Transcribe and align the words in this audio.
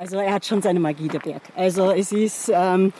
Also 0.00 0.16
er 0.18 0.32
hat 0.32 0.46
schon 0.46 0.62
seine 0.62 0.78
Magie, 0.78 1.08
der 1.08 1.18
Berg. 1.18 1.42
Also 1.56 1.90
es 1.90 2.12
ist, 2.12 2.52
ähm, 2.54 2.92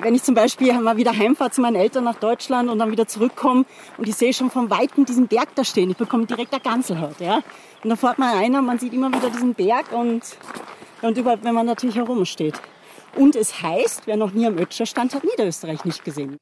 wenn 0.00 0.14
ich 0.14 0.22
zum 0.22 0.36
Beispiel 0.36 0.72
mal 0.74 0.96
wieder 0.96 1.16
heimfahre 1.16 1.50
zu 1.50 1.60
meinen 1.60 1.74
Eltern 1.74 2.04
nach 2.04 2.14
Deutschland 2.14 2.70
und 2.70 2.78
dann 2.78 2.92
wieder 2.92 3.08
zurückkomme 3.08 3.64
und 3.98 4.08
ich 4.08 4.14
sehe 4.14 4.32
schon 4.32 4.48
von 4.48 4.70
Weitem 4.70 5.04
diesen 5.04 5.26
Berg 5.26 5.48
da 5.56 5.64
stehen, 5.64 5.90
ich 5.90 5.96
bekomme 5.96 6.26
direkt 6.26 6.52
eine 6.52 6.62
Ganselhaut. 6.62 7.18
Ja? 7.18 7.42
Und 7.82 7.90
dann 7.90 7.96
fährt 7.96 8.20
man 8.20 8.38
einer, 8.38 8.62
man 8.62 8.78
sieht 8.78 8.92
immer 8.92 9.08
wieder 9.08 9.28
diesen 9.28 9.54
Berg 9.54 9.90
und, 9.90 10.22
und 11.02 11.18
überhaupt, 11.18 11.42
wenn 11.42 11.54
man 11.54 11.66
natürlich 11.66 11.96
herumsteht. 11.96 12.60
Und 13.16 13.34
es 13.34 13.60
heißt, 13.60 14.02
wer 14.06 14.16
noch 14.16 14.30
nie 14.30 14.46
am 14.46 14.56
Ötscher 14.56 14.86
stand, 14.86 15.12
hat 15.16 15.24
Niederösterreich 15.24 15.84
nicht 15.84 16.04
gesehen. 16.04 16.36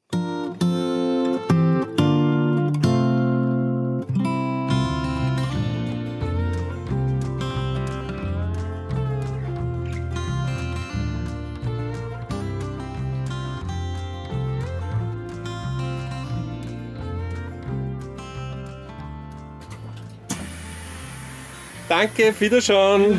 Danke, 21.89 22.35
Wiederschauen. 22.39 23.19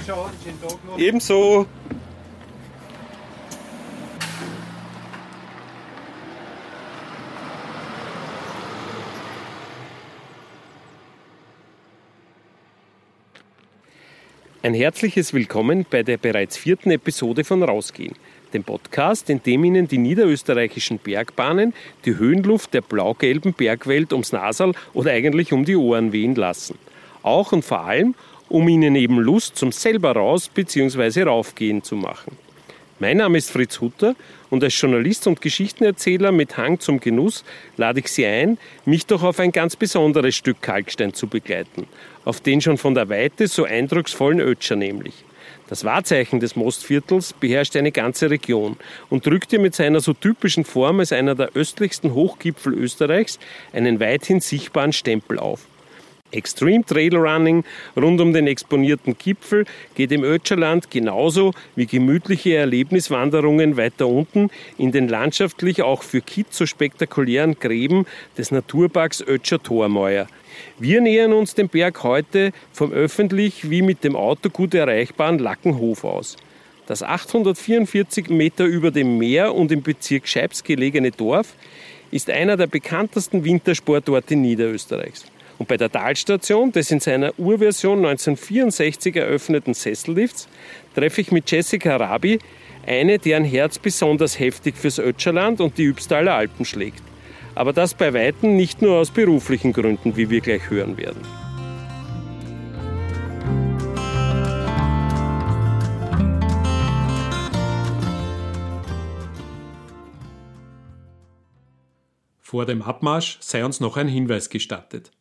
Ebenso. 0.97 1.65
Ein 14.61 14.75
herzliches 14.75 15.33
Willkommen 15.33 15.85
bei 15.89 16.03
der 16.03 16.17
bereits 16.17 16.55
vierten 16.55 16.91
Episode 16.91 17.43
von 17.43 17.63
Rausgehen, 17.63 18.13
dem 18.53 18.63
Podcast, 18.63 19.31
in 19.31 19.41
dem 19.41 19.63
Ihnen 19.63 19.87
die 19.87 19.97
niederösterreichischen 19.97 20.99
Bergbahnen 20.99 21.73
die 22.05 22.17
Höhenluft 22.17 22.75
der 22.75 22.81
blau-gelben 22.81 23.53
Bergwelt 23.53 24.13
ums 24.13 24.31
Nasal 24.31 24.73
oder 24.93 25.11
eigentlich 25.11 25.53
um 25.53 25.65
die 25.65 25.75
Ohren 25.75 26.11
wehen 26.11 26.35
lassen. 26.35 26.77
Auch 27.23 27.51
und 27.51 27.65
vor 27.65 27.81
allem 27.81 28.15
um 28.49 28.67
ihnen 28.67 28.95
eben 28.95 29.19
Lust 29.19 29.55
zum 29.55 29.71
selber 29.71 30.11
raus 30.13 30.49
bzw. 30.49 31.23
raufgehen 31.23 31.83
zu 31.83 31.95
machen. 31.95 32.37
Mein 33.01 33.17
Name 33.17 33.37
ist 33.37 33.51
Fritz 33.51 33.79
Hutter 33.79 34.15
und 34.49 34.61
als 34.61 34.79
Journalist 34.79 35.25
und 35.25 35.39
Geschichtenerzähler 35.39 36.33
mit 36.33 36.57
Hang 36.57 36.81
zum 36.81 36.99
Genuss 36.99 37.45
lade 37.77 38.01
ich 38.01 38.09
Sie 38.09 38.25
ein, 38.25 38.57
mich 38.83 39.05
doch 39.05 39.23
auf 39.23 39.39
ein 39.39 39.53
ganz 39.53 39.77
besonderes 39.77 40.35
Stück 40.35 40.61
Kalkstein 40.61 41.13
zu 41.13 41.27
begleiten, 41.27 41.87
auf 42.25 42.41
den 42.41 42.59
schon 42.59 42.77
von 42.77 42.95
der 42.95 43.07
Weite 43.07 43.47
so 43.47 43.63
eindrucksvollen 43.63 44.41
Ötscher 44.41 44.75
nämlich. 44.75 45.13
Das 45.69 45.85
Wahrzeichen 45.85 46.41
des 46.41 46.55
Mostviertels 46.55 47.33
beherrscht 47.33 47.77
eine 47.77 47.91
ganze 47.91 48.29
Region 48.29 48.75
und 49.09 49.25
drückt 49.25 49.53
ihr 49.53 49.59
mit 49.59 49.75
seiner 49.75 50.01
so 50.01 50.13
typischen 50.13 50.65
Form 50.65 50.99
als 50.99 51.13
einer 51.13 51.35
der 51.35 51.55
östlichsten 51.55 52.13
Hochgipfel 52.13 52.73
Österreichs 52.73 53.39
einen 53.71 53.99
weithin 53.99 54.41
sichtbaren 54.41 54.91
Stempel 54.91 55.39
auf. 55.39 55.67
Extreme 56.31 56.85
Trail 56.85 57.15
Running 57.15 57.63
rund 57.95 58.21
um 58.21 58.33
den 58.33 58.45
exponierten 58.45 59.17
Gipfel 59.17 59.65
geht 59.95 60.11
im 60.11 60.23
Ötscherland 60.23 60.91
genauso 60.91 61.53
wie 61.75 61.87
gemütliche 61.87 62.55
Erlebniswanderungen 62.55 63.77
weiter 63.77 64.07
unten 64.07 64.49
in 64.77 64.91
den 64.91 65.07
landschaftlich 65.07 65.81
auch 65.81 66.03
für 66.03 66.21
Kids 66.21 66.57
so 66.57 66.65
spektakulären 66.65 67.57
Gräben 67.59 68.05
des 68.37 68.51
Naturparks 68.51 69.21
Ötscher 69.21 69.61
Tormeuer. 69.61 70.27
Wir 70.77 71.01
nähern 71.01 71.33
uns 71.33 71.55
dem 71.55 71.69
Berg 71.69 72.03
heute 72.03 72.51
vom 72.73 72.91
öffentlich 72.91 73.69
wie 73.69 73.81
mit 73.81 74.03
dem 74.03 74.15
Auto 74.15 74.49
gut 74.49 74.73
erreichbaren 74.73 75.39
Lackenhof 75.39 76.03
aus. 76.03 76.37
Das 76.85 77.03
844 77.03 78.29
Meter 78.29 78.65
über 78.65 78.91
dem 78.91 79.17
Meer 79.17 79.53
und 79.53 79.71
im 79.71 79.81
Bezirk 79.81 80.27
Scheibs 80.27 80.63
gelegene 80.63 81.11
Dorf 81.11 81.53
ist 82.11 82.29
einer 82.29 82.57
der 82.57 82.67
bekanntesten 82.67 83.43
Wintersportorte 83.43 84.35
Niederösterreichs. 84.35 85.25
Und 85.59 85.67
bei 85.67 85.75
der 85.75 85.91
Talstation 85.91 86.71
des 86.71 86.89
in 86.89 87.01
seiner 87.01 87.37
Urversion 87.37 87.97
1964 87.97 89.17
eröffneten 89.17 89.73
Sessellifts 89.73 90.47
treffe 90.95 91.19
ich 91.19 91.33
mit 91.33 91.51
Jessica 91.51 91.97
Rabi 91.97 92.39
eine, 92.87 93.19
deren 93.19 93.43
Herz 93.43 93.77
besonders 93.77 94.39
heftig 94.39 94.77
fürs 94.77 94.99
Ötscherland 94.99 95.59
und 95.59 95.77
die 95.77 95.83
Übstaler 95.83 96.33
Alpen 96.33 96.63
schlägt. 96.63 97.03
Aber 97.55 97.73
das 97.73 97.93
bei 97.93 98.13
Weitem 98.13 98.55
nicht 98.55 98.81
nur 98.81 98.99
aus 98.99 99.11
beruflichen 99.11 99.73
Gründen, 99.73 100.15
wie 100.15 100.29
wir 100.29 100.39
gleich 100.39 100.69
hören 100.69 100.97
werden. 100.97 101.21
Vor 112.39 112.65
dem 112.65 112.81
Abmarsch 112.81 113.37
sei 113.41 113.65
uns 113.65 113.81
noch 113.81 113.97
ein 113.97 114.07
Hinweis 114.07 114.49
gestattet. 114.49 115.11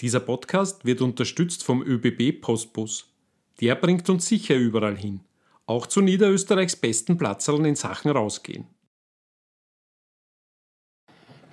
Dieser 0.00 0.20
Podcast 0.20 0.84
wird 0.84 1.00
unterstützt 1.00 1.62
vom 1.62 1.82
ÖBB 1.82 2.40
Postbus. 2.40 3.06
Der 3.60 3.76
bringt 3.76 4.10
uns 4.10 4.26
sicher 4.26 4.56
überall 4.56 4.96
hin, 4.96 5.20
auch 5.66 5.86
zu 5.86 6.00
Niederösterreichs 6.00 6.74
besten 6.74 7.16
Platzerln 7.16 7.64
in 7.64 7.76
Sachen 7.76 8.10
rausgehen. 8.10 8.66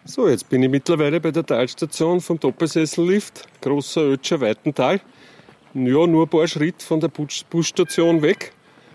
So, 0.05 0.27
jetzt 0.27 0.49
bin 0.49 0.63
ich 0.63 0.69
mittlerweile 0.69 1.21
bei 1.21 1.29
der 1.29 1.45
Talstation 1.45 2.19
vom 2.19 2.39
Doppelsessellift, 2.39 3.47
großer 3.61 4.01
Ötscher 4.01 4.41
Weitental. 4.41 4.99
Ja, 5.75 6.07
nur 6.07 6.25
ein 6.25 6.29
paar 6.29 6.47
Schritte 6.47 6.83
von 6.83 6.99
der 6.99 7.09
Busstation 7.09 8.23
weg. 8.23 8.53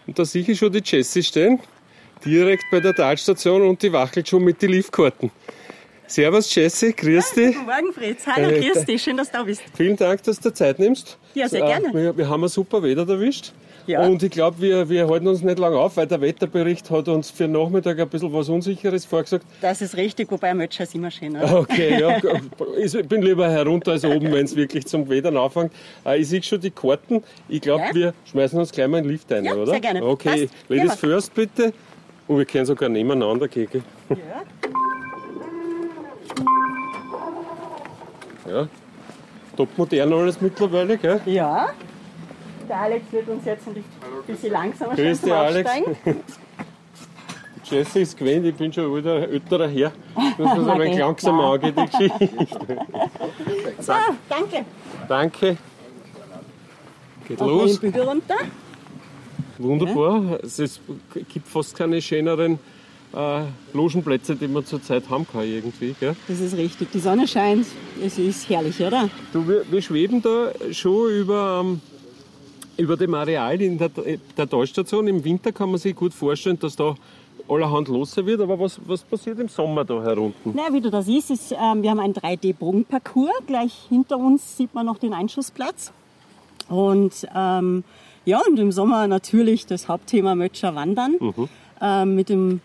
Und 0.08 0.18
da 0.18 0.24
sehe 0.24 0.44
ich 0.44 0.58
schon 0.58 0.72
die 0.72 0.82
Jessie 0.84 1.22
stehen, 1.22 1.60
direkt 2.24 2.64
bei 2.72 2.80
der 2.80 2.94
Talstation 2.94 3.62
und 3.62 3.80
die 3.80 3.92
wachelt 3.92 4.28
schon 4.28 4.42
mit 4.42 4.60
den 4.60 4.72
Liftkarten. 4.72 5.30
Servus 6.08 6.54
Jesse, 6.54 6.92
grüß 6.92 7.32
dich. 7.32 7.56
Guten 7.56 7.66
Morgen 7.66 7.92
Fritz, 7.92 8.26
hallo, 8.26 8.48
äh, 8.48 8.60
grüß 8.60 8.84
dich, 8.84 9.02
schön, 9.02 9.16
dass 9.16 9.30
du 9.30 9.38
da 9.38 9.44
bist. 9.44 9.62
Vielen 9.76 9.96
Dank, 9.96 10.22
dass 10.22 10.38
du 10.38 10.50
dir 10.50 10.54
Zeit 10.54 10.78
nimmst. 10.78 11.18
Ja, 11.34 11.48
sehr 11.48 11.62
gerne. 11.62 11.92
Wir, 11.92 12.16
wir 12.16 12.28
haben 12.28 12.44
ein 12.44 12.48
super 12.48 12.82
Wetter 12.82 13.08
erwischt. 13.08 13.52
Ja. 13.86 14.04
Und 14.04 14.22
ich 14.22 14.30
glaube, 14.30 14.60
wir, 14.60 14.88
wir 14.88 15.08
halten 15.08 15.28
uns 15.28 15.42
nicht 15.42 15.58
lange 15.58 15.76
auf, 15.76 15.96
weil 15.96 16.06
der 16.06 16.20
Wetterbericht 16.20 16.90
hat 16.90 17.08
uns 17.08 17.30
für 17.30 17.44
den 17.44 17.52
Nachmittag 17.52 17.98
ein 18.00 18.08
bisschen 18.08 18.32
was 18.32 18.48
Unsicheres 18.48 19.04
vorgesagt. 19.04 19.44
Das 19.60 19.80
ist 19.80 19.96
richtig, 19.96 20.30
wobei 20.30 20.54
Mötscher 20.54 20.84
ist 20.84 20.94
immer 20.94 21.10
schön. 21.10 21.36
Okay, 21.36 22.00
ja. 22.00 22.18
ich 22.76 23.08
bin 23.08 23.22
lieber 23.22 23.48
herunter 23.48 23.92
als 23.92 24.04
oben, 24.04 24.32
wenn 24.32 24.44
es 24.44 24.56
wirklich 24.56 24.86
zum 24.86 25.08
Wettern 25.08 25.36
anfängt. 25.36 25.72
Äh, 26.04 26.18
ich 26.20 26.28
sehe 26.28 26.42
schon 26.42 26.60
die 26.60 26.70
Karten. 26.70 27.22
Ich 27.48 27.60
glaube, 27.60 27.84
ja. 27.88 27.94
wir 27.94 28.14
schmeißen 28.30 28.58
uns 28.58 28.72
gleich 28.72 28.88
mal 28.88 28.98
in 28.98 29.04
den 29.04 29.12
Lift 29.12 29.32
ein, 29.32 29.44
ja, 29.44 29.54
oder? 29.54 29.72
Sehr 29.72 29.80
gerne. 29.80 30.04
Okay, 30.04 30.46
Passt. 30.46 30.68
Ladies 30.68 30.94
first 30.94 31.34
bitte. 31.34 31.72
Und 32.26 32.38
wir 32.38 32.44
können 32.44 32.66
sogar 32.66 32.88
nebeneinander 32.88 33.46
gehen. 33.46 33.84
Ja. 34.10 34.16
Ja. 38.48 38.68
Top 39.56 39.68
modern 39.76 40.12
alles 40.12 40.40
mittlerweile, 40.40 40.98
gell? 40.98 41.20
Ja. 41.26 41.70
Der 42.68 42.80
Alex 42.80 43.12
wird 43.12 43.28
uns 43.28 43.44
jetzt 43.44 43.66
ein 43.68 43.84
bisschen 44.26 44.52
langsamer 44.52 44.94
Grüß 44.94 45.20
dich, 45.20 45.32
Alex. 45.32 45.70
Jesse 47.64 48.00
ist 48.00 48.16
gewöhnt, 48.16 48.46
ich 48.46 48.54
bin 48.54 48.72
schon 48.72 48.96
ein 48.96 49.04
älterer 49.06 49.68
Herr. 49.68 49.92
Das 50.38 50.56
muss 50.56 50.68
ein 50.68 50.78
wenig 50.80 50.98
langsam 50.98 51.40
angehen, 51.40 51.74
die 51.74 51.86
Geschichte. 51.86 52.78
so, 53.80 53.92
danke. 54.28 54.64
Danke. 55.08 55.56
Geht 57.26 57.42
Auch 57.42 57.46
los. 57.46 57.82
Runter. 57.82 58.36
Wunderbar. 59.58 60.22
Ja. 60.22 60.36
Es 60.44 60.80
gibt 61.28 61.48
fast 61.48 61.76
keine 61.76 62.00
schöneren 62.00 62.58
äh, 63.16 63.44
Logenplätze, 63.72 64.36
die 64.36 64.46
man 64.46 64.64
zurzeit 64.64 65.08
haben 65.08 65.26
kann 65.26 65.42
irgendwie. 65.42 65.94
Gell? 65.98 66.14
Das 66.28 66.38
ist 66.38 66.56
richtig. 66.56 66.90
Die 66.92 66.98
Sonne 66.98 67.26
scheint, 67.26 67.66
es 68.04 68.18
ist 68.18 68.48
herrlich, 68.48 68.78
oder? 68.80 69.08
Du, 69.32 69.48
wir, 69.48 69.64
wir 69.70 69.80
schweben 69.80 70.20
da 70.20 70.50
schon 70.72 71.10
über, 71.10 71.62
ähm, 71.64 71.80
über 72.76 72.96
dem 72.96 73.14
Areal 73.14 73.60
in 73.62 73.78
der, 73.78 73.88
der 74.36 74.48
Talstation. 74.48 75.08
Im 75.08 75.24
Winter 75.24 75.50
kann 75.50 75.70
man 75.70 75.78
sich 75.78 75.96
gut 75.96 76.12
vorstellen, 76.12 76.58
dass 76.58 76.76
da 76.76 76.94
allerhand 77.48 77.88
los 77.88 78.14
wird. 78.16 78.40
Aber 78.40 78.60
was, 78.60 78.78
was 78.86 79.02
passiert 79.02 79.38
im 79.38 79.48
Sommer 79.48 79.84
da 79.84 80.02
herunten? 80.02 80.52
Na, 80.54 80.72
wie 80.72 80.80
du 80.82 80.90
das 80.90 81.06
siehst, 81.06 81.30
ist, 81.30 81.52
ähm, 81.52 81.82
wir 81.82 81.90
haben 81.90 82.00
einen 82.00 82.14
3D-Bogenparcours. 82.14 83.46
Gleich 83.46 83.72
hinter 83.88 84.18
uns 84.18 84.58
sieht 84.58 84.74
man 84.74 84.84
noch 84.84 84.98
den 84.98 85.14
Einschussplatz. 85.14 85.90
Und 86.68 87.26
ähm, 87.34 87.82
ja, 88.26 88.40
und 88.46 88.58
im 88.58 88.72
Sommer 88.72 89.06
natürlich 89.06 89.64
das 89.64 89.88
Hauptthema 89.88 90.34
Mötscher 90.34 90.74
Wandern. 90.74 91.14
Mhm. 91.18 91.48
Ähm, 91.80 92.14
mit 92.14 92.28
dem 92.28 92.60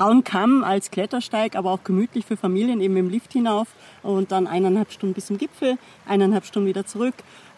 Frauenkamm 0.00 0.64
als 0.64 0.90
Klettersteig, 0.90 1.56
aber 1.56 1.70
auch 1.72 1.84
gemütlich 1.84 2.24
für 2.24 2.38
Familien 2.38 2.80
eben 2.80 2.96
im 2.96 3.10
Lift 3.10 3.34
hinauf 3.34 3.68
und 4.02 4.32
dann 4.32 4.46
eineinhalb 4.46 4.92
Stunden 4.92 5.14
bis 5.14 5.26
zum 5.26 5.36
Gipfel, 5.36 5.76
eineinhalb 6.06 6.46
Stunden 6.46 6.66
wieder 6.66 6.86
zurück, 6.86 7.12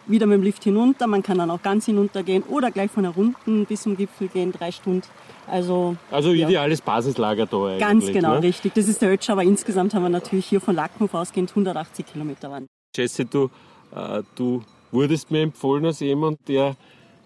wieder 0.09 0.27
mit 0.27 0.39
dem 0.39 0.43
Lift 0.43 0.65
hinunter. 0.65 1.07
Man 1.07 1.23
kann 1.23 1.39
dann 1.39 1.53
auch 1.53 1.63
ganz 1.63 1.87
hinuntergehen 1.87 2.43
oder 2.43 2.73
gleich 2.73 2.91
von 2.91 3.05
der 3.05 3.13
Runden 3.13 3.65
bis 3.67 3.83
zum 3.83 3.97
Gipfel 3.97 4.27
gehen, 4.27 4.51
drei 4.51 4.73
Stunden. 4.73 5.07
Also, 5.47 5.97
also 6.11 6.33
ideales 6.33 6.81
ja. 6.81 6.85
Basislager 6.85 7.47
da 7.47 7.65
eigentlich. 7.65 7.79
Ganz 7.79 8.07
genau, 8.07 8.35
ne? 8.35 8.43
richtig. 8.43 8.75
Das 8.75 8.89
ist 8.89 9.01
der 9.03 9.13
Ötsch, 9.13 9.31
aber 9.31 9.45
insgesamt 9.45 9.95
haben 9.95 10.03
wir 10.03 10.09
natürlich 10.09 10.47
hier 10.47 10.61
von 10.61 10.75
Lackenhof 10.75 11.15
ausgehend 11.15 11.51
180 11.51 12.07
Kilometer 12.07 12.51
Wand. 12.51 12.67
Jesse, 12.97 13.25
du, 13.25 13.51
äh, 13.95 14.25
du 14.35 14.65
wurdest 14.91 15.31
mir 15.31 15.43
empfohlen 15.43 15.87
als 15.87 16.01
jemand, 16.01 16.41
der 16.49 16.75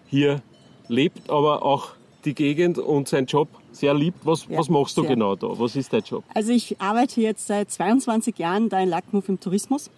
hier 0.05 0.43
lebt, 0.87 1.27
aber 1.31 1.63
auch 1.63 1.96
die 2.27 2.35
Gegend 2.35 2.77
und 2.77 3.07
seinen 3.07 3.25
Job 3.27 3.47
sehr 3.71 3.93
liebt. 3.93 4.25
Was, 4.25 4.45
Ja, 4.49 4.57
was 4.59 4.69
machst 4.69 4.97
du 4.97 5.01
sehr. 5.01 5.11
genau 5.11 5.35
da? 5.35 5.47
Was 5.59 5.75
ist 5.75 5.93
dein 5.93 6.03
Job? 6.03 6.23
Also 6.33 6.51
ich 6.51 6.79
arbeite 6.81 7.21
jetzt 7.21 7.47
seit 7.47 7.71
22 7.71 8.37
Jahren 8.37 8.69
da 8.69 8.79
in 8.81 8.89
Lackmove 8.89 9.29
im 9.29 9.39
Tourismus. 9.39 9.89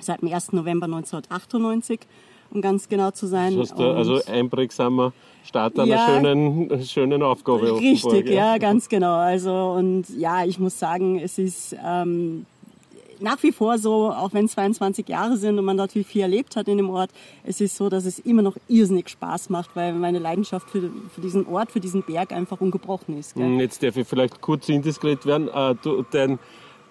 Seit 0.00 0.22
dem 0.22 0.32
1. 0.32 0.52
November 0.52 0.86
1998, 0.86 2.00
um 2.50 2.60
ganz 2.60 2.88
genau 2.88 3.10
zu 3.10 3.26
sein. 3.26 3.56
Das 3.56 3.70
heißt, 3.72 3.80
also 3.80 4.20
einprägsamer 4.26 5.12
Start 5.44 5.78
einer 5.78 5.86
Ja. 5.88 6.06
schönen, 6.06 6.84
schönen 6.84 7.22
Aufgabe. 7.22 7.72
offenbar, 7.74 7.80
Richtig, 7.80 8.24
gell? 8.26 8.34
ja, 8.34 8.56
ganz 8.58 8.88
genau. 8.88 9.14
Also 9.16 9.52
und 9.78 10.08
ja, 10.16 10.44
ich 10.44 10.58
muss 10.58 10.78
sagen, 10.78 11.18
es 11.18 11.38
ist 11.38 11.76
ähm, 11.84 12.46
nach 13.24 13.42
wie 13.42 13.52
vor 13.52 13.78
so, 13.78 14.10
auch 14.12 14.32
wenn 14.32 14.44
es 14.44 14.52
22 14.52 15.08
Jahre 15.08 15.36
sind 15.36 15.58
und 15.58 15.64
man 15.64 15.76
natürlich 15.76 16.06
viel 16.06 16.22
erlebt 16.22 16.56
hat 16.56 16.68
in 16.68 16.76
dem 16.76 16.90
Ort, 16.90 17.10
es 17.42 17.60
ist 17.60 17.74
so, 17.74 17.88
dass 17.88 18.04
es 18.04 18.18
immer 18.20 18.42
noch 18.42 18.56
irrsinnig 18.68 19.08
Spaß 19.08 19.50
macht, 19.50 19.70
weil 19.74 19.94
meine 19.94 20.18
Leidenschaft 20.18 20.68
für, 20.70 20.90
für 21.12 21.20
diesen 21.20 21.46
Ort, 21.46 21.72
für 21.72 21.80
diesen 21.80 22.02
Berg 22.02 22.32
einfach 22.32 22.60
ungebrochen 22.60 23.18
ist. 23.18 23.34
Gell? 23.34 23.44
Hm, 23.44 23.60
Jetzt 23.60 23.82
darf 23.82 23.96
ich 23.96 24.06
vielleicht 24.06 24.40
kurz 24.40 24.68
indiskret 24.68 25.24
werden. 25.26 25.48
Äh, 25.48 25.74
du, 25.82 26.04
dein, 26.10 26.38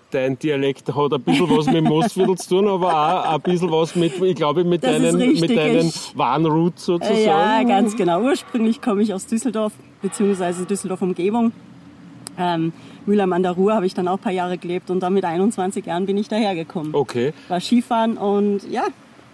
dein 0.09 0.37
Dialekt 0.39 0.93
hat 0.93 1.13
ein 1.13 1.21
bisschen 1.21 1.49
was 1.49 1.67
mit 1.67 1.83
Mosviertel 1.83 2.35
zu 2.39 2.49
tun, 2.49 2.67
aber 2.67 2.91
auch 2.91 3.33
ein 3.35 3.41
bisschen 3.41 3.71
was 3.71 3.95
mit, 3.95 4.19
ich 4.19 4.35
glaube, 4.35 4.63
mit 4.63 4.83
Das 4.83 4.91
deinen, 4.91 5.15
richtig, 5.15 5.41
mit 5.41 5.55
deinen 5.55 5.93
Warnroots 6.15 6.85
sozusagen. 6.85 7.21
Ja, 7.21 7.63
ganz 7.63 7.95
genau. 7.95 8.21
Ursprünglich 8.23 8.81
komme 8.81 9.03
ich 9.03 9.13
aus 9.13 9.27
Düsseldorf, 9.27 9.73
beziehungsweise 10.01 10.65
Düsseldorf-Umgebung. 10.65 11.51
Ähm, 12.37 12.73
Mülheim 13.05 13.33
an 13.33 13.43
der 13.43 13.51
Ruhr 13.51 13.73
habe 13.75 13.85
ich 13.85 13.93
dann 13.93 14.07
auch 14.07 14.17
ein 14.17 14.21
paar 14.23 14.31
Jahre 14.31 14.57
gelebt 14.57 14.89
und 14.89 15.01
dann 15.01 15.13
mit 15.13 15.25
21 15.25 15.85
Jahren 15.85 16.05
bin 16.05 16.17
ich 16.17 16.27
dahergekommen. 16.27 16.95
Okay. 16.95 17.33
War 17.47 17.59
Skifahren 17.59 18.17
und 18.17 18.61
ja, 18.69 18.85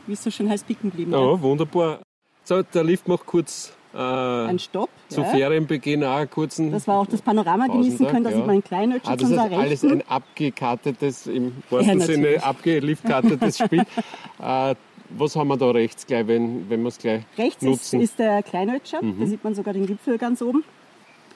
wie 0.07 0.13
es 0.13 0.23
so 0.23 0.31
schön 0.31 0.49
heißt, 0.49 0.67
picken 0.67 0.89
geblieben. 0.89 1.11
ja. 1.11 1.19
Ja, 1.19 1.41
wunderbar. 1.41 1.99
So, 2.43 2.61
der 2.63 2.83
Lift 2.83 3.07
macht 3.07 3.25
kurz 3.25 3.73
äh, 3.93 3.97
Ein 3.97 4.59
Stopp. 4.59 4.89
zu 5.07 5.21
ja. 5.21 5.27
Ferienbeginn 5.27 6.03
auch 6.03 6.25
kurzen 6.29 6.71
Das 6.71 6.87
war 6.87 6.99
auch 6.99 7.05
das 7.07 7.21
Panorama 7.21 7.67
genießen 7.67 8.07
können, 8.07 8.23
da 8.23 8.29
ja. 8.31 8.37
sieht 8.37 8.45
man 8.45 8.55
ein 8.55 8.63
Kleinötchen 8.63 9.11
Ah, 9.11 9.15
das 9.15 9.29
ist 9.29 9.37
alles 9.37 9.83
ein 9.83 10.03
abgekartetes, 10.07 11.27
im 11.27 11.53
wahrsten 11.69 11.99
Ja, 11.99 12.05
Sinne 12.05 12.43
abgeliftkartetes 12.43 13.59
Spiel. 13.59 13.81
äh, 14.41 14.75
was 15.11 15.35
haben 15.35 15.47
wir 15.47 15.57
da 15.57 15.71
rechts 15.71 16.05
gleich, 16.05 16.27
wenn, 16.27 16.69
wenn 16.69 16.81
wir 16.81 16.89
es 16.89 16.99
gleich 16.99 17.23
Rechts 17.37 17.63
ist, 17.63 17.69
nutzen? 17.69 17.97
Mhm. 17.97 18.03
ist 18.03 18.19
der 18.19 18.43
Kleinötscher, 18.43 18.99
da 19.01 19.25
sieht 19.25 19.43
man 19.43 19.55
sogar 19.55 19.73
den 19.73 19.87
Gipfel 19.87 20.19
ganz 20.19 20.41
oben. 20.41 20.63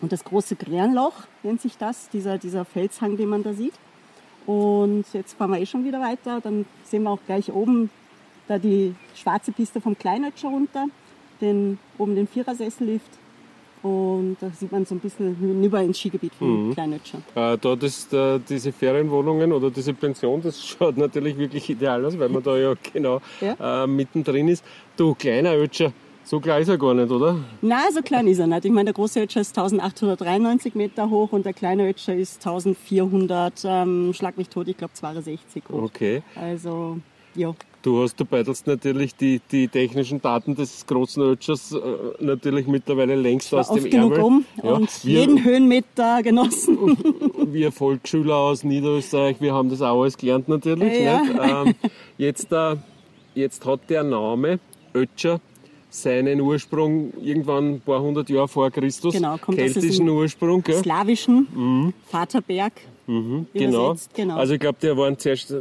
Und 0.04 0.12
das 0.12 0.26
große 0.26 0.58
Grärenloch 0.58 1.14
nennt 1.44 1.62
sich 1.62 1.78
das, 1.78 2.10
dieser, 2.10 2.38
dieser 2.38 2.66
Felshang, 2.66 3.16
den 3.16 3.30
man 3.30 3.42
da 3.42 3.54
sieht. 3.54 3.74
Und 4.46 5.06
jetzt 5.14 5.36
fahren 5.38 5.52
wir 5.52 5.60
eh 5.62 5.66
schon 5.66 5.86
wieder 5.86 6.02
weiter. 6.02 6.42
Dann 6.42 6.66
sehen 6.84 7.04
wir 7.04 7.12
auch 7.12 7.20
gleich 7.26 7.54
oben 7.54 7.90
da 8.50 8.58
die 8.60 8.94
schwarze 9.16 9.54
Piste 9.54 9.80
vom 9.80 9.98
Kleinötscher 9.98 10.50
runter, 10.50 10.88
den, 11.40 11.80
oben 11.98 12.16
den 12.16 12.28
Vierersessellift. 12.28 13.08
Und 13.82 14.36
da 14.42 14.50
sieht 14.50 14.74
man 14.74 14.86
so 14.86 14.96
ein 14.96 15.00
bisschen 15.00 15.38
hinüber 15.38 15.82
ins 15.82 15.98
Skigebiet 16.00 16.36
vom 16.36 16.68
Mhm. 16.70 16.74
Kleinötscher. 16.74 17.20
Äh, 17.36 17.58
da 17.58 17.76
das, 17.78 18.10
da, 18.10 18.40
diese 18.40 18.74
Ferienwohnungen 18.74 19.54
oder 19.54 19.72
diese 19.72 19.94
Pension, 19.94 20.42
das 20.42 20.66
schaut 20.68 20.98
natürlich 20.98 21.38
wirklich 21.38 21.70
ideal 21.70 22.04
aus, 22.04 22.20
weil 22.20 22.28
man 22.28 22.44
da 22.44 22.58
ja 22.58 22.74
genau 22.92 23.22
Ja. 23.40 23.84
Äh, 23.84 23.88
mittendrin 23.88 24.50
ist. 24.50 24.66
Du, 24.98 25.16
kleiner 25.16 25.54
Ötscher, 25.56 25.94
so 26.26 26.40
klein 26.40 26.62
ist 26.62 26.70
er 26.70 26.78
gar 26.78 26.94
nicht, 26.94 27.12
oder? 27.12 27.38
Na, 27.62 27.92
so 27.92 28.02
klein 28.02 28.28
ist 28.28 28.40
er 28.40 28.48
nicht. 28.48 28.66
Ich 28.66 28.72
meine, 28.72 28.86
der 28.86 28.94
große 28.94 29.22
Ötscher 29.22 29.42
ist 29.42 29.58
1893 29.58 30.76
Meter 30.76 31.10
hoch 31.10 31.32
und 31.32 31.46
der 31.46 31.54
kleine 31.54 31.90
Ötscher 31.90 32.16
ist 32.16 32.38
1400, 32.46 33.64
ähm, 33.66 34.14
schlag 34.14 34.38
mich 34.38 34.50
tot, 34.50 34.68
ich 34.68 34.78
glaube 34.78 34.94
62 34.94 35.64
hoch. 35.70 35.84
Okay. 35.84 36.24
Also, 36.36 36.98
ja. 37.36 37.54
Du 37.82 38.02
hast, 38.02 38.18
du 38.18 38.24
beidelst 38.24 38.66
natürlich 38.66 39.14
die, 39.14 39.42
die 39.52 39.68
technischen 39.68 40.22
Daten 40.22 40.56
des 40.56 40.86
großen 40.88 41.22
Ötschers 41.22 41.74
äh, 41.74 42.24
natürlich 42.24 42.66
mittlerweile 42.66 43.16
längst 43.16 43.54
aus 43.54 43.70
dem 43.72 43.84
genug 43.84 44.14
Ärmel. 44.14 44.20
um 44.22 44.46
Ja, 44.64 44.72
und 44.72 45.06
wir, 45.06 45.20
jeden 45.20 45.44
Höhenmeter 45.44 46.24
genossen. 46.24 46.98
wir 47.48 47.74
Volksschüler 47.74 48.38
aus 48.38 48.64
Niederösterreich, 48.64 49.42
wir 49.42 49.54
haben 49.54 49.70
das 49.70 49.82
auch 49.82 50.02
alles 50.02 50.18
gelernt 50.18 50.48
natürlich. 50.48 51.02
Ja. 51.02 51.64
Ähm, 51.66 51.76
jetzt, 52.18 52.54
äh, 52.54 52.78
jetzt 53.36 53.66
hat 53.66 53.82
der 53.90 54.04
Name 54.04 54.60
Ötscher 54.94 55.42
seinen 55.94 56.42
Ursprung 56.42 57.14
irgendwann 57.22 57.76
ein 57.76 57.82
paar 57.82 58.02
hundert 58.02 58.28
Jahre 58.30 58.48
vor 58.48 58.72
Christus, 58.72 59.14
Genau, 59.14 59.38
kommt 59.38 59.60
keltischen 59.60 60.10
Ursprung. 60.10 60.64
Gell? 60.64 60.82
Slawischen 60.82 61.94
Vaterberg. 62.10 62.74
Genau. 63.06 63.44
übersetzt, 63.92 64.14
genau. 64.16 64.38
Also 64.38 64.54
ich 64.54 64.60
glaube, 64.60 64.78
die 64.82 64.98
waren 64.98 65.18
zuerst, 65.20 65.54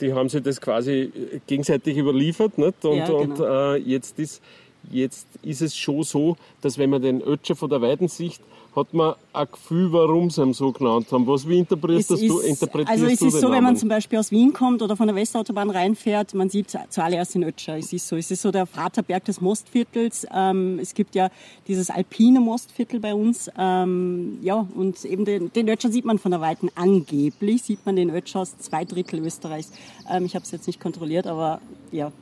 die 0.00 0.12
haben 0.12 0.28
sich 0.28 0.42
das 0.42 0.60
quasi 0.60 1.12
gegenseitig 1.46 1.96
überliefert, 1.98 2.56
nicht? 2.58 2.84
Und, 2.84 2.96
Ja, 2.96 3.10
und 3.10 3.34
genau. 3.36 3.72
äh, 3.74 3.76
jetzt 3.76 4.18
ist 4.18 4.42
jetzt 4.90 5.26
ist 5.42 5.62
es 5.62 5.76
schon 5.76 6.02
so, 6.04 6.36
dass 6.62 6.78
wenn 6.78 6.90
man 6.90 7.02
den 7.02 7.20
Ötscher 7.20 7.54
von 7.54 7.68
der 7.68 7.80
weiten 7.82 8.08
Sicht 8.08 8.40
hat 8.76 8.92
man 8.92 9.14
ein 9.32 9.46
Gefühl, 9.50 9.92
warum 9.92 10.30
sie 10.30 10.42
ihn 10.42 10.52
so 10.52 10.70
genannt 10.70 11.10
haben. 11.10 11.26
Was, 11.26 11.48
wie 11.48 11.58
interpretierst 11.58 12.10
Es 12.10 12.20
du, 12.20 12.38
ist, 12.38 12.46
interpretierst 12.46 12.90
also 12.90 13.06
es 13.06 13.22
ist 13.22 13.40
so, 13.40 13.46
wenn 13.46 13.54
man 13.54 13.64
Namen? 13.64 13.76
zum 13.76 13.88
Beispiel 13.88 14.18
aus 14.18 14.30
Wien 14.30 14.52
kommt 14.52 14.82
oder 14.82 14.96
von 14.96 15.06
der 15.06 15.16
Westautobahn 15.16 15.70
reinfährt, 15.70 16.34
man 16.34 16.50
sieht 16.50 16.76
zuallererst 16.90 17.34
den 17.34 17.44
Ötscher. 17.44 17.76
Es 17.78 17.92
ist 17.92 18.06
so, 18.06 18.16
es 18.16 18.30
ist 18.30 18.42
so 18.42 18.50
der 18.50 18.66
Vaterberg 18.66 19.24
des 19.24 19.40
Mostviertels. 19.40 20.26
Ähm, 20.32 20.78
es 20.80 20.94
gibt 20.94 21.14
ja 21.14 21.30
dieses 21.66 21.90
alpine 21.90 22.40
Mostviertel 22.40 23.00
bei 23.00 23.14
uns. 23.14 23.50
Ähm, 23.58 24.38
ja, 24.42 24.66
und 24.74 25.04
eben 25.04 25.24
den, 25.24 25.52
den 25.52 25.68
Ötscher 25.68 25.90
sieht 25.90 26.04
man 26.04 26.18
von 26.18 26.30
der 26.30 26.40
Weiten. 26.40 26.68
Angeblich 26.74 27.62
sieht 27.62 27.84
man 27.86 27.96
den 27.96 28.10
Ötscher 28.10 28.40
aus 28.40 28.58
zwei 28.58 28.84
Drittel 28.84 29.20
Österreichs. 29.20 29.72
Ähm, 30.10 30.26
ich 30.26 30.34
habe 30.34 30.44
es 30.44 30.50
jetzt 30.50 30.66
nicht 30.66 30.80
kontrolliert, 30.80 31.26
aber 31.26 31.60
ja. 31.90 32.12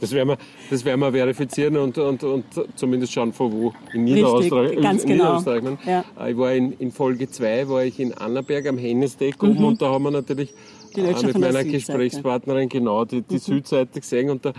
Das 0.00 0.10
werden 0.12 0.30
wir, 0.30 0.38
das 0.68 0.84
werden 0.84 1.00
wir 1.00 1.12
verifizieren 1.12 1.76
und, 1.76 1.96
und, 1.96 2.24
und 2.24 2.44
zumindest 2.74 3.12
schauen, 3.12 3.32
von 3.32 3.52
wo. 3.52 3.72
In 3.92 4.04
Niederösterreich. 4.04 4.70
Richtig, 4.70 4.82
ganz 4.82 5.02
in 5.04 5.08
genau. 5.10 5.38
Niederösterreich 5.38 5.62
ne? 5.62 5.78
Ja. 5.86 6.26
Ich 6.26 6.36
war 6.36 6.52
in, 6.52 6.72
in 6.72 6.90
Folge 6.90 7.30
2 7.30 7.68
war 7.68 7.84
ich 7.84 8.00
in 8.00 8.12
Annaberg 8.12 8.66
am 8.66 8.78
Hennesdeck 8.78 9.40
oben 9.42 9.64
und 9.64 9.80
da 9.80 9.90
haben 9.90 10.02
wir 10.02 10.10
natürlich 10.10 10.52
Mhm. 10.96 11.04
Äh, 11.04 11.26
mit 11.26 11.38
meiner. 11.38 11.64
Gesprächspartnerin 11.64 12.68
genau 12.68 13.04
die, 13.04 13.22
die 13.22 13.38
Südseite 13.38 14.00
gesehen 14.00 14.30
und 14.30 14.44
da, 14.44 14.52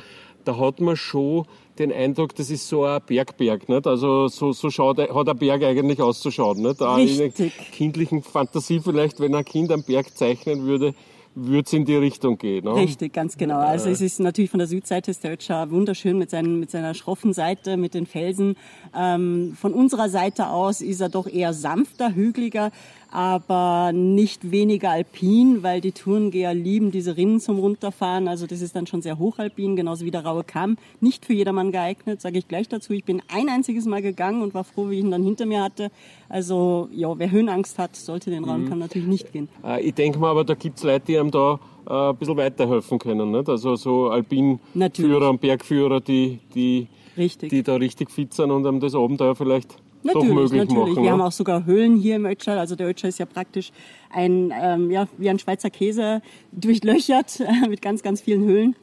da 0.45 0.57
hat 0.57 0.79
man 0.79 0.95
schon 0.95 1.45
den 1.79 1.91
Eindruck, 1.91 2.35
das 2.35 2.49
ist 2.49 2.67
so 2.67 2.85
ein 2.85 3.01
Bergberg. 3.05 3.67
Nicht? 3.67 3.87
Also 3.87 4.27
so, 4.27 4.51
so 4.51 4.69
schaut, 4.69 4.99
hat 4.99 5.29
ein 5.29 5.37
Berg 5.37 5.63
eigentlich 5.63 6.01
auszuschauen. 6.01 6.61
Nicht? 6.61 6.81
Auch 6.81 6.97
In 6.97 7.07
der 7.07 7.25
Richtig. 7.27 7.53
kindlichen 7.71 8.21
Fantasie 8.21 8.79
vielleicht, 8.79 9.19
wenn 9.19 9.33
ein 9.33 9.45
Kind 9.45 9.71
am 9.71 9.83
Berg 9.83 10.15
zeichnen 10.15 10.65
würde, 10.65 10.93
würde 11.35 11.65
es 11.65 11.73
in 11.73 11.85
die 11.85 11.95
Richtung 11.95 12.37
gehen. 12.37 12.65
Ne? 12.65 12.75
Richtig, 12.75 13.13
ganz 13.13 13.37
genau. 13.37 13.59
Also 13.59 13.89
es 13.89 14.01
ist 14.01 14.19
natürlich 14.19 14.51
von 14.51 14.59
der 14.59 14.67
Südseite 14.67 15.11
ist 15.11 15.23
der 15.23 15.33
Ötscher 15.33 15.71
wunderschön 15.71 16.17
mit, 16.17 16.29
seinen, 16.29 16.59
mit 16.59 16.71
seiner 16.71 16.93
schroffen 16.93 17.33
Seite, 17.33 17.77
mit 17.77 17.93
den 17.93 18.05
Felsen. 18.05 18.55
Ähm, 18.95 19.57
von 19.59 19.73
unserer 19.73 20.09
Seite 20.09 20.47
aus 20.47 20.81
ist 20.81 21.01
er 21.01 21.09
doch 21.09 21.27
eher 21.27 21.53
sanfter, 21.53 22.13
hügeliger, 22.13 22.71
aber 23.13 23.91
nicht 23.93 24.51
weniger 24.51 24.89
alpin, 24.89 25.61
weil 25.63 25.81
die 25.81 25.91
Tourengeher 25.91 26.53
lieben 26.53 26.91
diese 26.91 27.15
Rinnen 27.15 27.39
zum 27.39 27.59
Runterfahren. 27.59 28.27
Also 28.27 28.47
das 28.47 28.61
ist 28.61 28.75
dann 28.75 28.87
schon 28.87 29.01
sehr 29.01 29.19
hochalpin, 29.19 29.75
genauso 29.75 30.03
wie 30.05 30.11
der 30.11 30.25
Raue 30.25 30.43
Kamm. 30.43 30.77
Nicht 30.99 31.25
für 31.25 31.33
jedermann 31.33 31.71
geeignet, 31.71 32.21
sage 32.21 32.39
ich 32.39 32.47
gleich 32.47 32.67
dazu. 32.67 32.91
Ich 32.93 33.03
bin 33.05 33.21
ein 33.27 33.49
einziges 33.49 33.85
Mal 33.85 34.01
gegangen 34.01 34.41
und 34.41 34.53
war 34.53 34.63
froh, 34.63 34.89
wie 34.89 34.95
ich 34.95 35.03
ihn 35.03 35.11
dann 35.11 35.23
hinter 35.23 35.45
mir 35.45 35.61
hatte. 35.63 35.91
Also 36.27 36.89
ja, 36.91 37.17
wer 37.17 37.29
Höhenangst 37.29 37.77
hat, 37.77 37.95
sollte 37.95 38.31
den 38.31 38.43
Mhm. 38.43 38.49
Rauen 38.49 38.69
Kamm 38.69 38.79
natürlich 38.79 39.07
nicht 39.07 39.31
gehen. 39.31 39.47
Äh, 39.63 39.81
Ich 39.87 39.93
denke 39.93 40.17
mal, 40.19 40.31
aber 40.31 40.43
da 40.43 40.55
gibt 40.55 40.77
es 40.77 40.83
Leute, 40.83 41.05
die 41.07 41.19
einem 41.19 41.29
da 41.31 41.59
äh, 41.87 42.09
ein 42.09 42.15
bisschen 42.17 42.37
weiterhelfen 42.37 42.97
können. 42.97 43.31
Nicht? 43.31 43.47
Also 43.47 43.75
so 43.75 44.09
Alpinführer 44.09 45.29
und 45.29 45.39
Bergführer, 45.39 46.01
die, 46.01 46.39
die, 46.55 46.87
Richtig. 47.17 47.49
die 47.51 47.61
da 47.61 47.75
richtig 47.75 48.09
fit 48.09 48.33
sind 48.33 48.49
und 48.51 48.65
einem 48.65 48.79
das 48.79 48.95
Abenteuer 48.95 49.35
vielleicht 49.35 49.75
Natürlich, 50.03 50.27
doch 50.27 50.35
möglich 50.35 50.59
natürlich. 50.59 50.79
machen. 50.79 50.95
Wir 50.95 51.03
ne? 51.03 51.11
haben 51.11 51.21
auch 51.21 51.31
sogar 51.31 51.65
Höhlen 51.65 51.95
hier 51.95 52.17
im 52.17 52.25
Ötscher. 52.25 52.59
Also 52.59 52.75
der 52.75 52.87
Ötscher 52.87 53.07
ist 53.07 53.19
ja 53.19 53.25
praktisch 53.25 53.71
ein, 54.09 54.53
ähm, 54.61 54.91
ja, 54.91 55.07
wie 55.17 55.29
ein 55.29 55.39
Schweizer 55.39 55.69
Käse 55.69 56.21
durchlöchert 56.51 57.41
mit 57.69 57.81
ganz, 57.81 58.03
ganz 58.03 58.21
vielen 58.21 58.43
Höhlen. 58.43 58.75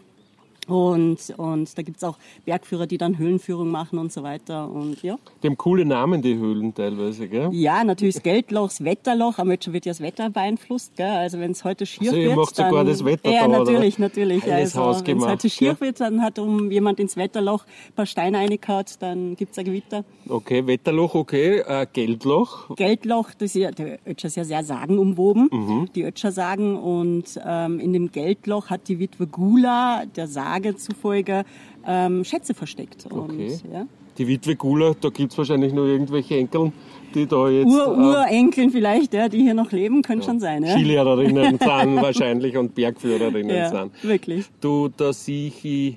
Und, 0.71 1.19
und 1.37 1.77
da 1.77 1.83
gibt's 1.83 2.05
auch 2.05 2.17
Bergführer, 2.45 2.87
die 2.87 2.99
dann 2.99 3.19
Höhlenführung 3.19 3.71
machen 3.71 3.99
und 3.99 4.13
so 4.13 4.23
weiter. 4.23 4.71
Und 4.71 5.03
ja. 5.03 5.17
Die 5.43 5.49
haben 5.49 5.57
coole 5.59 5.85
Namen, 5.85 6.23
die 6.23 6.37
Höhlen 6.37 6.75
teilweise. 6.75 7.29
Gell? 7.29 7.49
Ja, 7.53 7.83
natürlich 7.85 8.15
das 8.15 8.23
Geldloch, 8.23 8.69
das 8.69 8.85
Wetterloch. 8.85 9.39
Am 9.39 9.51
Ötscher 9.51 9.73
wird 9.73 9.87
ja 9.87 9.91
das 9.93 10.01
Wetter 10.01 10.31
beeinflusst. 10.31 10.97
Gell? 10.97 11.07
Also 11.07 11.39
wenn 11.41 11.51
es 11.53 11.65
heute 11.65 11.87
schier 11.87 12.11
Also 12.11 12.23
wird, 12.23 12.37
macht 12.37 12.59
dann... 12.59 12.71
sogar 12.71 12.85
das 12.85 13.05
Wetter 13.05 13.31
Ja, 13.31 13.43
da, 13.43 13.59
natürlich, 13.59 13.99
natürlich. 13.99 14.51
Also 14.53 14.81
wenn 15.05 15.19
es 15.19 15.27
heute 15.27 15.51
schier 15.51 15.75
gell? 15.75 15.89
wird, 15.89 16.01
dann 16.01 16.23
hat 16.23 16.39
um 16.39 16.71
jemand 16.71 17.01
ins 17.01 17.17
Wetterloch 17.17 17.65
ein 17.89 17.95
paar 17.95 18.07
Steine 18.07 18.39
reingehauen, 18.39 18.85
dann 19.01 19.37
gibt's 19.37 19.59
ein 19.59 19.65
Gewitter. 19.65 20.05
Okay, 20.29 20.67
Wetterloch, 20.67 21.15
okay. 21.15 21.59
Äh, 21.67 21.87
Geldloch. 21.93 22.75
Geldloch, 22.77 23.31
das 23.39 23.55
ist 23.55 23.63
ja, 23.63 23.71
der 23.71 23.99
Ötscher 24.07 24.29
ist 24.29 24.37
ja 24.37 24.45
sehr 24.45 24.65
sagenumwoben, 24.65 25.49
Mhm. 25.51 25.89
die 25.95 26.05
Ötscher 26.05 26.33
sagen. 26.33 26.77
Und 26.79 27.39
ähm, 27.45 27.81
in 27.81 27.93
dem 27.93 28.13
Geldloch 28.13 28.71
hat 28.71 28.89
die 28.89 28.99
Witwe 28.99 29.27
Gula 29.27 30.05
der 30.17 30.27
Sage 30.61 30.77
zufolge 30.77 31.45
ähm, 31.87 32.25
Schätze 32.25 32.55
versteckt. 32.55 33.07
Und, 33.07 33.31
Okay. 33.31 33.59
ja. 33.73 33.87
Die 34.19 34.29
Witwe 34.29 34.55
Gula, 34.57 34.95
da 35.01 35.09
gibt's 35.09 35.39
wahrscheinlich 35.39 35.73
nur 35.73 35.87
irgendwelche 35.87 36.37
Enkel, 36.37 36.73
die 37.15 37.27
da 37.27 37.49
jetzt 37.49 37.67
Ur, 37.67 37.87
äh, 37.87 38.01
Urenkeln 38.01 38.71
vielleicht, 38.71 39.15
ja, 39.15 39.29
die 39.29 39.41
hier 39.41 39.55
noch 39.55 39.73
leben, 39.73 40.03
können 40.03 40.23
schon 40.23 40.41
sein. 40.41 40.63
Ja, 40.65 40.73
Skilehrerinnen 40.73 41.59
sind 41.59 41.61
wahrscheinlich 42.03 42.57
und 42.57 42.75
Bergführerinnen 42.75 43.57
ja 43.57 43.71
sind. 43.71 43.93
wirklich. 44.05 44.47
Du, 44.61 44.89
da 44.95 45.13
sehe 45.13 45.51
ich 45.63 45.97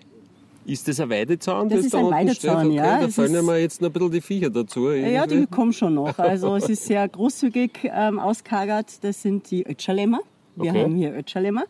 Ist 0.65 0.87
das 0.87 1.01
ein 1.01 1.09
Weidezaun? 1.09 1.67
Das, 1.67 1.79
das 1.79 1.87
ist 1.87 1.95
ein 1.95 2.05
Weidezaun, 2.09 2.67
okay, 2.67 2.75
ja. 2.75 3.01
Da 3.01 3.07
fallen 3.09 3.33
ja 3.33 3.41
mal 3.41 3.59
jetzt 3.59 3.81
noch 3.81 3.89
ein 3.89 3.93
bisschen 3.93 4.11
die 4.11 4.21
Viecher 4.21 4.49
dazu. 4.49 4.87
Irgendwie. 4.87 5.11
Ja, 5.13 5.27
die 5.27 5.45
kommen 5.47 5.73
schon 5.73 5.95
noch. 5.95 6.17
Also 6.17 6.55
es 6.55 6.69
ist 6.69 6.85
sehr 6.85 7.05
großzügig 7.09 7.71
ähm, 7.83 8.19
auskargert. 8.19 9.03
Das 9.03 9.21
sind 9.21 9.51
die 9.51 9.65
Ötscherlämmer. 9.65 10.21
Wir 10.55 10.71
okay. 10.71 10.83
haben 10.83 10.95
hier 10.95 11.13
Ötscherlämmer. 11.13 11.65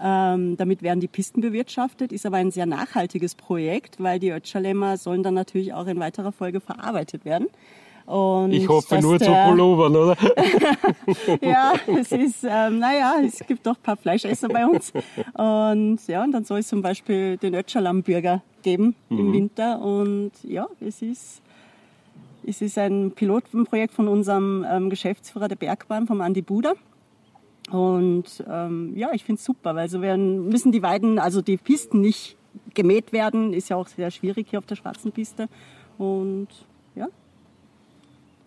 Ähm, 0.00 0.56
damit 0.56 0.82
werden 0.82 1.00
die 1.00 1.08
Pisten 1.08 1.40
bewirtschaftet, 1.40 2.12
ist 2.12 2.24
aber 2.24 2.36
ein 2.36 2.50
sehr 2.50 2.66
nachhaltiges 2.66 3.34
Projekt, 3.34 4.02
weil 4.02 4.18
die 4.18 4.30
Ötscherlämmer 4.30 4.96
sollen 4.96 5.22
dann 5.22 5.34
natürlich 5.34 5.72
auch 5.74 5.86
in 5.86 5.98
weiterer 5.98 6.32
Folge 6.32 6.60
verarbeitet 6.60 7.24
werden. 7.24 7.48
Und 8.08 8.52
ich 8.52 8.66
hoffe 8.66 8.98
nur 9.00 9.18
zu 9.18 9.30
Pullovern, 9.30 9.94
oder? 9.94 10.16
ja, 11.42 11.74
es 11.86 12.10
ist, 12.10 12.42
ähm, 12.42 12.78
naja, 12.78 13.16
es 13.22 13.40
gibt 13.46 13.66
doch 13.66 13.76
ein 13.76 13.82
paar 13.82 13.98
Fleischesser 13.98 14.48
bei 14.48 14.64
uns. 14.66 14.94
Und 15.34 15.98
ja, 16.06 16.24
und 16.24 16.32
dann 16.32 16.44
soll 16.44 16.60
es 16.60 16.68
zum 16.68 16.80
Beispiel 16.80 17.36
den 17.36 17.54
Ötscherlammburger 17.54 18.42
geben 18.62 18.94
mhm. 19.10 19.18
im 19.18 19.32
Winter. 19.34 19.82
Und 19.82 20.32
ja, 20.42 20.68
es 20.80 21.02
ist, 21.02 21.42
es 22.46 22.62
ist 22.62 22.78
ein 22.78 23.12
Pilotprojekt 23.14 23.92
von 23.92 24.08
unserem 24.08 24.64
ähm, 24.66 24.88
Geschäftsführer 24.88 25.48
der 25.48 25.56
Bergbahn, 25.56 26.06
vom 26.06 26.22
Andi 26.22 26.40
Buder. 26.40 26.76
Und 27.70 28.44
ähm, 28.48 28.92
ja, 28.96 29.10
ich 29.12 29.24
finde 29.24 29.38
es 29.38 29.44
super, 29.44 29.74
weil 29.74 29.88
so 29.88 30.00
werden, 30.00 30.48
müssen 30.48 30.72
die 30.72 30.82
Weiden, 30.82 31.18
also 31.18 31.42
die 31.42 31.56
Pisten 31.56 32.00
nicht 32.00 32.36
gemäht 32.74 33.12
werden, 33.12 33.52
ist 33.52 33.68
ja 33.68 33.76
auch 33.76 33.88
sehr 33.88 34.10
schwierig 34.10 34.48
hier 34.50 34.58
auf 34.58 34.66
der 34.66 34.76
schwarzen 34.76 35.12
Piste. 35.12 35.48
Und 35.98 36.48
ja. 36.94 37.08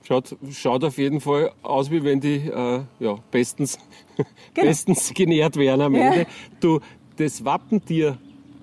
Schaut, 0.04 0.36
schaut 0.52 0.84
auf 0.84 0.98
jeden 0.98 1.22
Fall 1.22 1.52
aus, 1.62 1.92
wie 1.92 2.04
wenn 2.04 2.20
die 2.20 2.38
äh, 2.48 2.82
ja, 3.00 3.18
bestens, 3.30 3.78
genau. 4.54 4.68
bestens 4.68 5.14
genährt 5.14 5.56
wären 5.56 5.82
am 5.82 5.96
ja. 5.96 6.12
Ende. 6.12 6.28
Du, 6.60 6.80
das 7.18 7.46
Wappentier 7.46 8.18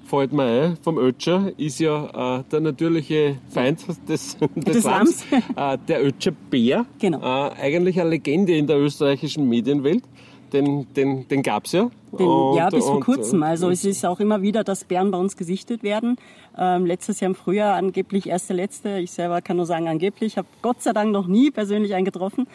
fällt 0.08 0.32
mir 0.32 0.44
ein, 0.44 0.76
vom 0.78 0.98
Ötscher, 0.98 1.52
ist 1.58 1.78
ja 1.78 2.38
äh, 2.40 2.44
der 2.50 2.60
natürliche 2.60 3.38
Feind 3.50 3.86
des, 3.86 4.02
des, 4.04 4.36
des 4.56 4.84
Lams, 4.84 5.24
äh, 5.54 5.78
der 5.86 6.04
Ötscher 6.04 6.32
Bär. 6.32 6.86
Genau. 6.98 7.20
Äh, 7.20 7.52
eigentlich 7.52 8.00
eine 8.00 8.10
Legende 8.10 8.56
in 8.56 8.66
der 8.66 8.78
österreichischen 8.78 9.48
Medienwelt 9.48 10.02
den, 10.52 10.92
den, 10.94 11.28
den 11.28 11.42
gab 11.42 11.66
es 11.66 11.72
ja. 11.72 11.90
Den, 12.12 12.26
und, 12.26 12.56
ja, 12.56 12.68
bis 12.70 12.84
vor 12.84 13.00
kurzem. 13.00 13.42
Also 13.42 13.70
es 13.70 13.84
ist 13.84 14.04
auch 14.04 14.20
immer 14.20 14.42
wieder, 14.42 14.64
dass 14.64 14.84
Bären 14.84 15.10
bei 15.10 15.18
uns 15.18 15.36
gesichtet 15.36 15.82
werden. 15.82 16.16
Ähm, 16.56 16.86
letztes 16.86 17.20
Jahr 17.20 17.30
im 17.30 17.34
Frühjahr 17.34 17.74
angeblich 17.74 18.28
erste 18.28 18.54
letzte. 18.54 18.98
Ich 18.98 19.10
selber 19.10 19.42
kann 19.42 19.56
nur 19.56 19.66
sagen 19.66 19.88
angeblich. 19.88 20.32
Ich 20.32 20.38
habe 20.38 20.48
Gott 20.62 20.82
sei 20.82 20.92
Dank 20.92 21.12
noch 21.12 21.26
nie 21.26 21.50
persönlich 21.50 21.94
einen 21.94 22.04
getroffen. 22.04 22.46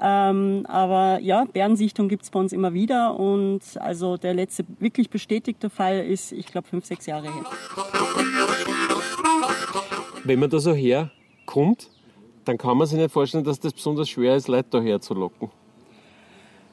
Ähm, 0.00 0.66
aber 0.68 1.20
ja, 1.20 1.44
Bärensichtung 1.44 2.08
gibt 2.08 2.24
es 2.24 2.30
bei 2.30 2.40
uns 2.40 2.52
immer 2.52 2.74
wieder. 2.74 3.18
Und 3.18 3.60
also 3.78 4.16
der 4.16 4.34
letzte 4.34 4.64
wirklich 4.78 5.08
bestätigte 5.08 5.70
Fall 5.70 6.04
ist, 6.04 6.32
ich 6.32 6.46
glaube, 6.46 6.68
fünf, 6.68 6.84
sechs 6.84 7.06
Jahre 7.06 7.32
her. 7.32 7.44
Wenn 10.24 10.40
man 10.40 10.50
da 10.50 10.58
so 10.58 10.74
herkommt, 10.74 11.88
dann 12.44 12.58
kann 12.58 12.76
man 12.76 12.86
sich 12.86 12.98
nicht 12.98 13.12
vorstellen, 13.12 13.44
dass 13.44 13.60
das 13.60 13.72
besonders 13.72 14.08
schwer 14.08 14.36
ist, 14.36 14.48
Leute 14.48 14.68
da 14.70 14.80
herzulocken. 14.80 15.50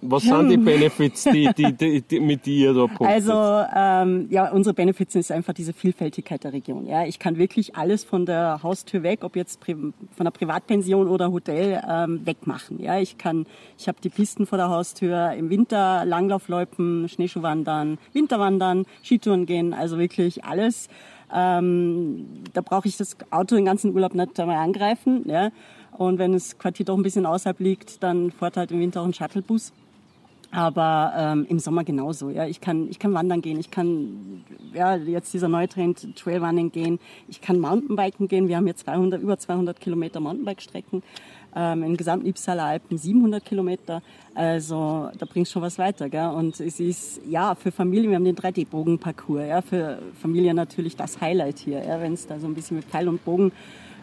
Was 0.05 0.23
sind 0.23 0.49
die 0.49 0.57
Benefits, 0.57 1.23
die, 1.23 1.49
die, 1.57 1.73
die, 1.73 2.01
die 2.01 2.19
mit 2.19 2.45
dir 2.45 2.73
da 2.73 2.87
punktet? 2.87 3.07
Also 3.07 3.65
ähm, 3.75 4.27
ja, 4.29 4.51
unsere 4.51 4.73
Benefits 4.73 5.15
ist 5.15 5.31
einfach 5.31 5.53
diese 5.53 5.73
Vielfältigkeit 5.73 6.43
der 6.43 6.53
Region. 6.53 6.85
Ja, 6.85 7.05
ich 7.05 7.19
kann 7.19 7.37
wirklich 7.37 7.75
alles 7.75 8.03
von 8.03 8.25
der 8.25 8.61
Haustür 8.63 9.03
weg, 9.03 9.19
ob 9.23 9.35
jetzt 9.35 9.59
von 9.63 9.93
der 10.19 10.31
Privatpension 10.31 11.07
oder 11.07 11.31
Hotel 11.31 11.81
ähm, 11.89 12.25
wegmachen. 12.25 12.81
Ja, 12.81 12.99
ich 12.99 13.17
kann, 13.17 13.45
ich 13.77 13.87
habe 13.87 13.97
die 14.03 14.09
Pisten 14.09 14.45
vor 14.45 14.57
der 14.57 14.69
Haustür 14.69 15.33
im 15.33 15.49
Winter 15.49 16.05
Langlaufläupen, 16.05 17.07
Schneeschuhwandern, 17.09 17.97
Winterwandern, 18.13 18.85
Skitouren 19.03 19.45
gehen, 19.45 19.73
also 19.73 19.97
wirklich 19.97 20.43
alles. 20.43 20.89
Ähm, 21.33 22.43
da 22.53 22.61
brauche 22.61 22.87
ich 22.87 22.97
das 22.97 23.17
Auto 23.31 23.55
den 23.55 23.65
ganzen 23.65 23.93
Urlaub 23.93 24.13
nicht 24.13 24.39
einmal 24.39 24.57
angreifen. 24.57 25.23
Ja. 25.27 25.51
Und 25.97 26.19
wenn 26.19 26.33
das 26.33 26.57
Quartier 26.57 26.85
doch 26.85 26.97
ein 26.97 27.03
bisschen 27.03 27.25
außerhalb 27.25 27.59
liegt, 27.59 28.03
dann 28.03 28.31
fährt 28.31 28.57
halt 28.57 28.71
im 28.71 28.79
Winter 28.79 29.01
auch 29.01 29.05
ein 29.05 29.13
Shuttlebus. 29.13 29.73
Aber 30.53 31.13
ähm, 31.17 31.47
im 31.49 31.57
Sommer 31.57 31.83
genauso. 31.83 32.29
Ja, 32.29 32.45
ich 32.45 32.61
kann 32.61 32.87
ich 32.87 32.99
kann 32.99 33.11
wandern 33.13 33.41
gehen, 33.41 33.59
ich 33.59 33.71
kann 33.71 34.43
ja 34.73 34.95
jetzt 34.95 35.33
dieser 35.33 35.47
neue 35.47 35.67
Trend 35.67 36.15
Trailrunning 36.15 36.71
gehen, 36.71 36.99
ich 37.27 37.41
kann 37.41 37.59
Mountainbiken 37.59 38.27
gehen. 38.27 38.47
Wir 38.47 38.57
haben 38.57 38.65
hier 38.65 38.75
200 38.75 39.19
über 39.19 39.37
200 39.37 39.79
Kilometer 39.79 40.19
Mountainbike-Strecken 40.19 41.01
ähm, 41.55 41.83
im 41.83 41.97
gesamten 41.97 42.27
Ypsaler 42.27 42.65
Alpen 42.65 42.99
700 42.99 43.43
Kilometer. 43.43 44.03
Also 44.35 45.09
da 45.17 45.25
bringt 45.25 45.47
schon 45.47 45.63
was 45.63 45.79
weiter. 45.79 46.07
Gell? 46.09 46.27
Und 46.27 46.59
es 46.59 46.79
ist 46.79 47.21
ja 47.27 47.55
für 47.55 47.71
Familien, 47.71 48.11
wir 48.11 48.17
haben 48.17 48.25
den 48.25 48.35
3D-Bogen-Parcours. 48.35 49.47
Ja, 49.47 49.61
für 49.63 49.99
Familien 50.21 50.55
natürlich 50.55 50.95
das 50.95 51.19
Highlight 51.19 51.57
hier, 51.57 51.83
ja, 51.83 51.99
wenn 51.99 52.13
es 52.13 52.27
da 52.27 52.39
so 52.39 52.45
ein 52.45 52.53
bisschen 52.53 52.77
mit 52.77 52.85
Pfeil 52.85 53.07
und 53.07 53.25
Bogen 53.25 53.51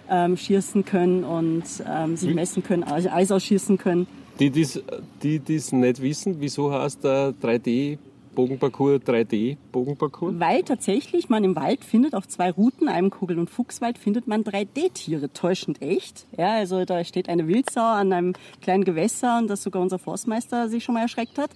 ähm, 0.09 0.37
schießen 0.37 0.85
können 0.85 1.23
und 1.23 1.65
ähm, 1.89 2.17
sich 2.17 2.35
messen 2.35 2.65
können, 2.65 2.83
Eis 2.83 3.31
ausschießen 3.31 3.79
können. 3.79 4.09
Die 4.41 4.51
das 4.51 4.83
die 5.23 5.39
dies 5.39 5.73
nicht 5.73 6.01
wissen, 6.03 6.37
wieso 6.41 6.73
heißt 6.73 7.05
der 7.05 7.35
3D 7.43 7.99
Bogenparcours 8.35 9.03
3D-Bogenparcours? 9.03 10.39
Weil 10.39 10.63
tatsächlich 10.63 11.29
man 11.29 11.45
im 11.45 11.57
Wald 11.57 11.85
findet, 11.85 12.15
auf 12.15 12.29
zwei 12.29 12.51
Routen, 12.51 12.89
einem 12.89 13.11
Kugel- 13.11 13.39
und 13.39 13.51
Fuchswald, 13.51 13.99
findet 13.99 14.27
man 14.29 14.45
3D-Tiere, 14.45 15.33
täuschend 15.33 15.83
echt. 15.83 16.27
Ja, 16.39 16.55
also 16.55 16.85
da 16.85 17.05
steht 17.05 17.29
eine 17.29 17.49
Wildsau 17.49 17.81
an 17.81 18.13
einem 18.13 18.33
kleinen 18.63 18.85
Gewässer 18.85 19.39
und 19.39 19.49
das 19.49 19.63
sogar 19.63 19.83
unser 19.83 19.99
Forstmeister 19.99 20.69
sich 20.69 20.85
schon 20.85 20.95
mal 20.95 21.03
erschreckt 21.03 21.39
hat. 21.39 21.51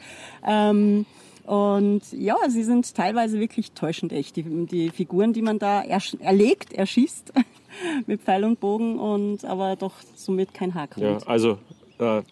Ähm, 0.46 1.06
und 1.46 2.02
ja, 2.12 2.36
sie 2.48 2.64
sind 2.64 2.94
teilweise 2.94 3.38
wirklich 3.38 3.72
täuschend 3.72 4.12
echt. 4.12 4.36
Die, 4.36 4.42
die 4.42 4.90
Figuren, 4.90 5.32
die 5.32 5.42
man 5.42 5.58
da 5.58 5.82
erlegt, 5.82 6.72
erschießt 6.72 7.32
mit 8.06 8.22
Pfeil 8.22 8.44
und 8.44 8.60
Bogen 8.60 8.98
und 8.98 9.44
aber 9.44 9.76
doch 9.76 9.94
somit 10.14 10.54
kein 10.54 10.74
Haken. 10.74 11.02
Ja, 11.02 11.18
also 11.26 11.58
äh, 11.98 12.22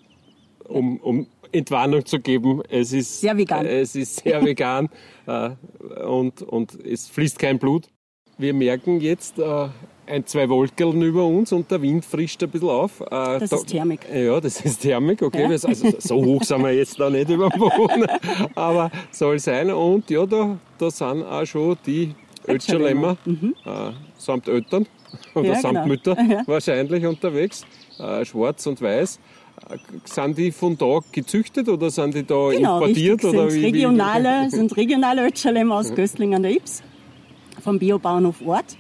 um, 0.73 0.99
um 0.99 1.27
Entwarnung 1.53 2.05
zu 2.05 2.19
geben. 2.19 2.63
Es 2.69 2.93
ist 2.93 3.21
sehr 3.21 3.37
vegan. 3.37 3.67
Es 3.67 3.95
ist 3.95 4.21
sehr 4.21 4.45
vegan 4.45 4.89
äh, 5.27 5.51
und, 6.05 6.43
und 6.43 6.79
es 6.85 7.09
fließt 7.09 7.39
kein 7.39 7.59
Blut. 7.59 7.89
Wir 8.39 8.55
merken 8.55 9.01
jetzt 9.01 9.39
äh, 9.39 9.69
ein, 10.07 10.27
zwei 10.27 10.49
Wolkeln 10.49 11.03
über 11.03 11.25
uns 11.25 11.53
und 11.53 11.71
der 11.71 11.81
Wind 11.83 12.05
frischt 12.05 12.43
ein 12.43 12.51
bisschen 12.51 12.71
auf. 12.71 13.01
Äh, 13.01 13.07
das 13.11 13.51
da, 13.51 13.57
ist 13.57 13.67
Thermik. 13.67 14.01
Ja, 14.13 14.41
das 14.41 14.61
ist 14.61 14.81
Thermik, 14.81 15.23
okay. 15.23 15.43
Ja. 15.43 15.51
Also, 15.51 15.93
so 15.99 16.25
hoch 16.25 16.43
sind 16.43 16.63
wir 16.63 16.73
jetzt 16.73 16.99
da 16.99 17.11
nicht 17.11 17.29
über 17.29 17.51
dem 17.51 17.61
Boden, 17.61 18.07
aber 18.55 18.91
soll 19.11 19.39
sein. 19.39 19.71
Und 19.71 20.11
ja, 20.11 20.27
da, 20.27 20.59
da 20.79 20.91
sind 20.91 21.23
auch 21.23 21.45
schon 21.45 21.77
die 21.87 22.15
Ötscherlämmer 22.47 23.17
mhm. 23.25 23.55
äh, 23.65 23.93
samt 24.19 24.49
Eltern 24.49 24.87
oder 25.35 25.49
ja, 25.49 25.61
samt 25.61 25.75
genau. 25.75 25.87
Mütter 25.87 26.17
ja. 26.21 26.43
wahrscheinlich 26.47 27.07
unterwegs, 27.07 27.65
äh, 27.99 28.25
schwarz 28.25 28.67
und 28.67 28.81
weiß. 28.81 29.21
Sind 30.05 30.39
die 30.39 30.53
von 30.53 30.77
da 30.77 30.99
gezüchtet 31.13 31.69
oder 31.69 31.91
sind 31.91 32.15
die 32.15 32.25
da 32.25 32.51
genau, 32.51 32.79
importiert? 32.79 33.25
Oder 33.25 33.51
sind 33.51 33.61
wie, 33.61 33.67
regionale, 33.67 34.47
wie? 34.47 34.51
sind 34.51 34.77
regionale 34.77 35.27
Ötschalem 35.27 35.73
aus 35.73 35.95
Göstling 35.95 36.35
an 36.35 36.43
der 36.43 36.53
Ips 36.53 36.83
vom 37.63 37.79
Biobauernhof 37.79 38.47
Ort. 38.47 38.77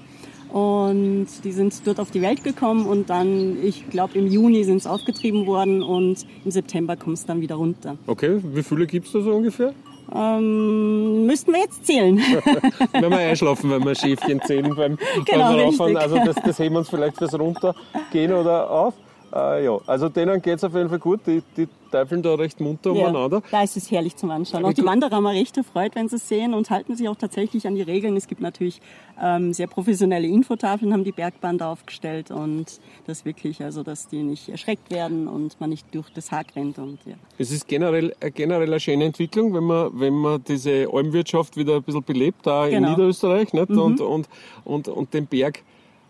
Und 0.53 1.29
die 1.45 1.53
sind 1.53 1.87
dort 1.87 1.99
auf 1.99 2.11
die 2.11 2.21
Welt 2.21 2.45
gekommen 2.45 2.85
und 2.85 3.09
dann, 3.09 3.57
ich 3.65 3.89
glaube, 3.89 4.19
im 4.19 4.27
Juni 4.27 4.65
sind 4.65 4.77
es 4.79 4.87
aufgetrieben 4.87 5.47
worden 5.47 5.83
und 5.83 6.27
im 6.45 6.51
September 6.51 6.95
kommt 6.95 7.17
es 7.17 7.25
dann 7.25 7.41
wieder 7.41 7.55
runter. 7.55 7.97
Okay, 8.07 8.39
wie 8.43 8.63
viele 8.63 8.87
gibt 8.87 9.07
es 9.07 9.13
da 9.13 9.23
so 9.23 9.33
ungefähr? 9.33 9.73
Ähm, 10.15 11.25
müssten 11.25 11.53
wir 11.53 11.61
jetzt 11.61 11.87
zählen. 11.87 12.19
wenn 12.93 13.11
wir 13.11 13.19
einschlafen, 13.19 13.71
wenn 13.71 13.83
wir 13.83 13.95
Schäfchen 13.95 14.43
zählen 14.43 14.75
beim, 14.77 14.99
genau, 15.25 15.53
beim 15.53 15.61
Rauffahren. 15.61 15.97
Also 15.97 16.17
das, 16.17 16.37
das 16.45 16.59
heben 16.59 16.75
wir 16.75 16.81
uns 16.81 16.91
vielleicht 16.91 17.17
fürs 17.17 17.39
Runtergehen 17.39 18.33
oder 18.33 18.71
auf. 18.71 18.95
Äh, 19.35 19.65
ja, 19.65 19.79
also 19.87 20.09
denen 20.09 20.43
geht 20.43 20.57
es 20.57 20.65
auf 20.65 20.75
jeden 20.75 20.89
Fall 20.89 20.99
gut. 20.99 21.21
Die, 21.27 21.43
die 21.57 21.69
teifeln 21.91 22.23
da 22.23 22.35
recht 22.35 22.61
munter 22.61 22.93
ja, 22.93 23.09
umeinander. 23.09 23.43
Da 23.51 23.63
ist 23.63 23.77
es 23.77 23.91
herrlich 23.91 24.17
zum 24.17 24.31
Anschauen. 24.31 24.65
Auch 24.65 24.73
die 24.73 24.85
Wanderer 24.85 25.17
haben 25.17 25.27
recht 25.27 25.57
erfreut, 25.57 25.93
wenn 25.95 26.09
sie 26.09 26.17
es 26.17 26.29
sehen 26.29 26.55
und 26.55 26.71
halten 26.71 26.97
sich 26.97 27.09
auch 27.09 27.17
tatsächlich 27.17 27.67
an 27.67 27.75
die 27.75 27.83
Regeln. 27.83 28.17
Es 28.17 28.27
gibt 28.27 28.41
natürlich 28.41 28.81
ähm, 29.23 29.53
sehr 29.53 29.67
professionelle 29.67 30.27
Infotafeln, 30.27 30.93
haben 30.93 31.05
die 31.05 31.13
Bergbahn 31.13 31.59
da 31.59 31.71
aufgestellt 31.73 32.31
und 32.31 32.81
das 33.07 33.25
wirklich, 33.25 33.63
also 33.63 33.83
dass 33.83 34.09
die 34.09 34.23
nicht 34.23 34.49
erschreckt 34.49 34.91
werden 34.91 35.29
und 35.29 35.61
man 35.61 35.71
nicht 35.71 35.95
durch 35.95 36.11
das 36.11 36.31
Haag 36.31 36.55
rennt. 36.57 36.79
Und, 36.79 36.99
ja. 37.07 37.15
Es 37.39 37.51
ist 37.51 37.69
generell, 37.69 38.15
äh, 38.21 38.31
generell 38.31 38.69
eine 38.69 38.81
schöne 38.81 39.05
Entwicklung, 39.05 39.55
wenn 39.55 39.65
man, 39.65 39.91
wenn 39.99 40.15
man 40.15 40.43
diese 40.45 40.89
Almwirtschaft 40.93 41.57
wieder 41.57 41.77
ein 41.77 41.83
bisschen 41.83 42.05
belebt, 42.05 42.47
da 42.47 42.69
genau. 42.69 42.89
in 42.89 42.93
Niederösterreich 42.95 43.53
nicht? 43.53 43.71
Mhm. 43.71 43.79
Und, 43.79 44.01
und, 44.01 44.29
und, 44.65 44.89
und 44.89 45.15
den 45.15 45.27
Berg 45.27 45.63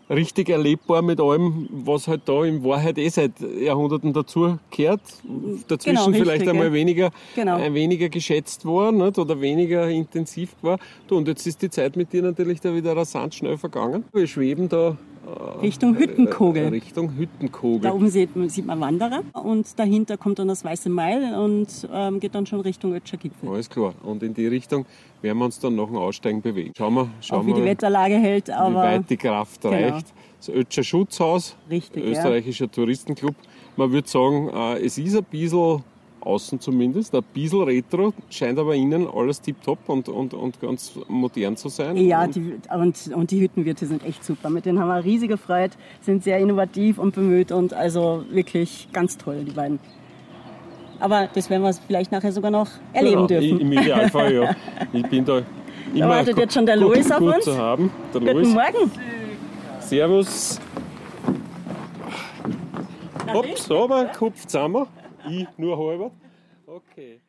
richtig 0.09 0.49
erlebbar 0.49 1.01
mit 1.01 1.19
allem, 1.19 1.67
was 1.71 2.07
halt 2.07 2.21
da 2.25 2.43
in 2.43 2.63
Wahrheit 2.63 2.97
eh 2.97 3.09
seit 3.09 3.33
Jahrhunderten 3.39 4.13
dazu 4.13 4.57
gehört. 4.69 5.01
Dazwischen 5.67 5.95
genau, 5.95 6.05
richtig, 6.05 6.23
vielleicht 6.23 6.47
einmal 6.47 6.73
weniger, 6.73 7.11
genau. 7.35 7.59
äh, 7.59 7.73
weniger 7.73 8.09
geschätzt 8.09 8.65
war 8.65 8.91
nicht? 8.91 9.17
oder 9.17 9.39
weniger 9.39 9.89
intensiv 9.89 10.55
war. 10.61 10.79
Du, 11.07 11.17
und 11.17 11.27
jetzt 11.27 11.45
ist 11.47 11.61
die 11.61 11.69
Zeit 11.69 11.95
mit 11.95 12.13
dir 12.13 12.21
natürlich 12.21 12.61
da 12.61 12.73
wieder 12.73 12.95
rasant 12.95 13.35
schnell 13.35 13.57
vergangen. 13.57 14.03
Wir 14.13 14.27
schweben 14.27 14.69
da 14.69 14.97
Richtung 15.61 15.95
Hüttenkogel. 15.97 16.67
Richtung 16.67 17.15
Hüttenkogel. 17.15 17.81
Da 17.81 17.93
oben 17.93 18.09
sieht 18.09 18.35
man, 18.35 18.49
sieht 18.49 18.65
man 18.65 18.79
Wanderer 18.81 19.21
und 19.33 19.79
dahinter 19.79 20.17
kommt 20.17 20.39
dann 20.39 20.47
das 20.49 20.65
Weiße 20.65 20.89
Meil 20.89 21.33
und 21.35 21.67
ähm, 21.93 22.19
geht 22.19 22.35
dann 22.35 22.45
schon 22.45 22.59
Richtung 22.59 22.93
Ötscher 22.93 23.17
Gipfel. 23.17 23.47
Alles 23.49 23.69
klar. 23.69 23.93
Und 24.03 24.21
in 24.23 24.33
die 24.33 24.47
Richtung 24.47 24.85
werden 25.21 25.37
wir 25.37 25.45
uns 25.45 25.59
dann 25.59 25.75
nach 25.75 25.87
dem 25.87 25.95
Aussteigen 25.97 26.41
bewegen. 26.41 26.73
Schauen 26.77 26.93
wir, 26.95 27.09
schauen 27.21 27.39
Auch 27.41 27.45
wie 27.45 27.53
die 27.53 27.59
wir 27.61 27.65
Wetterlage 27.65 28.15
hält, 28.15 28.49
wie 28.49 28.51
aber 28.53 28.75
weit 28.75 29.09
die 29.09 29.17
Kraft 29.17 29.61
Genau. 29.61 29.73
reicht. 29.75 30.07
Das 30.39 30.49
Ötscher 30.49 30.83
Schutzhaus, 30.83 31.55
Richtig, 31.69 32.03
ja. 32.03 32.11
österreichischer 32.11 32.69
Touristenclub. 32.69 33.35
Man 33.77 33.91
würde 33.91 34.07
sagen, 34.09 34.49
äh, 34.49 34.79
es 34.85 34.97
ist 34.97 35.15
ein 35.15 35.23
bisschen, 35.23 35.81
außen 36.25 36.59
zumindest, 36.59 37.13
ein 37.15 37.23
bisschen 37.33 37.63
retro, 37.63 38.13
scheint 38.29 38.57
aber 38.59 38.75
innen 38.75 39.07
alles 39.07 39.41
tiptop 39.41 39.79
und, 39.87 40.09
und, 40.09 40.33
und 40.33 40.59
ganz 40.61 40.93
modern 41.07 41.55
zu 41.57 41.69
sein. 41.69 41.97
ja, 41.97 42.23
Und 42.23 42.35
die, 42.35 42.53
und, 42.73 43.15
und 43.15 43.31
die 43.31 43.41
Hüttenwirte 43.41 43.85
sind 43.85 44.03
echt 44.05 44.23
super. 44.23 44.49
Mit 44.49 44.65
denen 44.65 44.79
haben 44.79 44.87
wir 44.87 45.03
riesige 45.03 45.37
Freude, 45.37 45.73
sind 46.01 46.23
sehr 46.23 46.39
innovativ 46.39 46.97
und 46.97 47.13
bemüht 47.15 47.51
und 47.51 47.73
also 47.73 48.23
wirklich 48.29 48.87
ganz 48.93 49.17
toll, 49.17 49.43
die 49.45 49.51
beiden. 49.51 49.79
Aber 50.99 51.27
das 51.33 51.49
werden 51.49 51.63
wir 51.63 51.73
vielleicht 51.73 52.11
nachher 52.11 52.31
sogar 52.31 52.51
noch 52.51 52.67
erleben 52.93 53.21
ja, 53.21 53.27
dürfen. 53.27 53.59
Im 53.59 53.71
Idealfall, 53.73 54.33
ja. 54.33 54.55
Ich 54.93 55.03
bin 55.07 55.25
da 55.25 55.41
immer 55.93 56.09
wartet 56.09 56.35
gu- 56.35 56.41
jetzt 56.41 56.53
schon 56.53 56.65
der 56.65 56.77
gut, 56.77 56.95
Louis 56.95 57.11
auf 57.11 57.19
gut 57.19 57.35
uns. 57.35 57.43
zu 57.45 57.57
haben. 57.57 57.91
Der 58.13 58.21
Guten 58.21 58.33
Louis. 58.33 58.47
Morgen. 58.53 58.91
Servus. 59.79 60.59
Ups, 63.33 63.69
aber 63.71 64.05
Kopf 64.05 64.45
zusammen. 64.45 64.85
Ich 65.29 65.47
nur 65.57 65.77
halber. 65.77 66.11
Okay. 66.67 67.21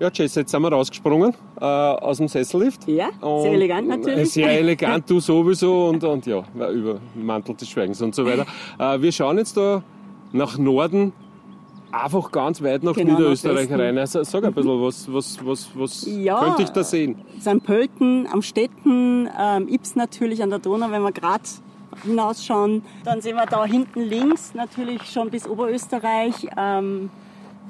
Ja, 0.00 0.10
Jess, 0.14 0.36
jetzt 0.36 0.50
sind 0.52 0.62
wir 0.62 0.72
rausgesprungen 0.72 1.34
äh, 1.60 1.64
aus 1.64 2.18
dem 2.18 2.28
Sessellift. 2.28 2.86
Ja, 2.86 3.08
Und- 3.20 3.42
sehr 3.42 3.52
elegant 3.52 3.88
natürlich. 3.88 4.30
Sehr 4.30 4.50
elegant, 4.60 5.10
du 5.10 5.18
sowieso 5.18 5.88
und, 5.88 6.04
und 6.04 6.24
ja, 6.26 6.44
über 6.72 7.00
Mantel 7.16 7.56
des 7.56 7.68
Schweigens 7.68 8.00
und 8.00 8.14
so 8.14 8.24
weiter. 8.24 8.46
Äh, 8.78 9.00
wir 9.02 9.10
schauen 9.10 9.38
jetzt 9.38 9.56
da 9.56 9.82
nach 10.32 10.56
Norden, 10.56 11.12
einfach 11.90 12.30
ganz 12.30 12.62
weit 12.62 12.84
nach 12.84 12.94
Genau, 12.94 13.14
Niederösterreich 13.16 13.68
Nordwesten. 13.68 13.80
rein. 13.80 13.98
Also, 13.98 14.22
sag 14.22 14.44
ein 14.44 14.54
bisschen, 14.54 14.80
was, 14.82 15.12
was, 15.12 15.44
was, 15.44 15.70
was 15.74 16.06
Ja. 16.06 16.44
könnte 16.44 16.62
ich 16.62 16.68
da 16.70 16.84
sehen? 16.84 17.16
St. 17.40 17.64
Pölten 17.64 18.28
am 18.32 18.42
Städten, 18.42 19.28
ähm, 19.36 19.66
Ips 19.68 19.96
natürlich 19.96 20.42
an 20.44 20.50
der 20.50 20.60
Donau, 20.60 20.92
wenn 20.92 21.02
wir 21.02 21.10
gerade 21.12 21.42
hinausschauen. 22.02 22.84
Dann 23.04 23.20
sehen 23.20 23.36
wir 23.36 23.46
da 23.46 23.64
hinten 23.64 24.00
links 24.00 24.54
natürlich 24.54 25.02
schon 25.10 25.30
bis 25.30 25.46
Oberösterreich. 25.46 26.48
Ähm, 26.56 27.10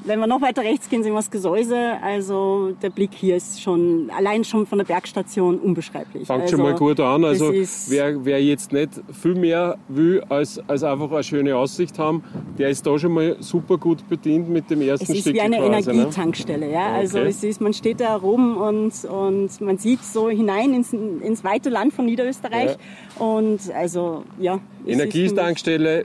wenn 0.04 0.18
wir 0.20 0.26
noch 0.26 0.40
weiter 0.40 0.62
rechts 0.62 0.88
gehen, 0.88 1.02
sehen 1.02 1.12
wir 1.12 1.18
das 1.18 1.30
Gesäuse. 1.30 1.96
Also 2.02 2.72
der 2.82 2.90
Blick 2.90 3.10
hier 3.14 3.36
ist 3.36 3.62
schon 3.62 4.10
allein 4.16 4.44
schon 4.44 4.66
von 4.66 4.78
der 4.78 4.86
Bergstation 4.86 5.58
unbeschreiblich. 5.58 6.26
Fangt 6.26 6.42
also, 6.42 6.56
schon 6.56 6.64
mal 6.64 6.74
gut 6.74 6.98
an. 7.00 7.24
Also 7.24 7.52
wer, 7.88 8.24
wer 8.24 8.42
jetzt 8.42 8.72
nicht 8.72 8.90
viel 9.12 9.34
mehr 9.34 9.76
will, 9.88 10.22
als, 10.28 10.60
als 10.68 10.82
einfach 10.82 11.10
eine 11.10 11.22
schöne 11.22 11.56
Aussicht 11.56 11.98
haben, 11.98 12.22
der 12.58 12.70
ist 12.70 12.86
da 12.86 12.98
schon 12.98 13.12
mal 13.12 13.36
super 13.40 13.78
gut 13.78 14.08
bedient 14.08 14.48
mit 14.48 14.70
dem 14.70 14.80
ersten 14.82 15.04
Es 15.04 15.10
ist 15.10 15.20
Stück 15.22 15.34
wie 15.34 15.40
eine 15.40 15.58
quasi, 15.58 15.70
ne? 15.70 15.92
Energietankstelle, 15.94 16.70
ja. 16.70 16.92
Also 16.92 17.18
Okay. 17.18 17.28
es 17.28 17.42
ist, 17.42 17.60
man 17.60 17.72
steht 17.72 18.00
da 18.00 18.16
rum 18.16 18.56
und, 18.56 18.92
und 19.04 19.60
man 19.60 19.78
sieht 19.78 20.04
so 20.04 20.30
hinein 20.30 20.74
ins, 20.74 20.92
ins 20.92 21.44
weite 21.44 21.68
Land 21.68 21.92
von 21.92 22.06
Niederösterreich. 22.06 22.76
Und 23.18 23.60
also 23.74 24.24
ja. 24.38 24.60
Energietankstelle 24.86 26.04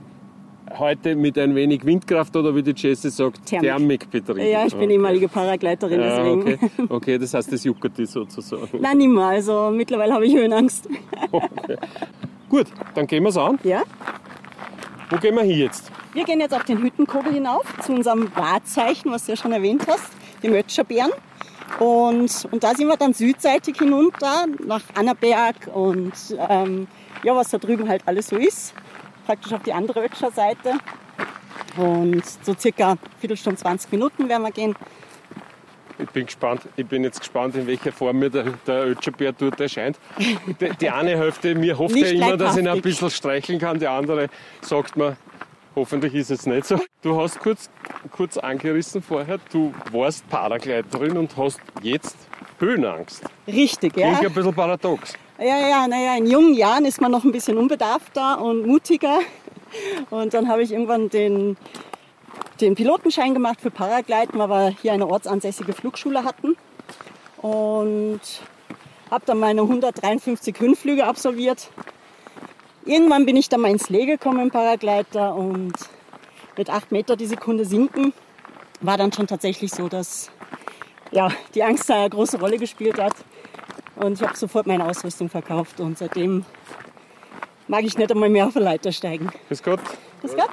heute 0.77 1.15
mit 1.15 1.37
ein 1.37 1.55
wenig 1.55 1.85
Windkraft 1.85 2.35
oder 2.35 2.55
wie 2.55 2.63
die 2.63 2.73
Jesse 2.75 3.09
sagt, 3.09 3.45
Thermik. 3.45 3.69
Thermikbetrieb. 4.11 4.51
Ja, 4.51 4.65
ich 4.65 4.73
bin 4.73 4.83
okay. 4.83 4.93
ehemalige 4.93 5.27
Paragleiterin, 5.27 5.99
deswegen. 5.99 6.41
okay. 6.41 6.59
okay, 6.89 7.17
das 7.17 7.33
heißt, 7.33 7.51
das 7.51 7.63
juckert 7.63 7.97
die 7.97 8.05
sozusagen. 8.05 8.67
Nein, 8.79 8.97
nimmer. 8.97 9.27
Also 9.27 9.71
mittlerweile 9.73 10.13
habe 10.13 10.25
ich 10.25 10.35
Höhenangst. 10.35 10.89
Gut, 12.49 12.67
dann 12.93 13.07
gehen 13.07 13.23
wir 13.23 13.29
es 13.29 13.37
an. 13.37 13.59
Ja. 13.63 13.83
Wo 15.09 15.17
gehen 15.17 15.35
wir 15.35 15.43
hin 15.43 15.59
jetzt? 15.59 15.91
Wir 16.13 16.23
gehen 16.23 16.39
jetzt 16.39 16.53
auf 16.53 16.63
den 16.63 16.81
Hüttenkogel 16.81 17.33
hinauf, 17.33 17.65
zu 17.81 17.93
unserem 17.93 18.35
Wahrzeichen, 18.35 19.11
was 19.11 19.25
du 19.25 19.31
ja 19.31 19.37
schon 19.37 19.51
erwähnt 19.51 19.85
hast, 19.87 20.11
dem 20.43 20.53
Ötscherbären. 20.53 21.11
Und, 21.79 22.47
und 22.51 22.63
da 22.63 22.75
sind 22.75 22.87
wir 22.87 22.97
dann 22.97 23.13
südseitig 23.13 23.77
hinunter 23.79 24.45
nach 24.65 24.81
Annaberg 24.93 25.69
und 25.73 26.13
ähm, 26.49 26.87
ja, 27.23 27.35
was 27.35 27.49
da 27.49 27.57
drüben 27.57 27.89
halt 27.89 28.03
alles 28.05 28.27
so 28.27 28.35
ist. 28.35 28.75
Praktisch 29.25 29.53
auf 29.53 29.63
die 29.63 29.73
andere 29.73 30.05
Ötscher 30.05 30.31
Seite. 30.31 30.73
Und 31.77 32.23
so 32.25 32.53
circa 32.53 32.97
Viertelstunde, 33.19 33.59
20 33.59 33.91
Minuten 33.91 34.29
werden 34.29 34.43
wir 34.43 34.51
gehen. 34.51 34.75
Ich 35.99 36.09
bin 36.09 36.25
gespannt. 36.25 36.61
Ich 36.75 36.85
bin 36.85 37.03
jetzt 37.03 37.19
gespannt, 37.19 37.55
in 37.55 37.67
welcher 37.67 37.91
Form 37.91 38.19
mir 38.19 38.29
der, 38.29 38.45
der 38.65 38.87
Ötscherbär 38.87 39.31
dort 39.31 39.59
erscheint. 39.59 39.99
Die, 40.17 40.69
die 40.69 40.89
eine 40.89 41.17
Hälfte, 41.17 41.55
mir 41.55 41.77
hofft 41.77 41.95
ja 41.95 42.07
immer, 42.07 42.37
dass 42.37 42.55
ich 42.55 42.63
ihn 42.63 42.67
ein 42.67 42.81
bisschen 42.81 43.09
streicheln 43.09 43.59
kann. 43.59 43.79
Die 43.79 43.87
andere 43.87 44.27
sagt 44.61 44.97
mir, 44.97 45.17
hoffentlich 45.75 46.13
ist 46.15 46.31
es 46.31 46.45
nicht 46.45 46.65
so. 46.65 46.79
Du 47.01 47.19
hast 47.19 47.39
kurz, 47.39 47.69
kurz 48.11 48.37
angerissen 48.37 49.01
vorher, 49.01 49.39
du 49.51 49.73
warst 49.91 50.27
Paragleiterin 50.29 51.17
und 51.17 51.37
hast 51.37 51.59
jetzt 51.81 52.17
Höhenangst. 52.59 53.23
Richtig, 53.47 53.95
ja. 53.97 54.09
Klingt 54.09 54.25
ein 54.25 54.33
bisschen 54.33 54.53
paradox. 54.53 55.13
Ja, 55.39 55.67
ja, 55.67 55.87
naja, 55.87 56.15
in 56.15 56.27
jungen 56.27 56.53
Jahren 56.53 56.85
ist 56.85 57.01
man 57.01 57.11
noch 57.11 57.23
ein 57.23 57.31
bisschen 57.31 57.57
unbedarfter 57.57 58.41
und 58.41 58.67
mutiger. 58.67 59.19
Und 60.11 60.33
dann 60.33 60.47
habe 60.47 60.61
ich 60.61 60.71
irgendwann 60.71 61.09
den, 61.09 61.57
den 62.61 62.75
Pilotenschein 62.75 63.33
gemacht 63.33 63.59
für 63.59 63.71
Paragleiten, 63.71 64.37
weil 64.37 64.49
wir 64.49 64.69
hier 64.81 64.93
eine 64.93 65.07
ortsansässige 65.07 65.73
Flugschule 65.73 66.23
hatten. 66.23 66.55
Und 67.41 68.21
habe 69.09 69.25
dann 69.25 69.39
meine 69.39 69.61
153 69.61 70.59
Höhenflüge 70.59 71.05
absolviert. 71.05 71.69
Irgendwann 72.85 73.25
bin 73.25 73.35
ich 73.35 73.49
dann 73.49 73.61
mal 73.61 73.71
ins 73.71 73.89
Lee 73.89 74.05
gekommen 74.05 74.39
im 74.39 74.51
Paragleiter 74.51 75.33
und 75.35 75.73
mit 76.57 76.69
8 76.69 76.91
Meter 76.91 77.15
die 77.15 77.25
Sekunde 77.25 77.65
sinken 77.65 78.13
war 78.81 78.97
dann 78.97 79.11
schon 79.11 79.27
tatsächlich 79.27 79.71
so, 79.71 79.87
dass 79.87 80.29
ja, 81.11 81.29
die 81.55 81.63
Angst 81.63 81.89
da 81.89 82.01
eine 82.01 82.09
große 82.09 82.39
Rolle 82.39 82.57
gespielt 82.57 82.99
hat. 82.99 83.13
Und 83.95 84.13
ich 84.19 84.27
habe 84.27 84.35
sofort 84.37 84.65
meine 84.67 84.85
Ausrüstung 84.85 85.29
verkauft 85.29 85.79
und 85.79 85.97
seitdem 85.97 86.45
mag 87.67 87.83
ich 87.83 87.97
nicht 87.97 88.11
einmal 88.11 88.29
mehr 88.29 88.47
auf 88.47 88.55
eine 88.55 88.65
Leiter 88.65 88.91
steigen. 88.91 89.29
Grüß 89.47 89.63
Gott. 89.63 89.79
Grüß 90.21 90.35
Gott. 90.35 90.49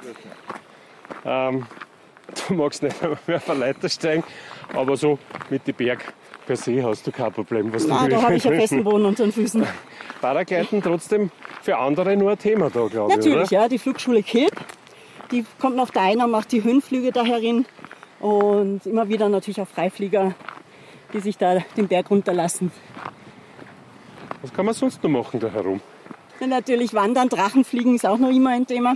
Ähm, 1.25 1.65
du 2.47 2.53
magst 2.53 2.83
nicht 2.83 3.01
mehr 3.01 3.37
auf 3.37 3.49
eine 3.49 3.59
Leiter 3.59 3.89
steigen, 3.89 4.23
aber 4.73 4.95
so 4.97 5.17
mit 5.49 5.67
den 5.67 5.75
Berg 5.75 6.13
per 6.45 6.55
se 6.55 6.83
hast 6.83 7.05
du 7.05 7.11
kein 7.11 7.31
Problem. 7.31 7.73
Was 7.73 7.89
Ah, 7.89 8.05
die 8.05 8.11
da 8.11 8.21
habe 8.21 8.35
ich 8.35 8.43
Höhe- 8.45 8.55
festen 8.59 8.83
Boden 8.83 9.05
unter 9.05 9.23
den 9.23 9.31
Füßen. 9.31 9.65
Paragleiten 10.21 10.81
trotzdem 10.81 11.31
für 11.61 11.77
andere 11.77 12.15
nur 12.15 12.31
ein 12.31 12.37
Thema 12.39 12.69
da, 12.69 12.87
glaube 12.87 13.11
ich. 13.11 13.17
Natürlich, 13.17 13.51
oder? 13.51 13.61
ja, 13.61 13.67
die 13.67 13.79
Flugschule 13.79 14.21
Kilp, 14.23 14.53
die 15.31 15.45
kommt 15.59 15.75
noch 15.75 15.89
da 15.89 16.01
einer, 16.03 16.27
macht 16.27 16.51
die 16.51 16.63
Höhenflüge 16.63 17.11
da 17.11 17.23
herin 17.23 17.65
und 18.19 18.85
immer 18.85 19.09
wieder 19.09 19.29
natürlich 19.29 19.59
auch 19.61 19.67
Freiflieger, 19.67 20.33
die 21.13 21.19
sich 21.19 21.37
da 21.37 21.59
den 21.75 21.87
Berg 21.87 22.09
runterlassen. 22.11 22.71
Was 24.41 24.53
kann 24.53 24.65
man 24.65 24.73
sonst 24.73 25.03
noch 25.03 25.09
machen 25.09 25.39
da 25.39 25.49
herum? 25.49 25.81
Dann 26.39 26.49
natürlich 26.49 26.93
Wandern, 26.93 27.29
Drachenfliegen 27.29 27.95
ist 27.95 28.05
auch 28.05 28.17
noch 28.17 28.29
immer 28.29 28.49
ein 28.49 28.65
Thema. 28.65 28.95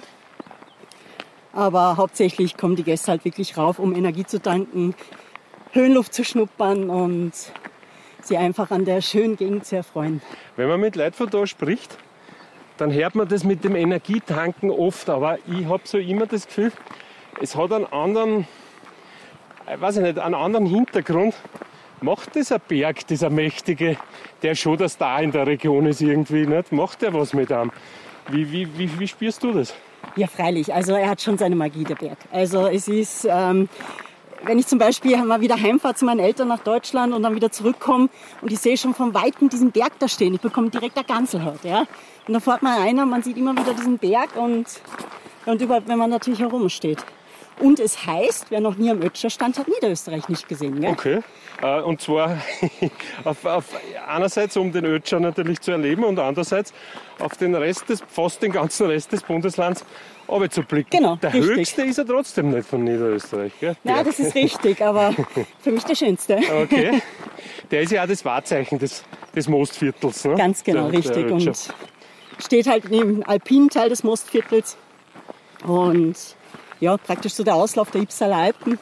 Aber 1.53 1.97
hauptsächlich 1.97 2.58
kommen 2.58 2.75
die 2.75 2.84
Gäste 2.84 3.12
halt 3.12 3.23
wirklich 3.23 3.58
rauf, 3.58 3.79
um 3.79 3.95
Energie 3.95 4.25
zu 4.25 4.41
tanken, 4.41 4.95
Höhenluft 5.71 6.13
zu 6.13 6.23
schnuppern 6.23 6.89
und 6.89 7.34
sie 8.21 8.38
einfach 8.38 8.71
an 8.71 8.86
der 8.86 9.01
schönen 9.01 9.38
Gegend 9.38 9.65
zu 9.65 9.77
erfreuen. 9.77 10.21
Wenn 10.55 10.67
man 10.67 10.79
mit 10.79 10.95
Leuten 10.95 11.13
von 11.13 11.29
da 11.29 11.45
spricht, 11.45 11.97
dann 12.77 12.91
hört 12.91 13.15
man 13.15 13.27
das 13.27 13.43
mit 13.43 13.63
dem 13.63 13.75
Energietanken 13.75 14.69
oft, 14.69 15.10
aber 15.10 15.38
ich 15.47 15.65
habe 15.65 15.84
so 15.86 15.97
immer 15.97 16.25
das 16.25 16.47
Gefühl, 16.47 16.71
es 17.41 17.55
hat 17.55 17.71
einen 17.71 17.86
anderen, 17.86 18.47
ich 19.73 19.79
weiß 19.79 19.97
ich 19.97 20.03
nicht, 20.03 20.19
einen 20.19 20.36
anderen 20.36 20.65
Hintergrund. 20.65 21.36
Macht 22.01 22.36
dieser 22.36 22.60
Berg, 22.60 23.08
dieser 23.08 23.29
mächtige, 23.29 23.97
der 24.41 24.55
schon 24.55 24.77
der 24.77 24.89
Star 24.89 25.21
in 25.21 25.31
der 25.31 25.47
Region 25.47 25.86
ist 25.86 26.01
irgendwie, 26.01 26.45
nicht? 26.45 26.71
macht 26.71 27.01
der 27.01 27.13
was 27.13 27.34
mit 27.34 27.51
einem? 27.51 27.71
Wie, 28.29 28.51
wie, 28.51 28.77
wie, 28.77 28.99
wie 28.99 29.08
spürst 29.08 29.43
du 29.43 29.51
das? 29.51 29.73
Ja, 30.15 30.27
freilich. 30.27 30.73
Also 30.73 30.93
er 30.93 31.10
hat 31.10 31.21
schon 31.21 31.38
seine 31.38 31.55
Magie, 31.55 31.84
der 31.84 31.95
Berg. 31.95 32.17
Also 32.31 32.67
es 32.67 32.88
ist, 32.88 33.27
ähm, 33.29 33.69
wenn 34.43 34.60
ich 34.60 34.67
zum 34.67 34.79
Beispiel 34.79 35.17
mal 35.23 35.41
wieder 35.41 35.60
heimfahre 35.60 35.95
zu 35.95 36.05
meinen 36.05 36.19
Eltern 36.19 36.47
nach 36.47 36.60
Deutschland 36.60 37.13
und 37.13 37.23
dann 37.23 37.36
wieder 37.36 37.51
zurückkomme 37.51 38.10
und 38.41 38.51
ich 38.51 38.60
sehe 38.60 38.77
schon 38.77 38.93
von 38.93 39.13
Weitem 39.13 39.49
diesen 39.49 39.71
Berg 39.71 39.93
da 39.99 40.08
stehen, 40.08 40.34
ich 40.36 40.41
bekomme 40.41 40.69
direkt 40.69 40.97
eine 40.97 41.05
Ganselhaut. 41.05 41.63
Ja? 41.63 41.81
Und 42.27 42.34
dann 42.34 42.41
fährt 42.41 42.62
man 42.62 42.81
einer, 42.81 43.05
man 43.05 43.23
sieht 43.23 43.38
immer 43.38 43.53
wieder 43.53 43.73
diesen 43.73 43.97
Berg 43.97 44.36
und, 44.36 44.65
und 45.45 45.62
überhaupt, 45.62 45.88
wenn 45.88 45.97
man 45.97 46.10
natürlich 46.10 46.39
herumsteht. 46.39 47.03
Und 47.60 47.80
es 47.80 48.06
heißt, 48.06 48.48
wer 48.50 48.60
noch 48.60 48.76
nie 48.76 48.89
am 48.91 49.02
Ötscher 49.02 49.30
stand, 49.30 49.58
hat 49.58 49.68
Niederösterreich 49.68 50.28
nicht 50.28 50.48
gesehen. 50.50 50.82
Gell? 50.82 50.91
Okay. 50.91 51.20
Äh, 51.62 51.82
Und 51.82 52.02
zwar 52.02 52.38
auf, 53.24 53.46
auf, 53.46 53.65
einerseits, 54.08 54.58
um 54.58 54.74
den 54.74 54.84
Ötscher 54.86 55.20
natürlich 55.22 55.62
zu 55.62 55.72
erleben 55.72 56.04
und 56.04 56.20
andererseits 56.20 56.74
auf 57.20 57.38
den 57.38 57.56
Rest 57.56 57.88
des, 57.88 58.04
fast 58.08 58.41
den 58.41 58.52
ganzen 58.52 58.88
Rest 58.88 59.13
des 59.13 59.24
Bundeslands 59.24 59.86
zu 60.50 60.63
blicken. 60.63 60.89
Genau, 60.89 61.15
Der 61.18 61.34
richtig. 61.34 61.56
höchste 61.56 61.82
ist 61.84 61.98
er 62.00 62.06
trotzdem 62.08 62.50
nicht 62.50 62.68
von 62.68 62.84
Niederösterreich. 62.84 63.54
Gell? 63.60 63.76
Der- 63.86 64.04
das 64.04 64.20
ist 64.20 64.34
richtig, 64.36 64.82
aber 64.82 65.13
für 65.62 65.72
mich 65.72 65.84
der 65.86 65.96
schönste. 65.96 66.39
Okay. 66.63 67.02
Der 67.72 67.82
ist 67.82 67.91
ja 67.91 68.04
auch 68.04 68.08
das 68.08 68.24
Wahrzeichen 68.26 68.78
des, 68.78 69.04
des 69.36 69.48
Mostviertels. 69.48 70.26
Ne? 70.26 70.36
Ganz 70.36 70.63
genau, 70.63 70.89
Der- 70.89 70.91
der 70.91 71.00
richtig. 71.00 71.26
Ötscher. 71.32 71.50
Und 71.52 72.44
steht 72.44 72.68
halt 72.68 72.89
neben 72.91 73.22
dem 73.22 73.24
alpinen 73.30 73.70
Teil 73.70 73.89
des 73.89 74.04
Mostviertels. 74.04 74.78
Und 75.65 76.15
ja, 76.79 76.97
praktisch 76.97 77.33
so 77.33 77.43
der 77.43 77.55
Auslauf 77.55 77.91
der 77.91 78.01
Ipsaler 78.01 78.38
Alpen. 78.38 78.79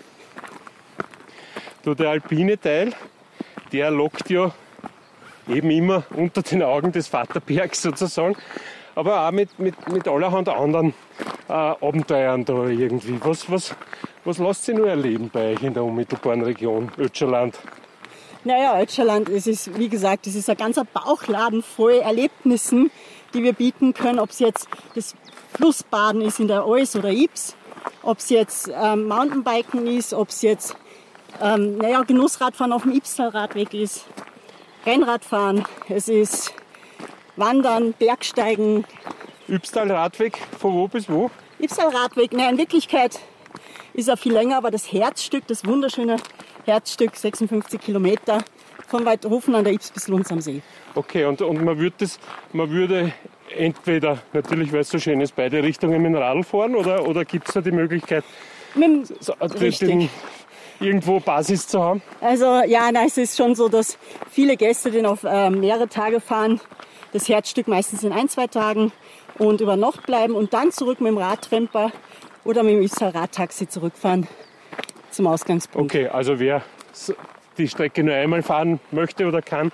Du, 1.83 1.93
der 1.93 2.09
alpine 2.09 2.59
Teil, 2.59 2.93
der 3.71 3.91
lockt 3.91 4.29
ja 4.29 4.51
eben 5.47 5.69
immer 5.69 6.03
unter 6.15 6.41
den 6.41 6.63
Augen 6.63 6.91
des 6.91 7.07
Vaterbergs 7.07 7.81
sozusagen, 7.81 8.35
aber 8.95 9.27
auch 9.27 9.31
mit, 9.31 9.59
mit, 9.59 9.91
mit 9.91 10.07
allerhand 10.07 10.47
anderen 10.49 10.93
äh, 11.49 11.53
Abenteuern 11.53 12.45
da 12.45 12.67
irgendwie. 12.67 13.19
Was, 13.23 13.51
was, 13.51 13.75
was 14.23 14.37
lasst 14.37 14.67
ihr 14.67 14.75
nur 14.75 14.87
erleben 14.87 15.29
bei 15.31 15.53
euch 15.53 15.63
in 15.63 15.73
der 15.73 15.83
unmittelbaren 15.83 16.41
Region 16.43 16.91
Ötscherland? 16.97 17.59
Naja, 18.45 18.79
Ötscherland, 18.81 19.29
es 19.29 19.47
ist, 19.47 19.77
wie 19.77 19.87
gesagt, 19.87 20.27
es 20.27 20.35
ist 20.35 20.49
ein 20.49 20.57
ganzer 20.57 20.85
Bauchladen 20.85 21.63
voll 21.63 21.93
Erlebnissen, 21.93 22.91
die 23.33 23.43
wir 23.43 23.53
bieten 23.53 23.93
können, 23.93 24.19
ob 24.19 24.29
es 24.29 24.39
jetzt 24.39 24.67
das 24.95 25.15
Flussbaden 25.55 26.21
ist 26.21 26.39
in 26.39 26.47
der 26.47 26.67
Eus 26.67 26.95
oder 26.95 27.09
Ips, 27.09 27.55
ob 28.01 28.19
es 28.19 28.29
jetzt 28.29 28.71
ähm, 28.73 29.07
Mountainbiken 29.07 29.87
ist, 29.87 30.13
ob 30.13 30.29
es 30.29 30.41
jetzt 30.41 30.75
ähm, 31.41 31.77
naja, 31.77 32.01
Genussradfahren 32.03 32.71
auf 32.71 32.83
dem 32.83 32.93
Ipstal-Radweg 32.93 33.73
ist, 33.73 34.05
Rennradfahren, 34.85 35.65
es 35.89 36.07
ist 36.07 36.53
Wandern, 37.35 37.93
Bergsteigen. 37.93 38.85
Ypstal-Radweg, 39.49 40.37
von 40.59 40.73
wo 40.73 40.87
bis 40.87 41.09
wo? 41.09 41.31
Ypstal-Radweg, 41.61 42.33
nein, 42.33 42.51
in 42.51 42.57
Wirklichkeit 42.57 43.19
ist 43.93 44.09
er 44.09 44.17
viel 44.17 44.33
länger, 44.33 44.57
aber 44.57 44.71
das 44.71 44.91
Herzstück, 44.91 45.47
das 45.47 45.65
wunderschöne 45.65 46.17
Herzstück, 46.65 47.15
56 47.15 47.79
Kilometer, 47.79 48.39
von 48.87 49.05
Weidhofen 49.05 49.55
an 49.55 49.63
der 49.63 49.73
Ips 49.73 49.91
bis 49.91 50.07
Lunds 50.07 50.31
am 50.31 50.41
See. 50.41 50.61
Okay, 50.95 51.25
und, 51.25 51.41
und 51.41 51.63
man, 51.63 51.77
würde 51.79 51.95
das, 51.97 52.19
man 52.51 52.69
würde 52.69 53.13
entweder, 53.57 54.19
natürlich 54.33 54.71
weil 54.71 54.81
es 54.81 54.89
so 54.89 54.99
schön 54.99 55.21
ist, 55.21 55.35
beide 55.35 55.63
Richtungen 55.63 56.01
mit 56.01 56.13
dem 56.13 56.15
Radl 56.15 56.43
fahren 56.43 56.75
oder, 56.75 57.07
oder 57.07 57.25
gibt 57.25 57.47
es 57.47 57.53
da 57.53 57.61
die 57.61 57.71
Möglichkeit, 57.71 58.23
Mit, 58.75 59.07
so, 59.23 59.33
den, 59.33 59.57
richtig. 59.57 59.89
den, 59.89 60.09
irgendwo 60.79 61.19
Basis 61.19 61.67
zu 61.67 61.81
haben? 61.81 62.01
Also 62.21 62.45
ja, 62.67 62.91
nein, 62.91 63.07
es 63.07 63.17
ist 63.17 63.37
schon 63.37 63.55
so, 63.55 63.69
dass 63.69 63.97
viele 64.29 64.57
Gäste 64.57 64.91
den 64.91 65.05
auf 65.05 65.23
äh, 65.23 65.49
mehrere 65.49 65.87
Tage 65.87 66.19
fahren. 66.19 66.59
Das 67.13 67.29
Herzstück 67.29 67.67
meistens 67.67 68.03
in 68.03 68.11
ein, 68.11 68.27
zwei 68.27 68.47
Tagen 68.47 68.91
und 69.37 69.61
über 69.61 69.75
Nacht 69.75 70.05
bleiben 70.05 70.35
und 70.35 70.53
dann 70.53 70.71
zurück 70.71 70.99
mit 70.99 71.11
dem 71.11 71.17
Radtremper 71.17 71.91
oder 72.43 72.63
mit 72.63 72.73
dem 72.73 72.81
Isar 72.81 73.13
Radtaxi 73.13 73.67
zurückfahren 73.67 74.27
zum 75.11 75.27
Ausgangspunkt. 75.27 75.93
Okay, 75.93 76.07
also 76.07 76.39
wer 76.39 76.63
die 77.57 77.67
Strecke 77.67 78.03
nur 78.03 78.15
einmal 78.15 78.41
fahren 78.41 78.79
möchte 78.91 79.27
oder 79.27 79.41
kann, 79.41 79.71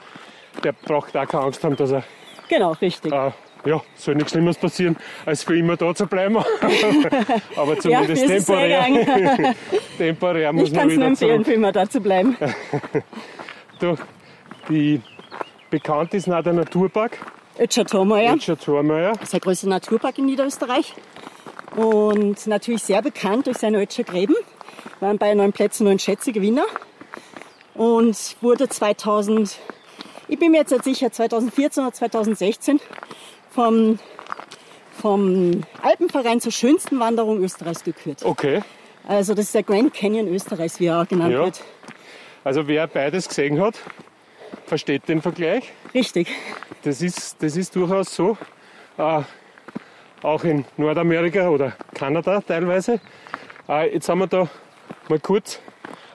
der 0.64 0.74
braucht 0.74 1.16
auch 1.16 1.28
keine 1.28 1.44
Angst 1.46 1.64
haben, 1.64 1.76
dass 1.78 1.92
er, 1.92 2.04
Genau, 2.50 2.72
richtig. 2.74 3.12
äh, 3.14 3.32
ja, 3.66 3.82
soll 3.96 4.16
nichts 4.16 4.32
Schlimmes 4.32 4.58
passieren, 4.58 4.96
als 5.26 5.44
für 5.44 5.58
immer 5.58 5.76
da 5.76 5.94
zu 5.94 6.08
bleiben. 6.08 6.38
Aber 7.56 7.74
ja, 7.74 7.80
zumindest 7.80 8.28
sehr 8.28 8.38
temporär, 8.38 9.56
temporär 9.98 10.54
muss 10.54 10.70
Ich 10.70 10.76
man 10.76 10.82
kann 10.82 10.90
es 10.90 10.96
nur 10.96 10.98
wieder 10.98 11.08
empfehlen, 11.08 11.32
zurück. 11.32 11.46
für 11.48 11.54
immer 11.54 11.72
da 11.72 11.90
zu 11.90 12.02
bleiben. 12.02 12.38
Du, 13.80 13.96
die 14.68 15.02
bekannt 15.70 16.14
ist 16.14 16.28
nach 16.28 16.44
der 16.44 16.52
Naturpark, 16.52 17.18
Ötscher 17.60 17.86
Tormeier. 17.86 18.36
Ötscher 18.36 18.58
Tormeier. 18.58 19.14
Das 19.14 19.24
ist 19.24 19.34
der 19.34 19.40
größte 19.42 19.68
Naturpark 19.68 20.18
in 20.18 20.26
Niederösterreich. 20.26 20.94
Und 21.76 22.48
natürlich 22.48 22.84
sehr 22.84 23.02
bekannt 23.02 23.48
durch 23.48 23.58
seine 23.58 23.82
Ötscher 23.82 24.04
Gräben. 24.04 24.36
Waren 25.02 25.18
bei 25.18 25.34
neun 25.34 25.52
Plätzen 25.52 25.84
neun 25.84 26.00
Schätze 26.00 26.32
Gewinner. 26.32 26.64
Und 27.74 28.18
wurde 28.42 28.70
2000, 28.70 29.58
ich 30.30 30.40
bin 30.40 30.52
mir 30.52 30.60
jetzt 30.60 30.72
nicht 30.72 30.86
sicher, 30.86 31.12
2014 31.12 31.84
oder 31.84 31.94
2016 31.94 32.80
vom, 33.60 34.00
vom 35.02 35.62
Alpenverein 35.82 36.40
zur 36.40 36.54
schönsten 36.54 36.98
Wanderung 37.02 37.44
Österreichs 37.44 37.84
gekürt. 37.84 38.24
Okay, 38.24 38.62
Also 39.06 39.34
das 39.34 39.48
ist 39.48 39.56
der 39.56 39.64
Grand 39.64 39.94
Canyon 39.94 40.30
Österreichs, 40.30 40.80
wie 40.80 40.86
er 40.86 41.02
auch 41.02 41.08
genannt 41.10 41.34
Ja. 41.34 41.44
wird. 41.44 41.62
also 42.46 42.68
wer 42.70 42.88
beides 42.88 43.28
gesehen 43.28 43.60
hat, 43.62 43.76
versteht 44.66 45.10
den 45.10 45.22
Vergleich. 45.22 45.74
Richtig. 45.94 46.30
Das 46.84 47.02
ist, 47.02 47.44
das 47.44 47.58
ist 47.58 47.76
durchaus 47.76 48.16
so. 48.16 48.38
Äh, 48.98 49.24
auch 50.24 50.44
in 50.46 50.64
Nordamerika 50.78 51.50
oder 51.50 51.74
Kanada 51.94 52.40
teilweise. 52.40 53.02
Äh, 53.68 53.94
jetzt 53.94 54.08
haben 54.08 54.20
wir 54.20 54.28
da 54.28 54.48
mal 55.10 55.20
kurz 55.20 55.60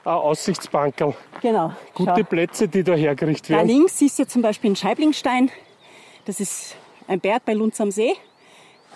ein 0.04 0.12
Aussichtsbankerl. 0.14 1.14
Genau. 1.42 1.74
Gute 1.92 2.14
Schau. 2.16 2.22
Plätze, 2.24 2.68
die 2.68 2.82
da 2.84 2.94
hergerichtet 2.94 3.50
Da 3.50 3.56
werden. 3.56 3.68
links 3.68 3.98
siehst 3.98 4.18
du 4.18 4.26
zum 4.26 4.40
Beispiel 4.40 4.68
einen 4.68 4.76
Scheiblingstein. 4.76 5.50
Das 6.24 6.40
ist 6.40 6.76
ein 7.08 7.20
Berg 7.20 7.44
bei 7.44 7.52
Lunds 7.54 7.80
am 7.80 7.90
See. 7.90 8.14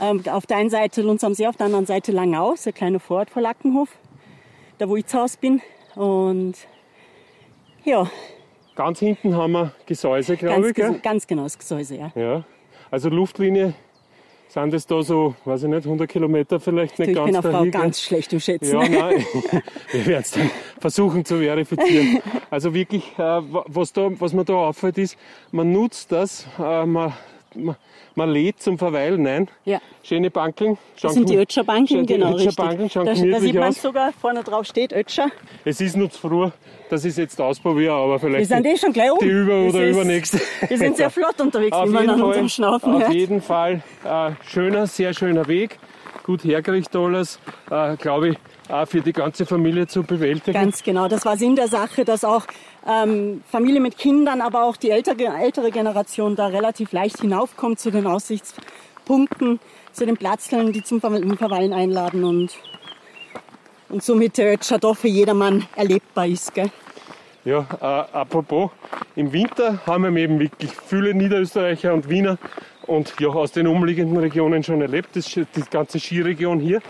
Ähm, 0.01 0.23
auf 0.31 0.47
der 0.47 0.59
einen 0.59 0.71
Seite 0.71 1.03
Lunds 1.03 1.25
am 1.25 1.35
See, 1.35 1.47
auf 1.47 1.57
der 1.57 1.67
anderen 1.67 1.87
Seite 1.87 2.13
Langau, 2.13 2.53
ist 2.53 2.67
der 2.67 2.73
kleine 2.73 3.01
Vorort 3.01 3.31
vor 3.31 3.43
Lackenhof, 3.43 3.89
da 4.79 4.89
wo 4.89 4.97
ich 4.97 5.07
zu 5.07 5.19
Hause 5.19 5.37
bin. 5.41 5.61
Und 5.97 6.55
ja, 7.85 8.09
Ganz 8.77 9.01
hinten 9.01 9.35
haben 9.37 9.53
wir 9.53 9.73
Gesäuse, 9.87 10.37
glaube 10.37 10.55
ganz, 10.55 10.69
ich. 10.69 10.75
Gell? 10.77 11.01
ganz 11.03 11.27
genau 11.27 11.43
das 11.43 11.59
Gesäuse, 11.59 11.97
ja. 11.97 12.13
Ja. 12.15 12.45
Also 12.93 13.09
Luftlinie 13.09 13.75
sind 14.47 14.73
es 14.73 14.87
da 14.87 15.03
so, 15.03 15.35
weiß 15.45 15.65
ich 15.65 15.69
nicht, 15.69 15.85
100 15.85 16.09
Kilometer 16.09 16.61
vielleicht 16.61 16.97
Du, 16.97 17.03
nicht 17.03 17.11
ich 17.11 17.17
ganz 17.17 17.27
bin 17.33 17.37
eine 17.45 17.53
Frau 17.53 17.63
gell? 17.63 17.71
ganz 17.73 18.01
schlecht 18.01 18.33
im 18.33 18.39
Schätzen. 18.39 18.81
Ja, 18.81 18.89
nein, 18.89 19.27
wir 19.91 20.07
werden 20.07 20.21
es 20.23 20.31
dann 20.31 20.49
versuchen 20.81 21.25
zu 21.25 21.39
verifizieren. 21.39 22.23
Also 22.51 22.73
wirklich, 22.73 23.13
äh, 23.19 23.19
wa- 23.19 23.65
was, 23.67 23.93
da, 23.93 24.09
was 24.21 24.33
mir 24.33 24.45
da 24.45 24.55
auffällt, 24.55 24.97
ist, 24.99 25.19
man 25.51 25.73
nutzt 25.73 26.13
das, 26.13 26.47
äh, 26.61 26.87
man, 26.87 27.13
man, 27.55 28.31
lädt 28.31 28.61
zum 28.63 28.79
Verweilen 28.79 29.27
ein. 29.27 29.49
Ja. 29.65 29.81
Schöne 30.03 30.31
Bankeln. 30.31 30.79
Das 31.01 31.15
sind 31.15 31.29
die 31.29 31.37
Ötscher 31.37 31.65
Banken, 31.65 32.07
die 32.07 32.15
genau, 32.15 32.35
Ötscher. 32.37 32.53
Bankeln 32.57 32.91
schauen 32.91 33.07
da, 33.07 33.13
da 33.15 33.41
sieht 33.41 33.55
man 33.55 33.69
aus. 33.69 33.83
sogar, 33.83 34.13
vorne 34.13 34.43
drauf 34.43 34.67
steht 34.67 34.93
Ötscher. 34.93 35.29
Es 35.65 35.81
ist 35.81 35.97
nur 35.97 36.11
zu 36.11 36.19
früh, 36.29 36.51
dass 36.91 37.05
ich 37.05 37.11
es 37.11 37.17
jetzt 37.17 37.41
ausprobiere, 37.41 37.93
aber 37.95 38.15
Wir 38.15 38.19
vielleicht 38.21 38.49
sind 38.49 38.67
eh 38.67 38.77
schon 38.77 38.93
gleich 38.93 39.11
oben. 39.13 39.25
die 39.25 39.31
über- 39.31 39.63
oder 39.69 39.85
ist- 39.85 39.97
übernächste. 39.97 40.41
Wir 40.69 40.79
sind 40.79 40.97
sehr 40.97 41.11
flott 41.11 41.41
unterwegs, 41.41 41.77
Auf 41.77 41.89
wie 41.89 41.93
man 41.93 42.03
jeden 42.03 42.11
an 42.15 42.19
Fall, 42.19 42.29
unserem 42.29 42.49
Schnaufen 42.49 42.95
auf 42.95 43.01
hört. 43.03 43.13
jeden 43.13 43.41
Fall 43.43 43.83
äh, 44.05 44.31
schöner, 44.47 44.87
sehr 44.87 45.15
schöner 45.15 45.47
Weg. 45.49 45.79
Gut 46.25 46.45
hergerichtet 46.45 46.97
alles, 46.97 47.39
äh, 47.71 47.97
glaube 47.97 48.31
ich, 48.31 48.37
auch 48.69 48.87
für 48.87 49.01
die 49.01 49.13
ganze 49.13 49.47
Familie 49.47 49.87
zu 49.87 50.03
bewältigen. 50.03 50.53
Ganz 50.53 50.83
genau, 50.83 51.09
das 51.09 51.25
war 51.25 51.37
Sinn 51.37 51.57
der 51.57 51.69
Sache, 51.69 52.05
dass 52.05 52.25
auch 52.25 52.45
ähm, 52.87 53.43
Familie 53.51 53.81
mit 53.81 53.99
Kindern, 53.99 54.41
aber 54.41 54.65
auch 54.65 54.77
die 54.77 54.91
ältere, 54.91 55.27
ältere 55.41 55.71
Generation 55.71 56.37
da 56.37 56.47
relativ 56.47 56.93
leicht 56.93 57.21
hinaufkommt 57.21 57.79
zu 57.81 57.91
den 57.91 58.07
Aussichtspunkten, 58.07 59.61
zu 59.93 60.07
den 60.07 60.17
Platzteln, 60.17 60.73
die 60.73 60.83
zum 60.83 61.01
Ver- 61.01 61.37
Verweilen 61.37 61.73
einladen 61.73 62.25
und, 62.25 62.51
und 63.89 64.03
somit 64.03 64.39
der 64.39 64.53
Ötscher 64.55 64.79
doch 64.79 64.97
für 64.97 65.09
jedermann 65.09 65.67
erlebbar 65.75 66.27
ist. 66.27 66.55
Gell? 66.55 66.71
Ja, 67.45 67.67
äh, 67.81 68.17
apropos, 68.17 68.71
im 69.17 69.33
Winter 69.33 69.81
haben 69.87 70.15
wir 70.15 70.23
eben 70.23 70.39
wirklich 70.39 70.71
viele 70.87 71.15
Niederösterreicher 71.15 71.95
und 71.95 72.09
Wiener 72.09 72.37
und 72.87 73.15
ja, 73.19 73.29
aus 73.29 73.53
den 73.53 73.67
umliegenden 73.67 74.19
Regionen 74.19 74.63
schon 74.63 74.81
erlebt, 74.81 75.11
das, 75.15 75.27
die 75.27 75.47
ganze 75.71 75.99
Skiregion 75.99 76.61
hier. 76.61 76.81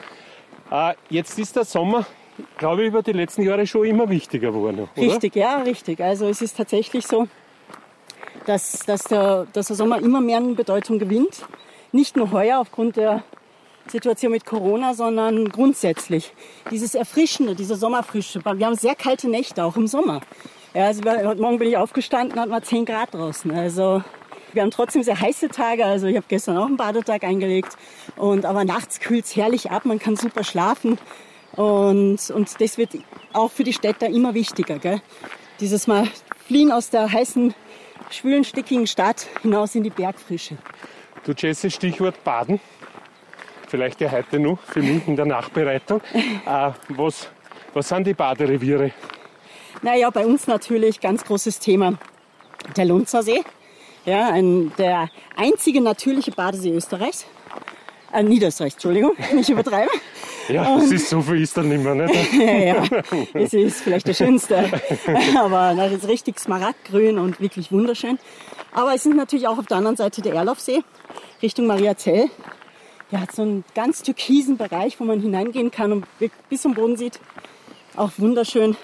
Äh, 0.70 0.94
jetzt 1.08 1.38
ist 1.38 1.56
der 1.56 1.64
Sommer, 1.64 2.06
glaube 2.58 2.82
ich, 2.82 2.88
über 2.88 3.02
die 3.02 3.12
letzten 3.12 3.42
Jahre 3.42 3.66
schon 3.66 3.86
immer 3.86 4.08
wichtiger 4.08 4.50
geworden. 4.52 4.88
Oder? 4.96 5.02
Richtig, 5.02 5.34
ja, 5.36 5.58
richtig. 5.58 6.00
Also 6.00 6.28
es 6.28 6.42
ist 6.42 6.56
tatsächlich 6.56 7.06
so, 7.06 7.26
dass, 8.46 8.80
dass, 8.80 9.04
der, 9.04 9.46
dass 9.52 9.68
der 9.68 9.76
Sommer 9.76 9.98
immer 10.00 10.20
mehr 10.20 10.38
an 10.38 10.54
Bedeutung 10.54 10.98
gewinnt. 10.98 11.46
Nicht 11.92 12.16
nur 12.16 12.32
heuer 12.32 12.58
aufgrund 12.58 12.96
der 12.96 13.24
Situation 13.86 14.32
mit 14.32 14.44
Corona, 14.44 14.92
sondern 14.92 15.48
grundsätzlich. 15.48 16.32
Dieses 16.70 16.94
Erfrischende, 16.94 17.54
diese 17.54 17.74
Sommerfrische. 17.74 18.44
Wir 18.44 18.66
haben 18.66 18.74
sehr 18.74 18.94
kalte 18.94 19.28
Nächte, 19.28 19.64
auch 19.64 19.76
im 19.76 19.86
Sommer. 19.86 20.20
Ja, 20.74 20.86
also 20.86 21.02
heute 21.02 21.40
Morgen 21.40 21.58
bin 21.58 21.68
ich 21.68 21.78
aufgestanden, 21.78 22.38
hat 22.38 22.50
mal 22.50 22.62
10 22.62 22.84
Grad 22.84 23.14
draußen. 23.14 23.50
Also 23.52 24.02
wir 24.58 24.64
haben 24.64 24.72
trotzdem 24.72 25.04
sehr 25.04 25.20
heiße 25.20 25.50
Tage. 25.50 25.84
Also 25.84 26.08
ich 26.08 26.16
habe 26.16 26.26
gestern 26.28 26.56
auch 26.56 26.66
einen 26.66 26.76
Badetag 26.76 27.22
eingelegt. 27.22 27.76
Und, 28.16 28.44
aber 28.44 28.64
nachts 28.64 28.98
kühlt 28.98 29.24
es 29.24 29.36
herrlich 29.36 29.70
ab, 29.70 29.84
man 29.84 30.00
kann 30.00 30.16
super 30.16 30.42
schlafen. 30.42 30.98
Und, 31.52 32.28
und 32.30 32.60
das 32.60 32.76
wird 32.76 32.90
auch 33.32 33.52
für 33.52 33.62
die 33.62 33.72
Städter 33.72 34.08
immer 34.08 34.34
wichtiger. 34.34 34.80
Gell? 34.80 35.00
Dieses 35.60 35.86
Mal 35.86 36.08
fliehen 36.44 36.72
aus 36.72 36.90
der 36.90 37.12
heißen, 37.12 37.54
schwülen, 38.10 38.42
stickigen 38.42 38.88
Stadt 38.88 39.28
hinaus 39.42 39.76
in 39.76 39.84
die 39.84 39.90
Bergfrische. 39.90 40.58
Du 41.22 41.34
Jesse, 41.36 41.70
Stichwort 41.70 42.24
Baden. 42.24 42.58
Vielleicht 43.68 44.00
ja 44.00 44.10
heute 44.10 44.40
noch 44.40 44.58
für 44.58 44.82
mich 44.82 45.06
in 45.06 45.14
der 45.14 45.26
Nachbereitung. 45.26 46.00
Äh, 46.46 46.72
was, 46.88 47.28
was 47.74 47.88
sind 47.90 48.08
die 48.08 48.14
Badereviere? 48.14 48.90
Naja, 49.82 50.10
bei 50.10 50.26
uns 50.26 50.48
natürlich 50.48 50.98
ganz 50.98 51.24
großes 51.24 51.60
Thema 51.60 51.96
der 52.76 52.86
Lunzer 52.86 53.22
See. 53.22 53.44
Ja, 54.08 54.30
ein, 54.30 54.72
der 54.78 55.10
einzige 55.36 55.82
natürliche 55.82 56.30
Badesee 56.32 56.72
Österreichs. 56.72 57.26
Äh, 58.10 58.22
Niederösterreichs, 58.22 58.76
Entschuldigung, 58.76 59.12
nicht 59.34 59.50
übertreiben. 59.50 59.90
Ja, 60.48 60.78
es 60.78 60.90
ist 60.90 61.10
so 61.10 61.20
viel 61.20 61.42
ist 61.42 61.54
dann 61.58 61.68
nicht 61.68 61.84
mehr, 61.84 61.94
nicht? 61.94 62.32
ja, 62.32 62.82
es 63.34 63.52
ist 63.52 63.82
vielleicht 63.82 64.06
der 64.06 64.14
schönste. 64.14 64.64
Aber 65.38 65.74
das 65.76 65.92
ist 65.92 66.08
richtig 66.08 66.40
smaragdgrün 66.40 67.18
und 67.18 67.38
wirklich 67.38 67.70
wunderschön. 67.70 68.18
Aber 68.72 68.94
es 68.94 69.04
ist 69.04 69.14
natürlich 69.14 69.46
auch 69.46 69.58
auf 69.58 69.66
der 69.66 69.76
anderen 69.76 69.98
Seite 69.98 70.22
der 70.22 70.32
Erlaufsee, 70.32 70.82
Richtung 71.42 71.66
Mariazell. 71.66 72.30
Der 73.12 73.20
hat 73.20 73.32
so 73.32 73.42
einen 73.42 73.62
ganz 73.74 74.00
türkisen 74.02 74.56
Bereich, 74.56 74.98
wo 74.98 75.04
man 75.04 75.20
hineingehen 75.20 75.70
kann 75.70 75.92
und 75.92 76.06
bis 76.48 76.62
zum 76.62 76.72
Boden 76.72 76.96
sieht. 76.96 77.20
Auch 77.94 78.12
wunderschön. 78.16 78.74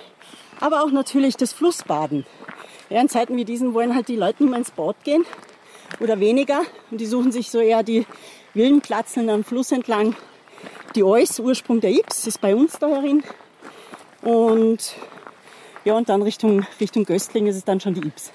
Aber 0.60 0.82
auch 0.82 0.90
natürlich 0.90 1.38
das 1.38 1.54
Flussbaden. 1.54 2.26
Ja, 2.90 3.00
in 3.00 3.08
Zeiten 3.08 3.36
wie 3.36 3.44
diesen 3.44 3.74
wollen 3.74 3.94
halt 3.94 4.08
die 4.08 4.16
Leute 4.16 4.42
nicht 4.42 4.50
mehr 4.50 4.58
ins 4.58 4.70
Boot 4.70 4.96
gehen 5.04 5.24
oder 6.00 6.20
weniger. 6.20 6.62
Und 6.90 7.00
die 7.00 7.06
suchen 7.06 7.32
sich 7.32 7.50
so 7.50 7.60
eher 7.60 7.82
die 7.82 8.06
wilden 8.52 8.80
Platzen 8.80 9.30
am 9.30 9.44
Fluss 9.44 9.72
entlang. 9.72 10.14
Die 10.94 11.02
Eus, 11.02 11.40
Ursprung 11.40 11.80
der 11.80 11.90
Ips, 11.90 12.26
ist 12.26 12.40
bei 12.40 12.54
uns 12.54 12.78
da 12.78 12.88
herin. 12.88 13.24
Und 14.22 14.94
ja, 15.84 15.94
und 15.94 16.08
dann 16.08 16.22
Richtung, 16.22 16.66
Richtung 16.80 17.04
Göstling 17.04 17.46
ist 17.46 17.56
es 17.56 17.64
dann 17.64 17.80
schon 17.80 17.94
die 17.94 18.06
Ips. 18.06 18.32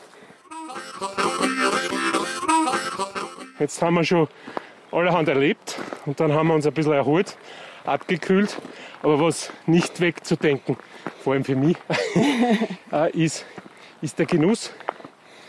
Jetzt 3.59 3.81
haben 3.81 3.95
wir 3.95 4.03
schon 4.03 4.27
allerhand 4.91 5.27
erlebt 5.27 5.77
und 6.05 6.19
dann 6.19 6.33
haben 6.33 6.47
wir 6.47 6.55
uns 6.55 6.65
ein 6.65 6.73
bisschen 6.73 6.93
erholt, 6.93 7.37
abgekühlt. 7.85 8.57
Aber 9.01 9.19
was 9.19 9.51
nicht 9.65 9.99
wegzudenken, 9.99 10.77
vor 11.23 11.33
allem 11.33 11.43
für 11.43 11.55
mich, 11.55 11.77
äh, 12.91 13.11
ist, 13.11 13.45
ist 14.01 14.17
der 14.19 14.25
Genuss. 14.25 14.71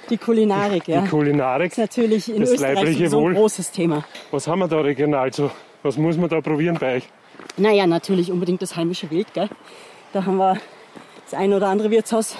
Die 0.08 0.18
Kulinarik, 0.18 0.88
ja. 0.88 1.02
Die 1.02 1.08
Kulinarik. 1.08 1.70
Das 1.70 1.78
ist 1.78 1.96
natürlich 1.96 2.34
in 2.34 2.42
Österreich 2.42 3.08
so 3.08 3.28
ein 3.28 3.34
großes 3.34 3.70
Thema. 3.70 4.04
Was 4.30 4.48
haben 4.48 4.58
wir 4.58 4.68
da 4.68 4.80
regional 4.80 5.32
so? 5.32 5.50
Was 5.82 5.96
muss 5.96 6.16
man 6.16 6.28
da 6.28 6.40
probieren 6.40 6.76
bei 6.78 6.96
euch? 6.96 7.08
Naja, 7.56 7.86
natürlich 7.86 8.30
unbedingt 8.30 8.60
das 8.60 8.76
heimische 8.76 9.10
Wild. 9.10 9.32
Gell? 9.32 9.48
Da 10.12 10.26
haben 10.26 10.36
wir 10.36 10.58
das 11.24 11.34
ein 11.34 11.52
oder 11.52 11.68
andere 11.68 11.90
Wirtshaus, 11.90 12.36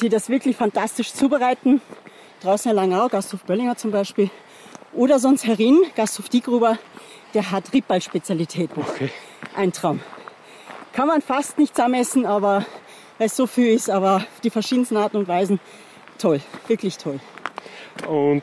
die 0.00 0.08
das 0.08 0.28
wirklich 0.28 0.56
fantastisch 0.56 1.12
zubereiten. 1.12 1.80
Draußen 2.40 2.70
in 2.70 2.76
Langau, 2.76 3.08
Gasthof 3.08 3.44
Böllinger 3.44 3.76
zum 3.76 3.90
Beispiel. 3.90 4.30
Oder 4.92 5.18
sonst 5.18 5.46
Herin, 5.46 5.78
Gasthof 5.96 6.28
Diegruber, 6.28 6.78
der 7.34 7.50
hat 7.50 7.72
Rippball-Spezialitäten. 7.72 8.80
Okay. 8.80 9.10
Ein 9.56 9.72
Traum. 9.72 10.00
Kann 10.92 11.08
man 11.08 11.22
fast 11.22 11.58
nicht 11.58 11.74
zusammenessen, 11.74 12.26
aber 12.26 12.58
weil 12.58 12.66
es 13.24 13.36
so 13.36 13.46
viel 13.46 13.68
ist, 13.68 13.90
aber 13.90 14.24
die 14.44 14.50
verschiedensten 14.50 14.96
Arten 14.96 15.16
und 15.16 15.28
Weisen, 15.28 15.60
toll, 16.18 16.40
wirklich 16.68 16.98
toll. 16.98 17.20
Und 18.08 18.42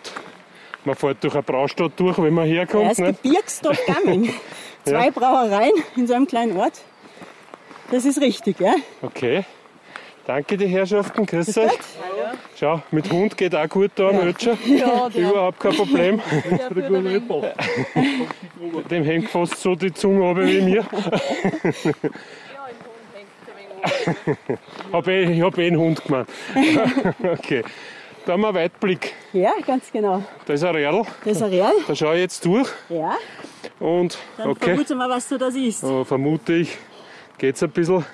man 0.86 0.96
fährt 0.96 1.24
durch 1.24 1.34
eine 1.34 1.44
Braustadt 1.44 1.92
durch, 1.98 2.18
wenn 2.18 2.34
man 2.34 2.48
herkommt. 2.48 2.86
Ja, 2.86 2.92
es 2.92 2.98
ne? 3.00 3.14
Gebirgsdorf 3.14 3.80
Gamming. 3.86 4.34
Zwei 4.84 5.06
ja. 5.06 5.12
Brauereien 5.12 5.74
in 5.96 6.08
so 6.08 6.14
einem 6.14 6.28
kleinen 6.28 6.58
Ort. 6.58 6.82
Das 7.92 8.06
ist 8.06 8.22
richtig, 8.22 8.60
ja. 8.60 8.76
Okay. 9.02 9.44
Danke, 10.26 10.58
die 10.58 10.68
Herrschaften. 10.68 11.26
Grüß 11.26 11.58
euch. 11.58 11.72
Schau, 12.56 12.84
mit 12.92 13.12
Hund 13.12 13.36
geht 13.36 13.56
auch 13.56 13.68
gut 13.68 13.92
da 13.96 14.10
am 14.10 14.20
Ötscher. 14.20 14.56
Ja, 14.68 15.08
Überhaupt 15.14 15.60
kein 15.60 15.74
Problem. 15.74 16.22
Dem 18.92 19.04
hängt 19.04 19.30
fast 19.30 19.58
so 19.58 19.74
die 19.74 19.92
Zunge 19.92 20.22
runter 20.22 20.46
wie 20.46 20.62
mir. 20.62 20.86
hab 24.92 25.08
eh, 25.08 25.32
ich 25.32 25.42
habe 25.42 25.64
eh 25.64 25.68
einen 25.68 25.78
Hund 25.78 26.04
gemeint. 26.04 26.30
okay. 27.24 27.64
Da 28.26 28.34
haben 28.34 28.42
wir 28.42 28.50
einen 28.50 28.58
Weitblick. 28.58 29.14
Ja, 29.34 29.54
ganz 29.66 29.92
genau. 29.92 30.24
Da 30.46 30.54
ist 30.54 30.64
ein 30.64 30.76
Rädel. 30.76 31.04
Das 31.24 31.38
ist 31.38 31.42
ein 31.42 31.50
Rädel. 31.50 31.72
Da 31.88 31.96
schaue 31.96 32.16
ich 32.16 32.22
jetzt 32.22 32.46
durch. 32.46 32.70
Ja. 32.90 33.18
Und, 33.80 34.18
Dann 34.38 34.50
okay. 34.50 34.66
vermute 34.66 34.96
mal, 34.96 35.10
was 35.10 35.28
du 35.28 35.38
da 35.38 35.50
siehst. 35.50 35.84
Oh, 35.84 36.04
vermute 36.04 36.54
ich, 36.54 36.78
geht 37.38 37.56
es 37.56 37.64
ein 37.64 37.72
bisschen 37.72 38.06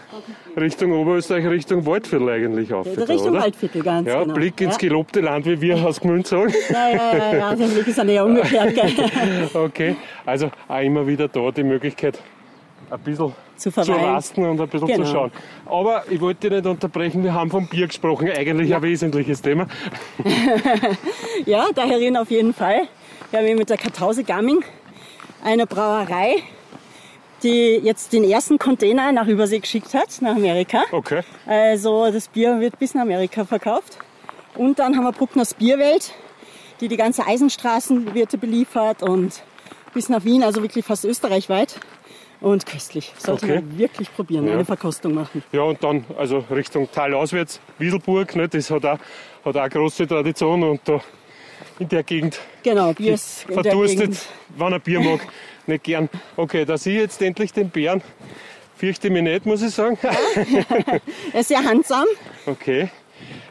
Richtung 0.55 0.91
Oberösterreich, 0.93 1.45
Richtung 1.47 1.85
Waldviertel 1.85 2.29
eigentlich 2.29 2.73
auf. 2.73 2.85
Ja, 2.85 2.93
Richtung 3.03 3.31
oder? 3.31 3.41
Waldviertel, 3.41 3.83
ganz 3.83 4.07
ja, 4.07 4.21
genau. 4.21 4.33
Blick 4.35 4.61
ins 4.61 4.75
ja. 4.75 4.87
gelobte 4.87 5.19
Land, 5.21 5.45
wie 5.45 5.59
wir 5.59 5.85
aus 5.85 5.99
Gmünd 5.99 6.27
sagen. 6.27 6.53
Ja, 6.69 6.89
ja, 6.89 7.17
ja, 7.17 7.35
ja, 7.35 7.55
der 7.55 7.65
Blick 7.65 7.87
ist 7.87 7.97
ja 7.97 8.23
umgekehrt. 8.23 8.75
okay, 9.55 9.95
also 10.25 10.51
auch 10.67 10.81
immer 10.81 11.05
wieder 11.07 11.27
da 11.27 11.51
die 11.51 11.63
Möglichkeit, 11.63 12.21
ein 12.89 12.99
bisschen 12.99 13.33
zu, 13.55 13.71
zu 13.71 13.91
rasten 13.91 14.45
und 14.45 14.59
ein 14.59 14.67
bisschen 14.67 14.87
genau. 14.87 15.05
zu 15.05 15.11
schauen. 15.11 15.31
Aber 15.65 16.03
ich 16.09 16.19
wollte 16.21 16.49
dich 16.49 16.59
nicht 16.59 16.65
unterbrechen, 16.65 17.23
wir 17.23 17.33
haben 17.33 17.49
vom 17.49 17.67
Bier 17.67 17.87
gesprochen, 17.87 18.29
eigentlich 18.29 18.69
ja. 18.69 18.77
ein 18.77 18.83
wesentliches 18.83 19.41
Thema. 19.41 19.67
ja, 21.45 21.65
daherin 21.73 22.17
auf 22.17 22.31
jeden 22.31 22.53
Fall. 22.53 22.87
Wir 23.31 23.39
haben 23.39 23.45
hier 23.45 23.55
mit 23.55 23.69
der 23.69 23.77
Kartause 23.77 24.23
Gamming 24.23 24.63
eine 25.43 25.67
Brauerei, 25.67 26.43
die 27.43 27.79
jetzt 27.83 28.13
den 28.13 28.23
ersten 28.23 28.57
Container 28.57 29.11
nach 29.11 29.27
Übersee 29.27 29.59
geschickt 29.59 29.93
hat, 29.93 30.21
nach 30.21 30.35
Amerika. 30.35 30.83
Okay. 30.91 31.21
Also 31.45 32.11
das 32.11 32.27
Bier 32.27 32.59
wird 32.59 32.79
bis 32.79 32.93
nach 32.93 33.03
Amerika 33.03 33.45
verkauft. 33.45 33.99
Und 34.55 34.79
dann 34.79 34.95
haben 34.95 35.03
wir 35.03 35.11
Bruckners 35.11 35.53
Bierwelt, 35.53 36.13
die 36.81 36.87
die 36.87 36.97
ganze 36.97 37.27
Eisenstraßenwirte 37.27 38.37
beliefert 38.37 39.03
und 39.03 39.41
bis 39.93 40.09
nach 40.09 40.23
Wien, 40.23 40.43
also 40.43 40.61
wirklich 40.61 40.85
fast 40.85 41.05
österreichweit 41.05 41.79
und 42.41 42.65
köstlich. 42.65 43.13
Sollte 43.17 43.45
okay. 43.45 43.55
man 43.55 43.77
wirklich 43.77 44.13
probieren, 44.13 44.47
ja. 44.47 44.53
eine 44.53 44.65
Verkostung 44.65 45.13
machen. 45.13 45.43
Ja, 45.51 45.61
und 45.61 45.83
dann 45.83 46.05
also 46.17 46.43
Richtung 46.51 46.89
Tal 46.91 47.13
auswärts, 47.13 47.59
Wieselburg, 47.77 48.35
ne, 48.35 48.47
das 48.47 48.69
hat 48.71 48.85
auch, 48.85 48.99
hat 49.45 49.55
auch 49.55 49.55
eine 49.55 49.69
große 49.69 50.07
Tradition 50.07 50.63
und 50.63 50.81
da 50.85 51.01
in 51.79 51.89
der 51.89 52.03
Gegend 52.03 52.39
genau, 52.63 52.93
Bier 52.93 53.13
ist 53.13 53.41
verdurstet, 53.43 54.17
wenn 54.57 54.73
er 54.73 54.79
Bier 54.79 54.99
mag, 54.99 55.21
nicht 55.67 55.83
gern. 55.83 56.09
Okay, 56.35 56.65
da 56.65 56.77
sehe 56.77 56.95
ich 56.95 57.01
jetzt 57.01 57.21
endlich 57.21 57.53
den 57.53 57.69
Bären. 57.69 58.01
Fürchte 58.77 59.09
mich 59.09 59.23
nicht, 59.23 59.45
muss 59.45 59.61
ich 59.61 59.73
sagen. 59.73 59.97
Ja. 60.03 60.11
er 61.33 61.39
ist 61.39 61.47
sehr 61.47 61.63
handsam. 61.63 62.05
Okay, 62.45 62.89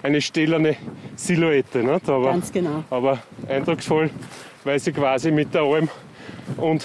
eine 0.02 0.20
stählerne 0.20 0.76
Silhouette. 1.16 1.78
Nicht? 1.78 2.08
Aber, 2.08 2.32
Ganz 2.32 2.52
genau. 2.52 2.84
Aber 2.90 3.18
eindrucksvoll, 3.48 4.10
weil 4.64 4.78
sie 4.78 4.92
quasi 4.92 5.30
mit 5.30 5.54
der 5.54 5.62
Alm 5.62 5.88
und 6.58 6.84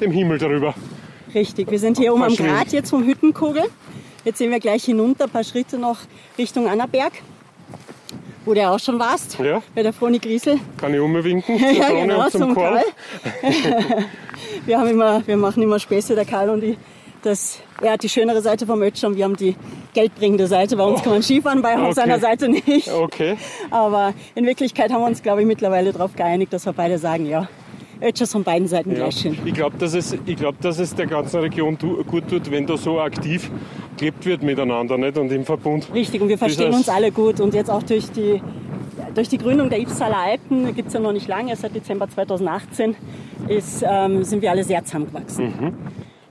dem 0.00 0.10
Himmel 0.10 0.38
darüber 0.38 0.74
Richtig, 1.34 1.68
wir 1.68 1.80
sind 1.80 1.98
hier 1.98 2.14
um 2.14 2.22
am 2.22 2.36
Grat 2.36 2.72
jetzt 2.72 2.90
vom 2.90 3.04
Hüttenkogel. 3.04 3.64
Jetzt 4.24 4.38
sehen 4.38 4.52
wir 4.52 4.60
gleich 4.60 4.84
hinunter, 4.84 5.24
ein 5.24 5.30
paar 5.30 5.42
Schritte 5.42 5.78
noch 5.78 5.98
Richtung 6.38 6.68
Annaberg, 6.68 7.12
wo 8.44 8.54
du 8.54 8.70
auch 8.70 8.78
schon 8.78 9.00
warst, 9.00 9.38
ja. 9.40 9.60
bei 9.74 9.82
der 9.82 9.92
Froni 9.92 10.20
Griesel. 10.20 10.60
Kann 10.76 10.94
ich 10.94 11.00
umwinken? 11.00 11.58
ja, 11.76 11.90
genau, 11.90 12.28
zum, 12.28 12.40
zum 12.40 12.54
Karl. 12.54 12.84
wir, 14.66 14.78
haben 14.78 14.88
immer, 14.88 15.26
wir 15.26 15.36
machen 15.36 15.62
immer 15.62 15.80
Späße, 15.80 16.14
der 16.14 16.24
Karl 16.24 16.50
und 16.50 16.62
ich. 16.62 16.78
Das, 17.22 17.58
er 17.80 17.92
hat 17.92 18.02
die 18.02 18.08
schönere 18.08 18.40
Seite 18.40 18.66
vom 18.66 18.82
Ötscher 18.82 19.08
und 19.08 19.16
wir 19.16 19.24
haben 19.24 19.36
die 19.36 19.56
geldbringende 19.92 20.46
Seite. 20.46 20.76
Bei 20.76 20.84
uns 20.84 21.00
oh. 21.00 21.02
kann 21.04 21.12
man 21.14 21.22
Skifahren, 21.22 21.62
bei 21.62 21.76
okay. 21.80 21.92
seiner 21.94 22.18
Seite 22.20 22.48
nicht. 22.48 22.88
Okay. 22.92 23.36
Aber 23.70 24.14
in 24.34 24.46
Wirklichkeit 24.46 24.92
haben 24.92 25.00
wir 25.00 25.06
uns, 25.08 25.22
glaube 25.22 25.40
ich, 25.40 25.46
mittlerweile 25.46 25.92
darauf 25.92 26.14
geeinigt, 26.14 26.52
dass 26.52 26.66
wir 26.66 26.74
beide 26.74 26.98
sagen, 26.98 27.26
ja, 27.26 27.48
Ötschers 28.00 28.32
von 28.32 28.44
beiden 28.44 28.68
Seiten 28.68 28.90
ja. 28.90 28.96
gleich 28.96 29.20
schön. 29.20 29.36
Ich 29.44 29.54
glaube, 29.54 29.76
dass, 29.78 29.94
es, 29.94 30.16
glaub, 30.24 30.60
dass 30.60 30.78
es 30.78 30.94
der 30.94 31.06
ganzen 31.06 31.40
Region 31.40 31.78
gut 31.78 32.28
tut, 32.28 32.50
wenn 32.50 32.66
da 32.66 32.76
so 32.76 33.00
aktiv 33.00 33.50
gelebt 33.96 34.26
wird 34.26 34.42
miteinander 34.42 34.98
nicht? 34.98 35.16
und 35.18 35.30
im 35.32 35.44
Verbund. 35.44 35.88
Richtig, 35.94 36.20
und 36.20 36.28
wir 36.28 36.38
verstehen 36.38 36.72
uns 36.72 36.88
alle 36.88 37.12
gut. 37.12 37.40
Und 37.40 37.54
jetzt 37.54 37.70
auch 37.70 37.82
durch 37.82 38.10
die, 38.10 38.42
durch 39.14 39.28
die 39.28 39.38
Gründung 39.38 39.70
der 39.70 39.80
Ipsaler 39.80 40.18
Alpen, 40.18 40.74
gibt 40.74 40.88
es 40.88 40.94
ja 40.94 41.00
noch 41.00 41.12
nicht 41.12 41.28
lange, 41.28 41.54
seit 41.56 41.74
Dezember 41.74 42.08
2018, 42.08 42.96
ist, 43.48 43.84
ähm, 43.86 44.24
sind 44.24 44.42
wir 44.42 44.50
alle 44.50 44.64
sehr 44.64 44.84
zusammengewachsen. 44.84 45.46
Mhm. 45.46 45.72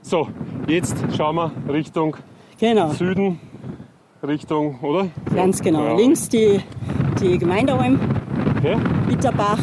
So, 0.02 0.28
jetzt 0.68 0.96
schauen 1.16 1.36
wir 1.36 1.52
Richtung 1.72 2.16
genau. 2.60 2.90
Süden, 2.90 3.40
Richtung, 4.22 4.80
oder? 4.80 5.08
Ganz 5.34 5.60
genau. 5.62 5.84
Ja. 5.84 5.96
Links 5.96 6.28
die, 6.28 6.60
die 7.20 7.38
Gemeindealm, 7.38 7.98
okay. 8.56 8.76
Bitterbach, 9.08 9.58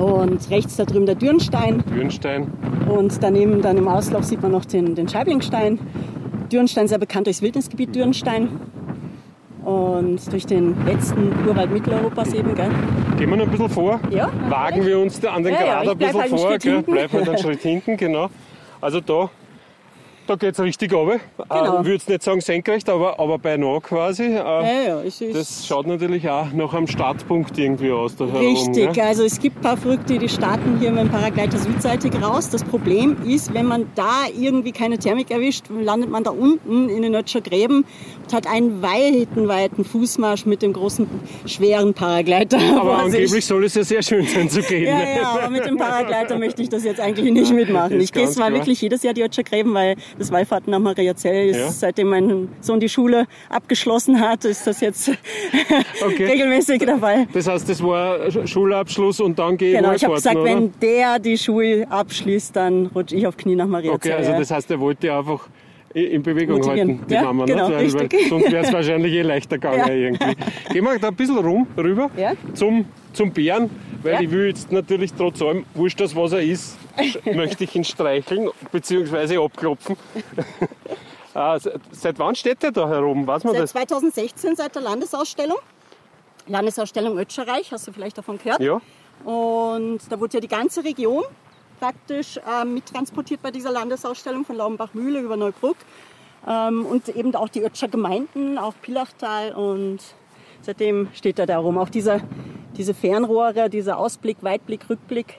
und 0.00 0.48
rechts 0.50 0.76
da 0.76 0.84
drüben 0.84 1.04
der 1.04 1.14
Dürnstein. 1.14 1.84
Dürnstein. 1.94 2.50
Und 2.88 3.22
daneben 3.22 3.60
dann 3.60 3.76
im 3.76 3.86
Auslauf 3.86 4.24
sieht 4.24 4.40
man 4.40 4.50
noch 4.50 4.64
den, 4.64 4.94
den 4.94 5.06
Scheiblingstein. 5.08 5.78
Dürnstein 6.50 6.88
sehr 6.88 6.98
bekannt 6.98 7.26
durchs 7.26 7.42
Wildnisgebiet 7.42 7.94
Dürnstein. 7.94 8.48
Und 9.62 10.32
durch 10.32 10.46
den 10.46 10.74
letzten 10.86 11.46
Urwald 11.46 11.70
Mitteleuropas 11.70 12.32
eben, 12.32 12.54
gell? 12.54 12.70
Gehen 13.18 13.28
wir 13.28 13.36
noch 13.36 13.44
ein 13.44 13.50
bisschen 13.50 13.68
vor? 13.68 14.00
Ja. 14.10 14.30
Wagen 14.48 14.86
wir 14.86 14.98
uns 14.98 15.22
an 15.22 15.42
den 15.42 15.52
ja, 15.52 15.60
Grad 15.60 15.84
ja, 15.84 15.92
ein 15.92 15.98
bisschen 15.98 16.20
halt 16.20 16.30
vor, 16.30 16.58
gell? 16.58 16.82
Bleiben 16.82 17.12
wir 17.12 17.20
einen 17.20 17.38
Schritt 17.38 17.60
hinten, 17.60 17.96
genau. 17.98 18.30
Also 18.80 19.00
da, 19.00 19.28
da 20.30 20.36
geht 20.36 20.54
es 20.54 20.60
richtig 20.60 20.92
runter. 20.92 21.18
Genau. 21.38 21.80
Ich 21.80 21.86
würde 21.86 22.04
nicht 22.06 22.22
sagen 22.22 22.40
senkrecht, 22.40 22.88
aber, 22.88 23.18
aber 23.18 23.38
beinahe 23.38 23.80
quasi. 23.80 24.22
Äh, 24.22 24.34
Ja, 24.36 24.82
ja, 24.86 25.02
es 25.02 25.20
ist 25.20 25.34
Das 25.34 25.66
schaut 25.66 25.88
natürlich 25.88 26.28
auch 26.28 26.52
nach 26.52 26.72
einem 26.72 26.86
Startpunkt 26.86 27.58
irgendwie 27.58 27.90
aus. 27.90 28.14
Da 28.14 28.26
herum, 28.26 28.40
Richtig, 28.40 28.94
ne? 28.94 29.02
also 29.02 29.24
es 29.24 29.40
gibt 29.40 29.58
ein 29.58 29.62
paar 29.62 29.76
Verrückte, 29.76 30.18
die 30.18 30.28
starten 30.28 30.78
hier 30.78 30.92
mit 30.92 31.00
dem 31.00 31.10
Paragleiter 31.10 31.58
südseitig 31.58 32.12
raus. 32.22 32.48
Das 32.48 32.62
Problem 32.62 33.16
ist, 33.26 33.52
wenn 33.54 33.66
man 33.66 33.90
da 33.96 34.26
irgendwie 34.38 34.70
keine 34.70 34.98
Thermik 34.98 35.32
erwischt, 35.32 35.64
landet 35.68 36.10
man 36.10 36.22
da 36.22 36.30
unten 36.30 36.88
in 36.88 37.02
den 37.02 37.10
Nötscher 37.10 37.40
Gräben 37.40 37.84
und 38.22 38.32
hat 38.32 38.46
einen 38.46 38.82
weiten, 38.82 39.48
weiten 39.48 39.84
Fußmarsch 39.84 40.46
mit 40.46 40.62
dem 40.62 40.72
großen, 40.72 41.08
schweren 41.46 41.92
Paragleiter. 41.92 42.58
Aber 42.80 42.98
angeblich 42.98 43.44
soll 43.44 43.64
es 43.64 43.74
ja 43.74 43.82
sehr 43.82 44.02
schön 44.02 44.26
sein 44.28 44.48
zu 44.48 44.62
gehen. 44.62 44.86
Ja, 44.86 45.00
ja, 45.00 45.28
aber 45.28 45.50
mit 45.50 45.66
dem 45.66 45.76
Paragleiter 45.76 46.38
möchte 46.38 46.62
ich 46.62 46.68
das 46.68 46.84
jetzt 46.84 47.00
eigentlich 47.00 47.32
nicht 47.32 47.52
mitmachen. 47.52 47.96
Ist 47.96 48.04
Ich 48.04 48.12
gehe 48.12 48.28
zwar 48.28 48.48
klar. 48.48 48.60
wirklich 48.60 48.80
jedes 48.80 49.02
Jahr 49.02 49.14
die 49.14 49.22
Ötscher 49.22 49.42
Gräben, 49.42 49.74
weil 49.74 49.96
das 50.20 50.30
Wallfahrten 50.30 50.72
am 50.74 50.82
Mariazell 50.82 51.48
ist, 51.48 51.56
Ja. 51.58 51.68
seitdem 51.70 52.08
mein 52.10 52.48
Sohn 52.60 52.78
die 52.78 52.88
Schule 52.90 53.26
abgeschlossen 53.48 54.20
hat, 54.20 54.44
ist 54.44 54.66
das 54.66 54.80
jetzt 54.80 55.10
Okay. 56.04 56.26
regelmäßig 56.26 56.80
der 56.84 56.98
Fall. 56.98 57.26
Das 57.32 57.48
heißt, 57.48 57.68
das 57.68 57.82
war 57.82 58.16
Sch- 58.26 58.46
Schulabschluss 58.46 59.20
und 59.20 59.38
dann 59.38 59.56
gehen 59.56 59.76
Genau, 59.78 59.92
ich 59.92 60.04
habe 60.04 60.14
gesagt, 60.14 60.36
oder? 60.36 60.44
wenn 60.44 60.72
der 60.80 61.18
die 61.18 61.38
Schule 61.38 61.86
abschließt, 61.90 62.54
dann 62.54 62.86
rutsche 62.94 63.16
ich 63.16 63.26
auf 63.26 63.36
Knie 63.36 63.56
nach 63.56 63.66
Maria 63.66 63.92
Okay, 63.92 64.12
also 64.12 64.32
das 64.32 64.50
heißt, 64.50 64.70
er 64.70 64.78
wollte 64.80 65.12
einfach 65.12 65.48
in 65.92 66.22
Bewegung 66.22 66.58
Motivieren. 66.58 66.88
halten, 66.90 67.06
die 67.08 67.14
Ja, 67.14 67.22
Mama. 67.24 67.44
genau, 67.46 67.68
nicht? 67.68 67.94
Weil, 67.94 68.08
sonst 68.28 68.52
wäre 68.52 68.64
es 68.64 68.72
wahrscheinlich 68.72 69.12
eh 69.12 69.22
leichter 69.22 69.58
gegangen 69.58 69.78
Ja. 69.88 69.92
irgendwie. 69.92 70.36
Gehen 70.72 70.84
wir 70.84 70.98
da 70.98 71.08
ein 71.08 71.16
bisschen 71.16 71.38
rum, 71.38 71.66
rüber 71.76 72.10
Ja. 72.16 72.32
zum, 72.54 72.84
zum 73.12 73.32
Bären, 73.32 73.68
weil 74.02 74.12
Ja. 74.14 74.20
ich 74.20 74.30
will 74.30 74.46
jetzt 74.46 74.70
natürlich 74.70 75.12
trotz 75.14 75.42
allem, 75.42 75.64
wurscht 75.74 76.00
das 76.00 76.14
was 76.14 76.32
er 76.32 76.42
ist, 76.42 76.76
möchte 77.24 77.64
ich 77.64 77.74
ihn 77.74 77.82
streicheln 77.84 78.48
bzw. 78.70 79.36
abklopfen. 79.38 79.96
Se- 81.58 81.80
Seit 81.92 82.18
wann 82.18 82.34
steht 82.34 82.62
der 82.62 82.72
da 82.72 82.88
herum? 82.88 83.26
Weiß 83.26 83.44
man 83.44 83.54
Seit 83.54 83.62
das? 83.62 83.70
2016, 83.72 84.56
seit 84.56 84.74
der 84.74 84.82
Landesausstellung. 84.82 85.58
Landesausstellung 86.48 87.18
Ötscherreich, 87.18 87.70
hast 87.72 87.86
du 87.86 87.92
vielleicht 87.92 88.18
davon 88.18 88.38
gehört? 88.38 88.60
Ja. 88.60 88.80
Und 89.24 90.00
da 90.08 90.18
wurde 90.18 90.34
ja 90.34 90.40
die 90.40 90.48
ganze 90.48 90.82
Region 90.84 91.22
praktisch 91.80 92.38
ähm, 92.46 92.74
mittransportiert 92.74 93.42
bei 93.42 93.50
dieser 93.50 93.72
Landesausstellung 93.72 94.44
von 94.44 94.56
Laubenbach-Mühle 94.56 95.20
über 95.20 95.36
Neubrück. 95.36 95.76
Ähm, 96.46 96.86
und 96.86 97.08
eben 97.08 97.34
auch 97.34 97.48
die 97.48 97.62
Ötscher 97.62 97.88
Gemeinden, 97.88 98.58
auch 98.58 98.74
Pilachtal 98.80 99.52
und 99.52 99.98
seitdem 100.62 101.08
steht 101.14 101.38
er 101.38 101.46
da 101.46 101.58
rum. 101.58 101.78
Auch 101.78 101.88
diese, 101.88 102.20
diese 102.76 102.94
Fernrohre, 102.94 103.68
dieser 103.68 103.98
Ausblick, 103.98 104.38
Weitblick, 104.42 104.88
Rückblick 104.88 105.38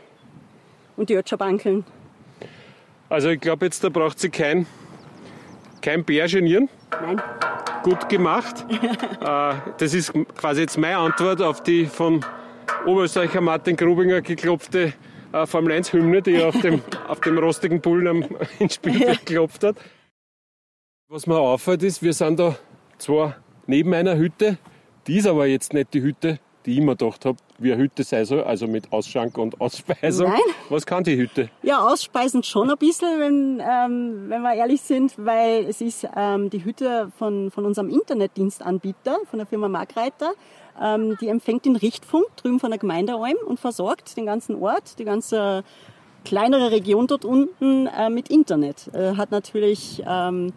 und 0.97 1.09
die 1.09 1.15
Ötscher 1.15 1.37
Bankeln. 1.37 1.85
Also 3.09 3.29
ich 3.29 3.39
glaube 3.39 3.65
jetzt, 3.65 3.83
da 3.83 3.89
braucht 3.89 4.19
sie 4.19 4.29
kein, 4.29 4.65
kein 5.81 6.03
Bär 6.03 6.27
genieren. 6.27 6.69
Nein, 7.01 7.21
gut 7.83 8.09
gemacht. 8.09 8.65
Äh, 9.21 9.53
das 9.77 9.93
ist 9.93 10.13
quasi 10.35 10.61
jetzt 10.61 10.79
meine 10.79 10.97
Antwort 10.97 11.43
auf 11.43 11.61
die 11.61 11.85
von 11.85 12.25
Oberösterreicher 12.87 13.39
Martin 13.39 13.75
Grubinger 13.75 14.21
geklopfte 14.21 14.93
äh, 15.33 15.45
Formel 15.45 15.73
1 15.73 15.93
Hymne, 15.93 16.21
die 16.21 16.35
er 16.35 16.49
auf 16.49 16.61
dem, 16.61 16.81
auf 17.07 17.19
dem 17.21 17.37
rostigen 17.37 17.81
Bullen 17.81 18.07
am, 18.07 18.37
ins 18.59 18.75
Spielfeld 18.75 19.25
geklopft 19.25 19.63
hat. 19.63 19.75
Was 21.09 21.27
mir 21.27 21.37
auffällt 21.37 21.83
ist, 21.83 22.01
wir 22.01 22.13
sind 22.13 22.39
da 22.39 22.55
zwar 22.97 23.37
neben 23.67 23.93
einer 23.93 24.17
Hütte, 24.17 24.57
die 25.07 25.17
ist 25.17 25.27
aber 25.27 25.45
jetzt 25.47 25.73
nicht 25.73 25.93
die 25.93 26.01
Hütte, 26.01 26.39
die 26.65 26.73
ich 26.73 26.77
immer 26.77 26.95
gedacht 26.95 27.25
habe, 27.25 27.37
wie 27.61 27.73
eine 27.73 27.81
Hütte 27.81 28.03
sei 28.03 28.25
soll, 28.25 28.43
also 28.43 28.67
mit 28.67 28.91
Ausschank 28.91 29.37
und 29.37 29.59
Ausspeisung. 29.59 30.29
Nein. 30.29 30.39
Was 30.69 30.85
kann 30.85 31.03
die 31.03 31.17
Hütte? 31.17 31.49
Ja, 31.63 31.85
ausspeisen 31.87 32.43
schon 32.43 32.69
ein 32.69 32.77
bisschen, 32.77 33.19
wenn, 33.19 33.59
ähm, 33.61 34.29
wenn 34.29 34.41
wir 34.41 34.53
ehrlich 34.53 34.81
sind, 34.81 35.13
weil 35.17 35.65
es 35.65 35.81
ist 35.81 36.07
ähm, 36.15 36.49
die 36.49 36.63
Hütte 36.63 37.11
von, 37.17 37.51
von 37.51 37.65
unserem 37.65 37.89
Internetdienstanbieter, 37.89 39.17
von 39.29 39.39
der 39.39 39.45
Firma 39.45 39.67
Markreiter. 39.67 40.33
Ähm, 40.81 41.17
die 41.19 41.27
empfängt 41.27 41.65
den 41.65 41.75
Richtfunk 41.75 42.25
drüben 42.37 42.59
von 42.59 42.71
der 42.71 42.79
Gemeinde 42.79 43.13
Alm 43.13 43.37
und 43.45 43.59
versorgt 43.59 44.15
den 44.17 44.25
ganzen 44.25 44.55
Ort, 44.55 44.97
die 44.99 45.05
ganze 45.05 45.63
kleinere 46.23 46.71
Region 46.71 47.07
dort 47.07 47.25
unten 47.25 47.87
äh, 47.87 48.09
mit 48.09 48.29
Internet. 48.29 48.89
Äh, 48.93 49.15
hat 49.15 49.31
natürlich 49.31 50.01
ähm, 50.07 50.53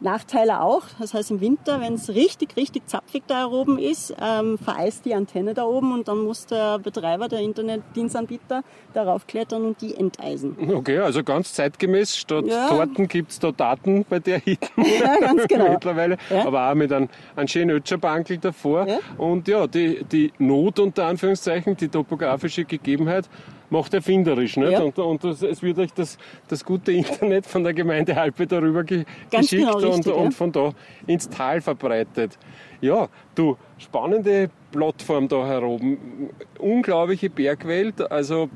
Nachteile 0.00 0.60
auch. 0.60 0.82
Das 0.98 1.14
heißt, 1.14 1.30
im 1.30 1.40
Winter, 1.40 1.80
wenn 1.80 1.94
es 1.94 2.10
richtig, 2.10 2.56
richtig 2.56 2.86
zapfig 2.88 3.22
da 3.26 3.46
oben 3.46 3.78
ist, 3.78 4.14
ähm, 4.20 4.58
vereist 4.58 5.04
die 5.04 5.14
Antenne 5.14 5.54
da 5.54 5.64
oben 5.64 5.92
und 5.92 6.08
dann 6.08 6.18
muss 6.24 6.46
der 6.46 6.78
Betreiber, 6.78 7.28
der 7.28 7.40
Internetdienstanbieter, 7.40 8.62
darauf 8.92 9.26
klettern 9.26 9.64
und 9.64 9.80
die 9.80 9.94
enteisen. 9.94 10.56
Okay, 10.74 10.98
also 10.98 11.22
ganz 11.24 11.52
zeitgemäß. 11.54 12.16
Statt 12.16 12.46
Ja. 12.46 12.68
Torten 12.68 13.08
gibt 13.08 13.30
es 13.32 13.38
da 13.38 13.52
Daten 13.52 14.04
bei 14.08 14.18
der 14.18 14.38
Hitten. 14.38 14.66
Ja, 14.84 15.18
ganz 15.20 15.46
genau. 15.48 15.70
mittlerweile, 15.72 16.16
Ja. 16.30 16.46
aber 16.46 16.70
auch 16.70 16.74
mit 16.74 16.92
einem, 16.92 17.08
einem 17.34 17.48
schönen 17.48 17.70
Ötscherbankel 17.70 18.38
davor. 18.38 18.86
Ja. 18.86 18.98
Und 19.18 19.48
ja, 19.48 19.66
die, 19.66 20.04
die 20.04 20.32
Not 20.38 20.78
unter 20.78 21.06
Anführungszeichen, 21.06 21.76
die 21.76 21.88
topografische 21.88 22.64
Gegebenheit 22.64 23.28
macht 23.70 23.94
erfinderisch. 23.94 24.56
Nicht? 24.56 24.72
Ja. 24.72 24.80
Und, 24.80 24.98
und 24.98 25.24
das, 25.24 25.42
es 25.42 25.62
wird 25.62 25.78
euch 25.78 25.92
das, 25.92 26.18
das 26.48 26.64
gute 26.64 26.92
Internet 26.92 27.46
von 27.46 27.64
der 27.64 27.74
Gemeinde 27.74 28.14
Halpe 28.16 28.46
darüber 28.46 28.84
ge 28.84 29.04
Ganz 29.30 29.50
geschickt 29.50 29.66
genau, 29.66 29.78
richtig, 29.78 29.94
und, 29.94 30.06
ja. 30.06 30.12
und 30.12 30.32
von 30.32 30.52
da 30.52 30.72
ins 31.06 31.28
Tal 31.28 31.60
verbreitet. 31.60 32.38
Ja, 32.80 33.08
du, 33.34 33.56
spannende 33.78 34.50
Plattform 34.70 35.28
da 35.28 35.46
heroben. 35.46 36.30
Unglaubliche 36.58 37.30
Bergwelt, 37.30 38.10
also 38.10 38.50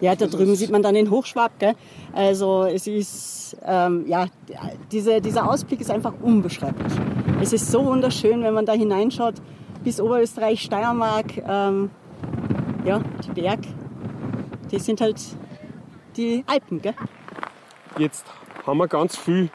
Ja, 0.00 0.16
da 0.16 0.26
drüben 0.26 0.54
sieht 0.56 0.70
man 0.70 0.82
dann 0.82 0.94
den 0.94 1.10
Hochschwab. 1.10 1.58
Gell? 1.58 1.74
Also 2.12 2.64
es 2.64 2.86
ist, 2.86 3.56
ähm, 3.64 4.04
ja, 4.08 4.26
diese, 4.90 5.20
dieser 5.20 5.48
Ausblick 5.48 5.80
ist 5.80 5.90
einfach 5.90 6.14
unbeschreiblich. 6.20 6.92
Es 7.40 7.52
ist 7.52 7.70
so 7.70 7.84
wunderschön, 7.84 8.42
wenn 8.42 8.54
man 8.54 8.66
da 8.66 8.72
hineinschaut, 8.72 9.34
bis 9.84 10.00
Oberösterreich, 10.00 10.62
Steiermark, 10.62 11.36
ähm, 11.46 11.90
ja, 12.84 13.00
die 13.26 13.40
Berg, 13.40 13.60
die 14.74 14.80
sind 14.80 15.00
halt 15.00 15.20
die 16.16 16.44
Alpen. 16.46 16.82
Gell? 16.82 16.94
Jetzt 17.98 18.26
haben 18.66 18.78
wir 18.78 18.88
ganz 18.88 19.16
viel 19.16 19.50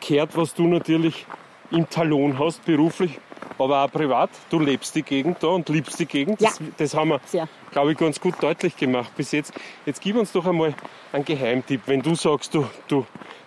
gehört, 0.00 0.36
was 0.36 0.54
du 0.54 0.66
natürlich 0.66 1.26
im 1.70 1.88
Talon 1.88 2.38
hast, 2.38 2.64
beruflich, 2.64 3.18
aber 3.58 3.84
auch 3.84 3.92
privat. 3.92 4.30
Du 4.50 4.58
lebst 4.58 4.94
die 4.94 5.02
Gegend 5.02 5.42
da 5.42 5.48
und 5.48 5.68
liebst 5.68 5.98
die 5.98 6.06
Gegend. 6.06 6.40
Ja. 6.40 6.50
Das, 6.50 6.60
das 6.76 6.94
haben 6.94 7.10
wir, 7.10 7.20
glaube 7.72 7.92
ich, 7.92 7.98
ganz 7.98 8.20
gut 8.20 8.34
deutlich 8.40 8.76
gemacht 8.76 9.12
bis 9.16 9.32
jetzt. 9.32 9.52
Jetzt 9.84 10.00
gib 10.00 10.16
uns 10.16 10.32
doch 10.32 10.46
einmal 10.46 10.74
einen 11.12 11.24
Geheimtipp. 11.24 11.82
Wenn 11.86 12.00
du 12.00 12.14
sagst, 12.14 12.54
du, 12.54 12.66
du, 12.88 13.06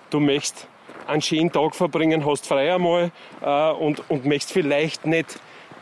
du 0.10 0.20
möchtest 0.20 0.68
einen 1.08 1.22
schönen 1.22 1.52
Tag 1.52 1.74
verbringen, 1.74 2.26
hast 2.26 2.48
frei 2.48 2.74
einmal 2.74 3.12
äh, 3.42 3.72
und, 3.72 4.10
und 4.10 4.26
möchtest 4.26 4.52
vielleicht 4.52 5.06
nicht 5.06 5.40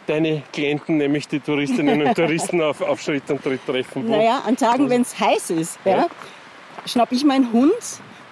deine 0.07 0.43
Klienten, 0.53 0.97
nämlich 0.97 1.27
die 1.27 1.39
Touristinnen 1.39 2.01
und 2.01 2.15
Touristen, 2.15 2.61
auf, 2.61 2.81
auf 2.81 3.01
Schritt 3.01 3.29
und 3.29 3.43
Tritt 3.43 3.65
treffen. 3.65 4.09
Naja, 4.09 4.41
an 4.45 4.55
Tagen, 4.55 4.89
wenn 4.89 5.01
es 5.01 5.19
heiß 5.19 5.51
ist, 5.51 5.79
ja, 5.85 6.07
schnapp 6.85 7.11
ich 7.11 7.23
meinen 7.23 7.51
Hund 7.51 7.73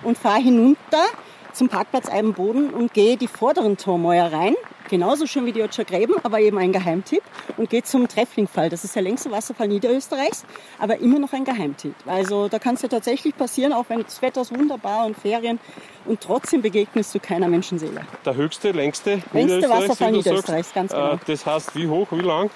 und 0.04 0.18
fahre 0.18 0.42
hinunter 0.42 1.06
zum 1.54 1.70
Parkplatz 1.70 2.10
Eibenboden 2.10 2.70
und 2.72 2.94
gehe 2.94 3.16
die 3.18 3.28
vorderen 3.28 3.78
Tormäuer 3.78 4.32
rein. 4.32 4.56
Genauso 4.90 5.26
schön 5.28 5.46
wie 5.46 5.54
die 5.54 5.62
Ötscher 5.62 5.86
Gräben, 5.86 6.14
aber 6.24 6.40
eben 6.42 6.58
ein 6.58 6.72
Geheimtipp. 6.74 7.24
Und 7.58 7.70
gehe 7.70 7.84
zum 7.84 8.08
Trefflingfall. 8.08 8.70
Das 8.70 8.84
ist 8.84 8.96
der 8.96 9.02
längste 9.02 9.32
Wasserfall 9.32 9.68
Niederösterreichs, 9.70 10.44
aber 10.78 10.98
immer 10.98 11.20
noch 11.20 11.32
ein 11.34 11.46
Geheimtipp. 11.46 11.96
Also 12.06 12.48
da 12.50 12.60
kann 12.60 12.76
es 12.76 12.82
ja 12.82 12.90
tatsächlich 12.90 13.36
passieren, 13.36 13.72
auch 13.74 13.86
wenn 13.88 14.04
das 14.04 14.22
Wetter 14.22 14.42
ist 14.42 14.54
wunderbar 14.58 15.06
und 15.06 15.18
Ferien 15.18 15.60
und 16.06 16.20
trotzdem 16.22 16.62
begegnest 16.62 17.16
du 17.16 17.20
keiner 17.20 17.48
Menschenseele. 17.48 18.02
Der 18.26 18.36
höchste, 18.36 18.72
längste, 18.72 19.22
Längste 19.32 19.70
Wasserfall 19.70 20.12
Niederösterreichs, 20.12 20.74
sagst. 20.74 20.76
ganz 20.76 20.92
genau. 20.92 21.14
Äh, 21.14 21.18
Das 21.28 21.46
heißt, 21.46 21.76
wie 21.76 21.88
hoch, 21.88 22.08
wie 22.12 22.20
lang? 22.20 22.50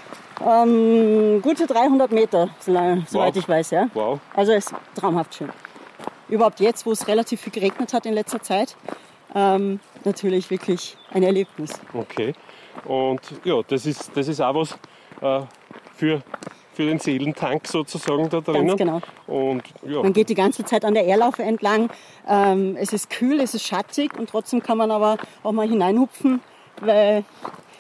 Ähm, 0.46 1.42
gute 1.42 1.66
300 1.66 2.12
Meter, 2.12 2.50
soweit 2.60 3.06
Wow. 3.12 3.36
ich 3.36 3.48
weiß, 3.50 3.72
ja. 3.72 3.88
Wow. 3.94 4.20
Also 4.36 4.52
es 4.52 4.66
ist 4.68 4.76
traumhaft 4.96 5.34
schön. 5.34 5.50
Überhaupt 6.30 6.60
jetzt, 6.60 6.86
wo 6.86 6.92
es 6.92 7.08
relativ 7.08 7.42
viel 7.42 7.54
geregnet 7.54 7.94
hat 7.94 8.06
in 8.06 8.14
letzter 8.14 8.42
Zeit, 8.42 8.76
ähm, 9.36 9.80
natürlich 10.04 10.50
wirklich 10.50 10.98
ein 11.12 11.24
Erlebnis. 11.24 11.74
Okay. 11.94 12.34
Und 12.86 13.22
ja, 13.44 13.62
das 13.68 13.86
ist, 13.86 14.12
das 14.16 14.28
ist 14.28 14.42
auch 14.42 14.56
was 14.56 14.72
äh, 15.22 15.46
für, 15.96 16.22
für 16.74 16.86
den 16.86 17.00
Seelentank 17.00 17.68
sozusagen 17.68 18.30
da 18.30 18.42
drinnen. 18.42 18.78
genau. 18.78 19.02
Und 19.26 19.64
ja, 19.84 20.02
Man 20.02 20.14
geht 20.14 20.30
die 20.30 20.36
ganze 20.36 20.64
Zeit 20.64 20.86
an 20.86 20.94
der 20.94 21.08
Erlaufe 21.08 21.44
entlang. 21.44 21.90
Ähm, 22.28 22.76
es 22.80 22.94
ist 22.94 23.10
kühl, 23.10 23.40
es 23.40 23.54
ist 23.54 23.66
schattig 23.66 24.18
und 24.18 24.30
trotzdem 24.30 24.62
kann 24.62 24.78
man 24.78 24.92
aber 24.92 25.18
auch 25.44 25.52
mal 25.52 25.68
hineinhupfen, 25.68 26.42
weil 26.82 27.24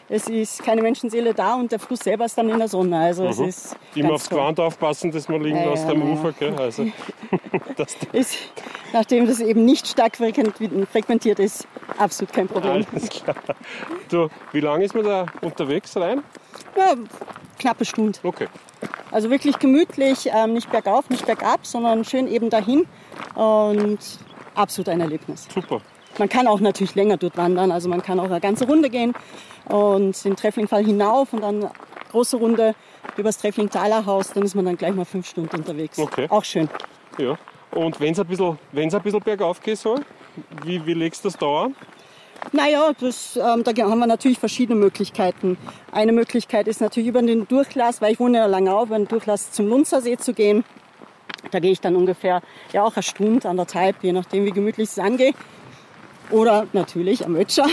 es 0.09 0.27
ist 0.29 0.63
keine 0.63 0.81
Menschenseele 0.81 1.33
da 1.33 1.55
und 1.55 1.71
der 1.71 1.79
Fluss 1.79 1.99
selber 1.99 2.25
ist 2.25 2.37
dann 2.37 2.49
in 2.49 2.57
der 2.57 2.67
Sonne. 2.67 2.97
Also 2.99 3.25
es 3.25 3.39
ist 3.39 3.75
Mhm. 3.95 4.01
immer 4.01 4.13
aufs 4.13 4.29
toll. 4.29 4.39
Gewand 4.39 4.59
aufpassen, 4.59 5.11
dass 5.11 5.27
man 5.27 5.41
liegen 5.41 5.57
Ja, 5.57 5.69
lässt 5.71 5.85
ja, 5.85 5.91
am 5.91 6.01
ja. 6.07 6.13
Ufer. 6.13 6.31
Gell? 6.33 6.55
Also, 6.55 6.85
das, 7.75 7.95
Ist, 8.13 8.37
nachdem 8.93 9.27
das 9.27 9.39
eben 9.41 9.65
nicht 9.65 9.87
stark 9.87 10.15
frequent- 10.17 10.53
frequentiert 10.91 11.39
ist, 11.39 11.67
absolut 11.97 12.33
kein 12.33 12.47
Problem. 12.47 12.85
alles 12.91 13.09
klar. 13.09 13.35
Du, 14.09 14.29
wie 14.53 14.59
lange 14.61 14.85
ist 14.85 14.95
man 14.95 15.03
da 15.03 15.25
unterwegs 15.41 15.95
rein? 15.97 16.23
Ja, 16.77 16.93
knappe 17.59 17.85
Stunde. 17.85 18.17
Okay. 18.23 18.47
Also 19.11 19.29
wirklich 19.29 19.57
gemütlich, 19.59 20.29
ähm, 20.33 20.53
nicht 20.53 20.69
bergauf, 20.71 21.09
nicht 21.09 21.25
bergab, 21.25 21.65
sondern 21.65 22.03
schön 22.03 22.27
eben 22.27 22.49
dahin 22.49 22.85
und 23.35 23.99
absolut 24.55 24.89
ein 24.89 24.99
Erlebnis. 25.01 25.47
Super. 25.53 25.81
Man 26.17 26.29
kann 26.29 26.47
auch 26.47 26.59
natürlich 26.59 26.95
länger 26.95 27.17
dort 27.17 27.37
wandern, 27.37 27.71
also 27.71 27.89
man 27.89 28.01
kann 28.01 28.19
auch 28.19 28.25
eine 28.25 28.39
ganze 28.39 28.65
Runde 28.65 28.89
gehen 28.89 29.13
und 29.65 30.23
den 30.23 30.35
Trefflingfall 30.35 30.83
hinauf 30.83 31.33
und 31.33 31.41
dann 31.41 31.69
große 32.11 32.37
Runde 32.37 32.75
übers 33.17 33.37
Treffling-Thaler 33.37 34.05
Haus, 34.05 34.33
dann 34.33 34.43
ist 34.43 34.55
man 34.55 34.65
dann 34.65 34.77
gleich 34.77 34.93
mal 34.93 35.05
fünf 35.05 35.27
Stunden 35.27 35.55
unterwegs. 35.55 35.97
Okay. 35.97 36.27
Auch 36.29 36.43
schön. 36.43 36.69
Ja. 37.17 37.37
Und 37.71 37.99
wenn 37.99 38.13
es 38.13 38.19
ein 38.19 38.27
bisschen, 38.27 38.57
ein 38.73 38.89
bisschen 38.89 39.19
bergauf 39.21 39.61
gehen 39.61 39.75
soll, 39.75 39.99
wie, 40.63 40.85
wie 40.85 40.93
legst 40.93 41.23
du 41.23 41.29
das 41.29 41.37
da 41.37 41.63
an? 41.63 41.75
Naja, 42.51 42.91
das, 42.99 43.35
ähm, 43.35 43.63
da 43.63 43.71
haben 43.83 43.99
wir 43.99 44.07
natürlich 44.07 44.39
verschiedene 44.39 44.79
Möglichkeiten. 44.79 45.57
Eine 45.91 46.11
Möglichkeit 46.11 46.67
ist 46.67 46.81
natürlich 46.81 47.09
über 47.09 47.21
den 47.21 47.47
Durchlass, 47.47 48.01
weil 48.01 48.13
ich 48.13 48.19
wohne 48.19 48.37
ja 48.37 48.45
Langau, 48.45 48.83
über 48.83 48.97
den 48.97 49.07
Durchlass 49.07 49.51
zum 49.51 49.67
Lunzersee 49.67 50.17
zu 50.17 50.33
gehen. 50.33 50.63
Da 51.51 51.59
gehe 51.59 51.71
ich 51.71 51.81
dann 51.81 51.95
ungefähr 51.95 52.41
ja 52.73 52.83
auch 52.83 52.95
eine 52.95 53.03
Stunde, 53.03 53.49
anderthalb, 53.49 54.03
je 54.03 54.11
nachdem 54.11 54.45
wie 54.45 54.51
gemütlich 54.51 54.89
es 54.89 54.99
angeht. 54.99 55.35
Oder 56.31 56.67
natürlich 56.73 57.25
am 57.25 57.35
Ötscher. 57.35 57.65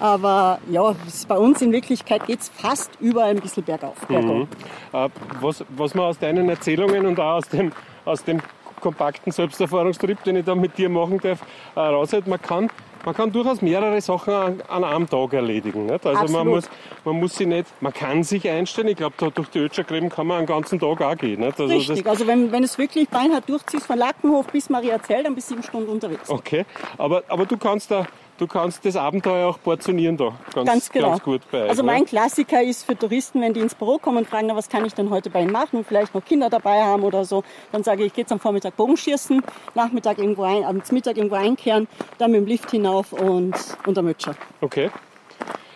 Aber 0.00 0.58
ja, 0.68 0.94
bei 1.28 1.38
uns 1.38 1.62
in 1.62 1.72
Wirklichkeit 1.72 2.26
geht 2.26 2.40
es 2.40 2.48
fast 2.48 2.90
überall 3.00 3.30
ein 3.30 3.40
bisschen 3.40 3.62
bergauf. 3.62 3.96
Mhm. 4.08 4.48
Äh, 4.92 5.08
was, 5.40 5.64
was 5.68 5.94
man 5.94 6.06
aus 6.06 6.18
deinen 6.18 6.48
Erzählungen 6.48 7.06
und 7.06 7.20
auch 7.20 7.36
aus 7.36 7.48
dem, 7.48 7.72
aus 8.04 8.24
dem 8.24 8.40
kompakten 8.80 9.30
Selbsterfahrungstrip, 9.30 10.24
den 10.24 10.36
ich 10.36 10.44
da 10.44 10.54
mit 10.54 10.76
dir 10.76 10.88
machen 10.88 11.18
darf, 11.20 11.40
äh, 11.76 11.80
raushält, 11.80 12.26
man 12.26 12.42
kann 12.42 12.68
man 13.04 13.14
kann 13.14 13.32
durchaus 13.32 13.62
mehrere 13.62 14.00
Sachen 14.00 14.32
an, 14.32 14.62
an 14.68 14.84
einem 14.84 15.08
Tag 15.08 15.32
erledigen. 15.32 15.86
Nicht? 15.86 16.06
Also 16.06 16.32
man 16.32 16.46
muss, 16.46 16.68
man 17.04 17.18
muss 17.18 17.36
sich 17.36 17.46
nicht, 17.46 17.66
man 17.80 17.92
kann 17.92 18.22
sich 18.22 18.48
einstellen. 18.48 18.88
Ich 18.88 18.96
glaube, 18.96 19.30
durch 19.30 19.48
die 19.48 19.58
Ötschergräben 19.58 20.08
kann 20.08 20.26
man 20.26 20.38
einen 20.38 20.46
ganzen 20.46 20.78
Tag 20.78 21.00
auch 21.00 21.16
gehen. 21.16 21.40
Nicht? 21.40 21.60
Also 21.60 21.74
Richtig, 21.74 22.06
also 22.06 22.26
wenn, 22.26 22.52
wenn 22.52 22.64
es 22.64 22.78
wirklich 22.78 23.08
beinhart 23.08 23.48
durchziehst 23.48 23.86
von 23.86 23.98
Lackenhof 23.98 24.46
bis 24.46 24.70
Mariazell, 24.70 25.24
dann 25.24 25.34
bist 25.34 25.50
du 25.50 25.54
sieben 25.54 25.62
Stunden 25.62 25.88
unterwegs. 25.90 26.28
Okay, 26.30 26.64
aber, 26.98 27.22
aber 27.28 27.46
du 27.46 27.56
kannst 27.56 27.90
da 27.90 28.06
du 28.38 28.46
kannst 28.46 28.84
das 28.84 28.96
Abenteuer 28.96 29.48
auch 29.48 29.60
portionieren 29.62 30.16
da. 30.16 30.34
Ganz, 30.54 30.66
ganz, 30.66 30.90
genau. 30.90 31.10
ganz 31.10 31.22
gut 31.22 31.42
bei 31.50 31.68
Also 31.68 31.82
mein 31.82 32.00
ne? 32.00 32.06
Klassiker 32.06 32.62
ist 32.62 32.84
für 32.84 32.98
Touristen, 32.98 33.40
wenn 33.40 33.54
die 33.54 33.60
ins 33.60 33.74
Büro 33.74 33.98
kommen 33.98 34.18
und 34.18 34.28
fragen, 34.28 34.46
na, 34.48 34.56
was 34.56 34.68
kann 34.68 34.84
ich 34.84 34.94
denn 34.94 35.10
heute 35.10 35.30
bei 35.30 35.42
Ihnen 35.42 35.52
machen 35.52 35.78
und 35.78 35.86
vielleicht 35.86 36.14
noch 36.14 36.24
Kinder 36.24 36.50
dabei 36.50 36.82
haben 36.82 37.02
oder 37.02 37.24
so, 37.24 37.44
dann 37.70 37.82
sage 37.82 38.02
ich, 38.02 38.08
ich 38.08 38.14
gehe 38.14 38.22
jetzt 38.22 38.32
am 38.32 38.40
Vormittag 38.40 38.76
Bogenschießen, 38.76 39.42
Nachmittag 39.74 40.18
irgendwo 40.18 40.42
ein, 40.42 40.64
abends 40.64 40.92
Mittag 40.92 41.16
irgendwo 41.16 41.36
einkehren, 41.36 41.88
dann 42.18 42.30
mit 42.30 42.40
dem 42.40 42.46
Lift 42.46 42.70
hinauf 42.70 43.12
und 43.12 43.54
unter 43.86 44.02
Mütscher. 44.02 44.34
Okay. 44.60 44.90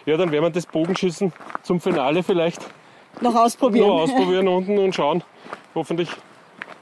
Ja, 0.05 0.17
dann 0.17 0.31
werden 0.31 0.45
wir 0.45 0.51
das 0.51 0.67
Bogenschießen 0.67 1.33
zum 1.63 1.81
Finale 1.81 2.23
vielleicht 2.23 2.61
noch 3.21 3.35
ausprobieren. 3.35 3.89
Noch 3.89 4.03
ausprobieren 4.03 4.49
unten 4.49 4.79
und 4.79 4.95
schauen. 4.95 5.23
Hoffentlich, 5.75 6.09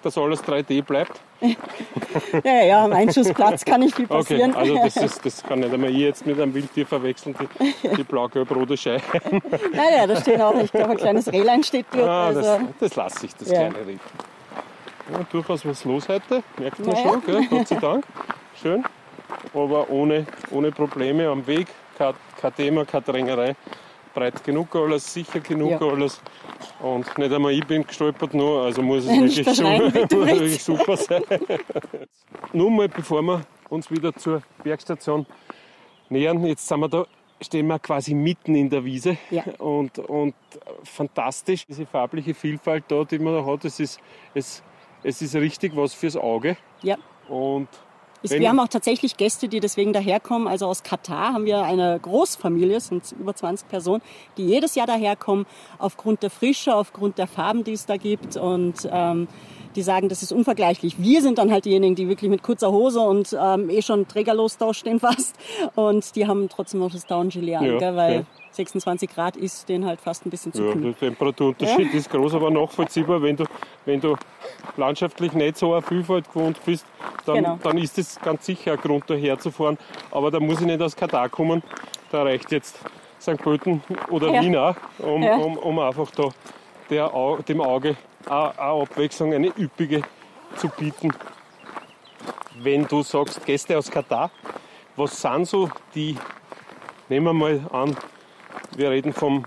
dass 0.04 0.18
alles 0.18 0.42
3D 0.44 0.82
bleibt. 0.82 1.20
ja, 2.44 2.62
ja, 2.62 2.84
am 2.84 2.92
Einschussplatz 2.92 3.64
kann 3.64 3.80
nicht 3.80 3.96
viel 3.96 4.06
passieren. 4.06 4.50
Okay, 4.50 4.60
also 4.60 4.74
das, 4.76 4.96
ist, 4.96 5.20
das 5.24 5.42
kann 5.42 5.60
nicht 5.60 5.72
einmal 5.72 5.90
ich 5.90 5.98
jetzt 5.98 6.26
mit 6.26 6.38
einem 6.38 6.54
Wildtier 6.54 6.86
verwechseln, 6.86 7.34
die, 7.40 7.96
die 7.96 8.04
blau-gelb-rote 8.04 8.76
Scheibe. 8.76 9.02
Naja, 9.72 10.06
da 10.06 10.20
steht 10.20 10.40
auch, 10.40 10.54
ich 10.62 10.70
glaube, 10.70 10.90
ein 10.90 10.96
kleines 10.96 11.32
Rehlein 11.32 11.62
steht 11.62 11.86
dort. 11.92 12.08
Ah, 12.08 12.26
also. 12.26 12.40
das, 12.40 12.60
das 12.80 12.96
lasse 12.96 13.26
ich, 13.26 13.34
das 13.34 13.50
ja. 13.50 13.68
kleine 13.68 13.86
Reh. 13.86 13.96
Ja, 15.12 15.20
durchaus 15.30 15.66
was 15.66 15.84
los 15.84 16.08
heute, 16.08 16.42
merkt 16.58 16.78
man 16.80 16.90
Naja. 16.90 17.02
schon, 17.08 17.24
gell? 17.24 17.46
Gott 17.50 17.68
sei 17.68 17.76
Dank. 17.76 18.04
Schön. 18.60 18.84
Aber 19.52 19.90
ohne, 19.90 20.26
ohne 20.50 20.70
Probleme 20.70 21.28
am 21.28 21.46
Weg, 21.46 21.68
kein, 21.98 22.14
kein 22.40 22.54
Thema, 22.54 22.84
keine 22.84 23.02
Drängerei. 23.04 23.56
Breit 24.14 24.44
genug 24.44 24.74
alles, 24.76 25.12
sicher 25.12 25.40
genug 25.40 25.72
Ja. 25.72 25.80
alles. 25.80 26.20
Und 26.80 27.16
nicht 27.18 27.32
einmal 27.32 27.52
ich 27.52 27.66
bin 27.66 27.86
gestolpert 27.86 28.34
nur, 28.34 28.62
also 28.62 28.82
muss 28.82 29.04
es 29.04 29.10
wirklich, 29.10 29.44
bitte 29.44 30.16
muss 30.16 30.26
wirklich 30.26 30.62
super 30.62 30.96
sein. 30.96 31.22
Nur 32.52 32.70
mal, 32.70 32.88
bevor 32.88 33.22
wir 33.22 33.42
uns 33.70 33.90
wieder 33.90 34.14
zur 34.14 34.42
Bergstation 34.62 35.26
nähern, 36.08 36.44
jetzt 36.46 36.66
sind 36.66 36.80
wir 36.80 36.88
da, 36.88 37.06
stehen 37.40 37.66
wir 37.66 37.78
quasi 37.78 38.14
mitten 38.14 38.54
in 38.54 38.70
der 38.70 38.84
Wiese 38.84 39.16
Ja. 39.30 39.44
und, 39.58 39.98
und 39.98 40.34
fantastisch, 40.84 41.66
diese 41.66 41.86
farbliche 41.86 42.34
Vielfalt 42.34 42.84
da, 42.88 43.04
die 43.04 43.18
man 43.18 43.34
da 43.34 43.44
hat, 43.44 43.64
es 43.64 43.80
ist, 43.80 43.98
es, 44.34 44.62
es 45.02 45.22
ist 45.22 45.34
richtig 45.34 45.74
was 45.76 45.94
fürs 45.94 46.16
Auge. 46.16 46.56
Ja. 46.82 46.96
Und 47.28 47.68
Wenn- 48.32 48.40
wir 48.40 48.48
haben 48.48 48.60
auch 48.60 48.68
tatsächlich 48.68 49.16
Gäste, 49.16 49.48
die 49.48 49.60
deswegen 49.60 49.92
daherkommen. 49.92 50.48
Also 50.48 50.66
aus 50.66 50.82
Katar 50.82 51.32
haben 51.34 51.44
wir 51.44 51.62
eine 51.62 51.98
Großfamilie, 52.00 52.76
es 52.76 52.88
sind 52.88 53.02
über 53.18 53.34
20 53.34 53.68
Personen, 53.68 54.02
die 54.36 54.46
jedes 54.46 54.74
Jahr 54.74 54.86
daherkommen, 54.86 55.46
aufgrund 55.78 56.22
der 56.22 56.30
Frische, 56.30 56.74
aufgrund 56.74 57.18
der 57.18 57.26
Farben, 57.26 57.64
die 57.64 57.72
es 57.72 57.86
da 57.86 57.96
gibt. 57.96 58.36
Und 58.36 58.88
ähm, 58.90 59.28
die 59.76 59.82
sagen, 59.82 60.08
das 60.08 60.22
ist 60.22 60.32
unvergleichlich. 60.32 61.00
Wir 61.02 61.20
sind 61.20 61.38
dann 61.38 61.50
halt 61.50 61.64
diejenigen, 61.64 61.96
die 61.96 62.08
wirklich 62.08 62.30
mit 62.30 62.42
kurzer 62.44 62.70
Hose 62.70 63.00
und 63.00 63.36
ähm, 63.38 63.68
eh 63.70 63.82
schon 63.82 64.06
trägerlos 64.06 64.56
da 64.56 64.72
stehen 64.72 65.00
fast. 65.00 65.34
Und 65.74 66.14
die 66.14 66.26
haben 66.28 66.48
trotzdem 66.48 66.78
noch 66.80 66.92
das 66.92 67.06
Down-Gilet 67.06 67.56
an, 67.56 67.64
Ja, 67.64 67.78
gell, 67.78 67.96
weil 67.96 68.14
ja. 68.14 68.22
26 68.54 69.10
Grad 69.10 69.36
ist 69.36 69.68
denen 69.68 69.84
halt 69.84 70.00
fast 70.00 70.24
ein 70.24 70.30
bisschen 70.30 70.52
zu 70.52 70.62
Ja, 70.64 70.72
kühl. 70.72 70.82
der 70.82 70.96
Temperaturunterschied 70.98 71.92
ist 71.94 72.10
groß, 72.10 72.34
aber 72.34 72.50
nachvollziehbar. 72.50 73.20
Wenn 73.20 73.36
du, 73.36 73.44
wenn 73.84 74.00
du 74.00 74.16
landschaftlich 74.76 75.32
nicht 75.32 75.56
so 75.56 75.72
eine 75.72 75.82
Vielfalt 75.82 76.28
gewohnt 76.32 76.58
bist, 76.64 76.86
dann, 77.26 77.36
Genau. 77.36 77.58
dann 77.62 77.78
ist 77.78 77.98
es 77.98 78.20
ganz 78.20 78.46
sicher 78.46 78.72
ein 78.72 78.78
Grund, 78.78 79.04
da 79.08 79.14
herzufahren. 79.14 79.76
Aber 80.10 80.30
da 80.30 80.38
muss 80.40 80.60
ich 80.60 80.66
nicht 80.66 80.80
aus 80.80 80.94
Katar 80.94 81.28
kommen. 81.28 81.62
Da 82.12 82.22
reicht 82.22 82.52
jetzt 82.52 82.78
St. 83.20 83.36
Pölten 83.38 83.82
oder 84.10 84.28
Ja. 84.28 84.40
Wien 84.42 84.56
auch, 84.56 84.76
um, 84.98 85.22
Ja. 85.22 85.36
um, 85.36 85.56
um 85.58 85.78
einfach 85.80 86.10
da 86.12 86.28
der, 86.90 87.10
dem 87.48 87.60
Auge 87.60 87.96
eine 88.26 88.58
eine 88.58 88.82
Abwechslung, 88.82 89.32
eine 89.34 89.48
üppige 89.58 90.02
zu 90.56 90.68
bieten. 90.68 91.12
Wenn 92.62 92.86
du 92.86 93.02
sagst, 93.02 93.44
Gäste 93.44 93.76
aus 93.76 93.90
Katar, 93.90 94.30
was 94.96 95.20
sind 95.20 95.46
so 95.46 95.68
die, 95.94 96.16
nehmen 97.08 97.26
wir 97.26 97.32
mal 97.32 97.60
an, 97.72 97.96
wir 98.76 98.90
reden 98.90 99.12
vom 99.12 99.44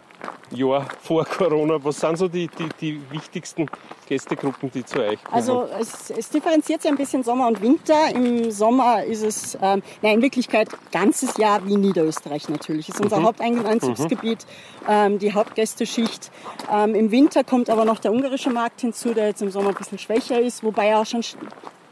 Jahr 0.51 0.88
vor 1.01 1.25
Corona. 1.25 1.78
Was 1.84 1.99
sind 1.99 2.17
so 2.17 2.28
die, 2.30 2.47
die, 2.47 2.69
die 2.80 3.01
wichtigsten 3.11 3.65
Gästegruppen, 4.07 4.71
die 4.71 4.86
zu 4.86 4.99
euch 4.99 5.21
kommen? 5.21 5.36
Also 5.36 5.67
es, 5.78 6.09
es 6.09 6.30
differenziert 6.30 6.82
sich 6.82 6.89
ein 6.89 6.95
bisschen 6.97 7.21
Sommer 7.23 7.47
und 7.47 7.61
Winter. 7.61 8.09
Im 8.15 8.49
Sommer 8.51 9.03
ist 9.03 9.23
es, 9.23 9.55
ähm, 9.61 9.84
nein, 10.01 10.15
in 10.15 10.21
Wirklichkeit 10.21 10.69
ganzes 10.93 11.36
Jahr 11.38 11.65
wie 11.67 11.75
Niederösterreich 11.75 12.47
natürlich. 12.47 12.88
Ist 12.88 13.01
unser 13.01 13.21
Haupteinzugsgebiet, 13.23 14.45
ähm, 14.88 15.19
die 15.19 15.34
Hauptgästeschicht. 15.34 16.32
Ähm, 16.71 16.95
Im 16.95 17.11
Winter 17.11 17.43
kommt 17.43 17.69
aber 17.69 17.84
noch 17.84 17.99
der 17.99 18.13
ungarische 18.13 18.49
Markt 18.49 18.80
hinzu, 18.82 19.13
der 19.13 19.28
jetzt 19.28 19.41
im 19.41 19.51
Sommer 19.51 19.69
ein 19.69 19.75
bisschen 19.75 19.99
schwächer 19.99 20.39
ist, 20.39 20.63
wobei 20.63 20.88
er 20.88 20.99
auch 21.01 21.05
schon 21.05 21.21
sch- 21.21 21.36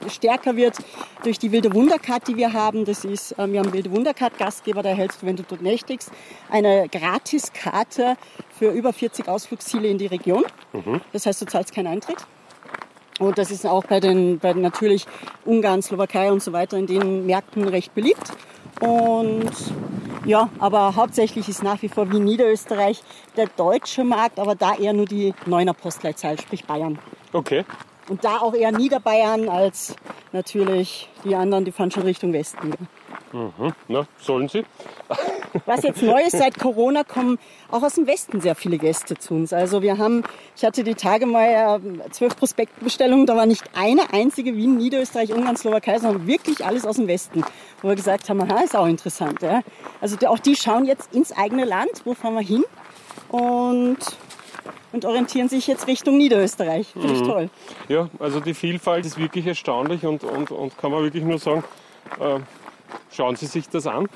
stärker 0.09 0.55
wird 0.55 0.77
durch 1.23 1.39
die 1.39 1.51
Wilde 1.51 1.73
Wundercard, 1.73 2.27
die 2.27 2.35
wir 2.35 2.53
haben. 2.53 2.85
Das 2.85 3.05
ist, 3.05 3.35
ähm, 3.37 3.53
wir 3.53 3.59
haben 3.59 3.73
Wilde 3.73 3.91
Wundercard 3.91 4.37
Gastgeber, 4.37 4.83
da 4.83 4.89
erhältst 4.89 5.21
du, 5.21 5.25
wenn 5.25 5.35
du 5.35 5.43
dort 5.43 5.61
nächtigst, 5.61 6.11
eine 6.49 6.87
Gratiskarte 6.89 8.17
für 8.57 8.71
über 8.71 8.93
40 8.93 9.27
Ausflugsziele 9.27 9.87
in 9.87 9.97
die 9.97 10.07
Region. 10.07 10.43
Das 11.13 11.25
heißt, 11.25 11.41
du 11.41 11.45
zahlst 11.45 11.73
keinen 11.73 11.87
Eintritt. 11.87 12.17
Und 13.19 13.37
das 13.37 13.49
ist 13.49 13.65
auch 13.65 13.85
bei 13.85 13.99
den, 13.99 14.39
bei 14.39 14.51
den 14.53 14.61
natürlich 14.61 15.05
Ungarn, 15.45 15.81
Slowakei 15.81 16.31
und 16.31 16.43
so 16.43 16.51
weiter 16.51 16.77
in 16.77 16.87
den 16.87 17.25
Märkten 17.25 17.67
recht 17.67 17.95
beliebt. 17.95 18.33
Und 18.81 19.51
ja, 20.25 20.49
aber 20.59 20.95
hauptsächlich 20.95 21.47
ist 21.47 21.63
nach 21.63 21.81
wie 21.81 21.87
vor 21.87 22.11
wie 22.11 22.19
Niederösterreich 22.19 23.01
der 23.37 23.47
deutsche 23.47 24.03
Markt, 24.03 24.39
aber 24.39 24.55
da 24.55 24.75
eher 24.75 24.91
nur 24.91 25.05
die 25.05 25.33
neuner 25.45 25.73
Postleitzahl, 25.73 26.39
sprich 26.39 26.65
Bayern. 26.65 26.99
okay. 27.31 27.63
Und 28.07 28.23
da 28.23 28.37
auch 28.37 28.53
eher 28.53 28.71
Niederbayern 28.71 29.49
als 29.49 29.95
natürlich 30.31 31.09
die 31.23 31.35
anderen, 31.35 31.65
die 31.65 31.71
fahren 31.71 31.91
schon 31.91 32.03
Richtung 32.03 32.33
Westen. 32.33 32.73
Mhm. 33.31 33.73
Na, 33.87 34.07
sollen 34.17 34.47
sie? 34.47 34.63
Was 35.65 35.83
jetzt 35.83 36.01
neu 36.01 36.21
ist, 36.21 36.37
seit 36.37 36.57
Corona 36.59 37.03
kommen 37.03 37.37
auch 37.69 37.83
aus 37.83 37.95
dem 37.95 38.07
Westen 38.07 38.41
sehr 38.41 38.55
viele 38.55 38.77
Gäste 38.77 39.15
zu 39.15 39.33
uns. 39.33 39.53
Also 39.53 39.81
wir 39.81 39.97
haben, 39.97 40.23
ich 40.55 40.63
hatte 40.63 40.83
die 40.83 40.95
Tage 40.95 41.25
mal 41.25 41.81
äh, 41.81 42.09
zwölf 42.11 42.35
Prospektbestellungen, 42.37 43.25
da 43.25 43.35
war 43.35 43.45
nicht 43.45 43.63
eine 43.75 44.13
einzige 44.13 44.55
Wien, 44.55 44.77
Niederösterreich, 44.77 45.33
Ungarn, 45.33 45.57
Slowakei, 45.57 45.99
sondern 45.99 46.27
wirklich 46.27 46.65
alles 46.65 46.85
aus 46.85 46.95
dem 46.95 47.07
Westen. 47.07 47.43
Wo 47.81 47.89
wir 47.89 47.95
gesagt 47.95 48.29
haben, 48.29 48.41
aha, 48.41 48.61
ist 48.61 48.75
auch 48.75 48.87
interessant. 48.87 49.41
Ja? 49.41 49.61
Also 50.01 50.15
auch 50.27 50.39
die 50.39 50.55
schauen 50.55 50.85
jetzt 50.85 51.13
ins 51.13 51.35
eigene 51.35 51.65
Land, 51.65 52.01
wo 52.05 52.13
fahren 52.13 52.35
wir 52.35 52.41
hin 52.41 52.63
und, 53.29 53.97
und 54.91 55.05
orientieren 55.05 55.49
sich 55.49 55.67
jetzt 55.67 55.87
Richtung 55.87 56.17
Niederösterreich. 56.17 56.87
Finde 56.87 57.13
ich 57.13 57.21
toll. 57.21 57.49
Ja, 57.89 58.09
also 58.19 58.39
die 58.39 58.53
Vielfalt 58.53 59.05
ist 59.05 59.17
wirklich 59.17 59.45
erstaunlich 59.47 60.05
und, 60.05 60.23
und, 60.23 60.51
und 60.51 60.77
kann 60.77 60.91
man 60.91 61.03
wirklich 61.03 61.23
nur 61.23 61.39
sagen, 61.39 61.63
äh, 62.19 62.39
schauen 63.11 63.35
Sie 63.35 63.45
sich 63.45 63.67
das 63.69 63.87
an. 63.87 64.07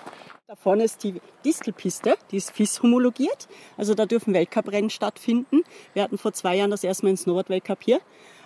Da 0.48 0.56
vorne 0.56 0.84
ist 0.84 1.04
die 1.04 1.22
Distelpiste, 1.46 2.16
die 2.32 2.38
ist 2.38 2.52
FIS 2.52 2.82
homologiert. 2.82 3.48
Also 3.78 3.94
da 3.94 4.06
dürfen 4.08 4.34
Weltcuprennen 4.34 4.90
stattfinden. 4.90 5.62
Wir 5.94 6.02
hatten 6.04 6.18
vor 6.18 6.34
zwei 6.34 6.56
Jahren 6.56 6.72
das 6.72 6.84
erste 6.84 7.06
Mal 7.06 7.12
den 7.12 7.18
Snowboard-Weltcup 7.18 7.80
hier. 7.84 8.00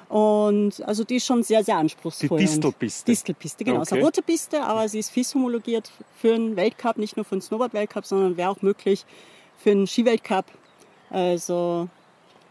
Und 0.09 0.83
also 0.85 1.05
die 1.05 1.15
ist 1.15 1.25
schon 1.25 1.43
sehr, 1.43 1.63
sehr 1.63 1.77
anspruchsvoll. 1.77 2.37
Die 2.37 2.45
Distelpiste? 2.45 3.05
Distelpiste, 3.05 3.63
genau. 3.63 3.77
Es 3.81 3.83
ist 3.87 3.91
Okay. 3.93 3.99
eine 3.99 4.05
rote 4.05 4.21
Piste, 4.21 4.61
aber 4.61 4.87
sie 4.89 4.99
ist 4.99 5.11
FIS 5.11 5.33
homologiert 5.33 5.91
für 6.19 6.33
einen 6.35 6.55
Weltcup, 6.57 6.97
nicht 6.97 7.15
nur 7.15 7.23
für 7.25 7.33
einen 7.33 7.41
Snowboard-Weltcup, 7.41 8.05
sondern 8.05 8.35
wäre 8.37 8.49
auch 8.49 8.61
möglich 8.61 9.05
für 9.57 9.71
einen 9.71 9.87
Skiweltcup. 9.87 10.45
Also 11.13 11.87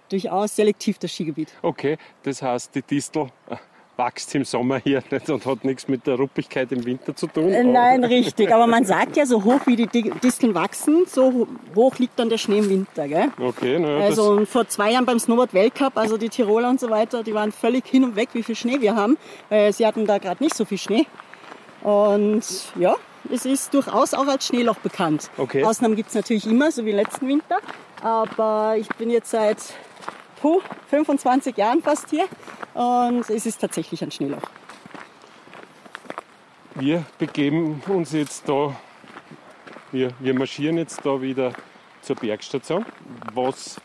durchaus 0.09 0.57
selektiv 0.57 0.99
das 0.99 1.13
Skigebiet. 1.13 1.53
Okay, 1.63 1.99
das 2.23 2.41
heißt, 2.41 2.75
die 2.75 2.83
Distel 2.83 3.27
äh, 3.51 3.57
wächst 3.97 4.35
im 4.35 4.45
Sommer 4.45 4.79
hier 4.79 5.03
nicht 5.11 5.29
und 5.29 5.45
hat 5.45 5.65
nichts 5.65 5.89
mit 5.89 6.07
der 6.07 6.15
Ruppigkeit 6.15 6.71
im 6.73 6.85
Winter 6.85 7.15
zu 7.15 7.27
tun. 7.27 7.49
Äh, 7.49 7.65
nein, 7.65 8.05
richtig. 8.05 8.53
Aber 8.53 8.67
man 8.67 8.85
sagt 8.85 9.17
ja, 9.17 9.27
so 9.27 9.43
hoch 9.43 9.61
wie 9.67 9.77
die 9.77 10.11
Disteln 10.23 10.55
wachsen, 10.55 11.05
so 11.07 11.47
hoch 11.75 11.99
liegt 11.99 12.19
dann 12.19 12.29
der 12.29 12.39
Schnee 12.39 12.59
im 12.59 12.69
Winter. 12.71 13.09
Gell? 13.09 13.31
Okay, 13.41 13.79
naja, 13.79 14.05
Also 14.05 14.45
vor 14.47 14.69
zwei 14.69 14.93
Jahren 14.93 15.07
beim 15.07 15.19
Snowboard 15.19 15.53
Weltcup, 15.55 15.97
also 15.97 16.17
die 16.17 16.29
Tiroler 16.29 16.71
und 16.71 16.79
so 16.81 16.89
weiter, 16.89 17.23
die 17.23 17.35
waren 17.35 17.51
völlig 17.53 17.87
hin 17.87 18.05
und 18.05 18.17
weg, 18.17 18.29
wie 18.33 18.43
viel 18.43 18.55
Schnee 18.57 18.81
wir 18.81 18.95
haben. 18.95 19.19
Weil 19.49 19.73
sie 19.73 19.87
hatten 19.87 20.07
da 20.07 20.19
gerade 20.19 20.43
nicht 20.43 20.55
so 20.55 20.65
viel 20.65 20.79
Schnee. 20.79 21.07
Und 21.83 22.45
ja, 22.79 22.95
es 23.31 23.45
ist 23.45 23.75
durchaus 23.75 24.15
auch 24.15 24.27
als 24.27 24.47
Schneeloch 24.47 24.77
bekannt. 24.79 25.31
Okay. 25.37 25.65
Ausnahmen 25.65 25.97
gibt 25.97 26.11
es 26.11 26.15
natürlich 26.15 26.47
immer, 26.47 26.71
so 26.71 26.85
wie 26.85 26.93
letzten 26.93 27.29
Winter. 27.29 27.57
Aber 28.03 28.77
ich 28.77 28.89
bin 28.97 29.11
jetzt 29.11 29.31
seit 29.31 29.59
puh, 30.41 30.61
25 30.91 31.57
Jahren 31.57 31.83
fast 31.83 32.11
hier 32.11 32.27
und 32.75 33.31
es 33.31 33.47
ist 33.47 33.61
tatsächlich 33.61 34.03
ein 34.03 34.11
Schneeloch. 34.11 34.43
Wir 36.75 37.05
begeben 37.19 37.83
uns 37.87 38.13
jetzt 38.13 38.49
da, 38.49 38.75
wir, 39.93 40.11
wir 40.19 40.35
marschieren 40.35 40.79
jetzt 40.79 41.05
da 41.05 41.21
wieder 41.21 41.53
zur 42.01 42.17
Bergstation. 42.17 42.85
Was 43.35 43.81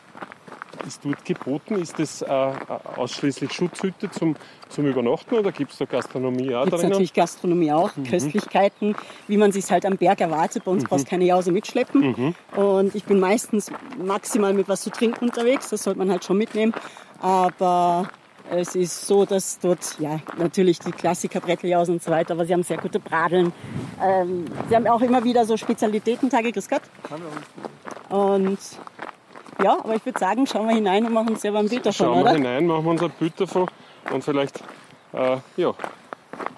ist 0.87 1.05
dort 1.05 1.23
geboten? 1.25 1.75
Ist 1.75 1.99
das 1.99 2.21
äh, 2.21 2.25
ausschließlich 2.95 3.51
Schutzhütte 3.51 4.09
zum, 4.09 4.35
zum 4.69 4.85
Übernachten 4.87 5.35
oder 5.35 5.51
gibt 5.51 5.71
es 5.71 5.77
da 5.77 5.85
Gastronomie 5.85 6.55
auch 6.55 6.63
Gibt 6.63 6.73
es 6.73 6.79
drinnen? 6.79 6.91
natürlich 6.91 7.13
Gastronomie 7.13 7.71
auch, 7.71 7.91
Köstlichkeiten, 8.09 8.95
wie 9.27 9.37
man 9.37 9.51
sich 9.51 9.69
halt 9.69 9.85
am 9.85 9.97
Berg 9.97 10.21
erwartet. 10.21 10.63
Bei 10.63 10.71
uns 10.71 10.85
brauchst 10.85 11.05
du 11.05 11.09
keine 11.09 11.25
Jause 11.25 11.51
mitschleppen. 11.51 12.35
Und 12.55 12.95
ich 12.95 13.03
bin 13.03 13.19
meistens 13.19 13.71
maximal 14.03 14.53
mit 14.53 14.67
was 14.69 14.81
zu 14.81 14.89
trinken 14.89 15.25
unterwegs, 15.25 15.69
das 15.69 15.83
sollte 15.83 15.99
man 15.99 16.09
halt 16.09 16.23
schon 16.23 16.37
mitnehmen. 16.37 16.73
Aber 17.19 18.09
es 18.49 18.75
ist 18.75 19.05
so, 19.07 19.25
dass 19.25 19.59
dort, 19.59 19.99
ja, 19.99 20.19
natürlich 20.37 20.79
die 20.79 20.91
Klassiker, 20.91 21.39
Bretteljausen 21.39 21.95
und 21.95 22.03
so 22.03 22.11
weiter, 22.11 22.33
aber 22.33 22.45
sie 22.45 22.53
haben 22.53 22.63
sehr 22.63 22.77
gute 22.77 22.99
Bradeln. 22.99 23.51
Ähm, 24.01 24.45
sie 24.69 24.75
haben 24.75 24.87
auch 24.87 25.01
immer 25.01 25.23
wieder 25.23 25.45
so 25.45 25.57
Spezialitätentage, 25.57 26.51
grüß 26.51 26.69
Gott. 26.69 26.81
Und 28.09 28.59
ja, 29.63 29.77
aber 29.83 29.95
ich 29.95 30.05
würde 30.05 30.19
sagen, 30.19 30.45
schauen 30.47 30.67
wir 30.67 30.75
hinein 30.75 31.05
und 31.05 31.13
machen 31.13 31.29
uns 31.29 31.41
selber 31.41 31.59
ein 31.59 31.69
Bild 31.69 31.85
davon, 31.85 32.05
Schauen 32.05 32.15
wir 32.17 32.21
oder? 32.23 32.31
hinein, 32.33 32.67
machen 32.67 32.85
wir 32.85 32.91
uns 32.91 33.03
ein 33.03 33.11
Bild 33.19 33.39
davon 33.39 33.67
und 34.11 34.23
vielleicht 34.23 34.59
äh, 35.13 35.37
ja, 35.57 35.73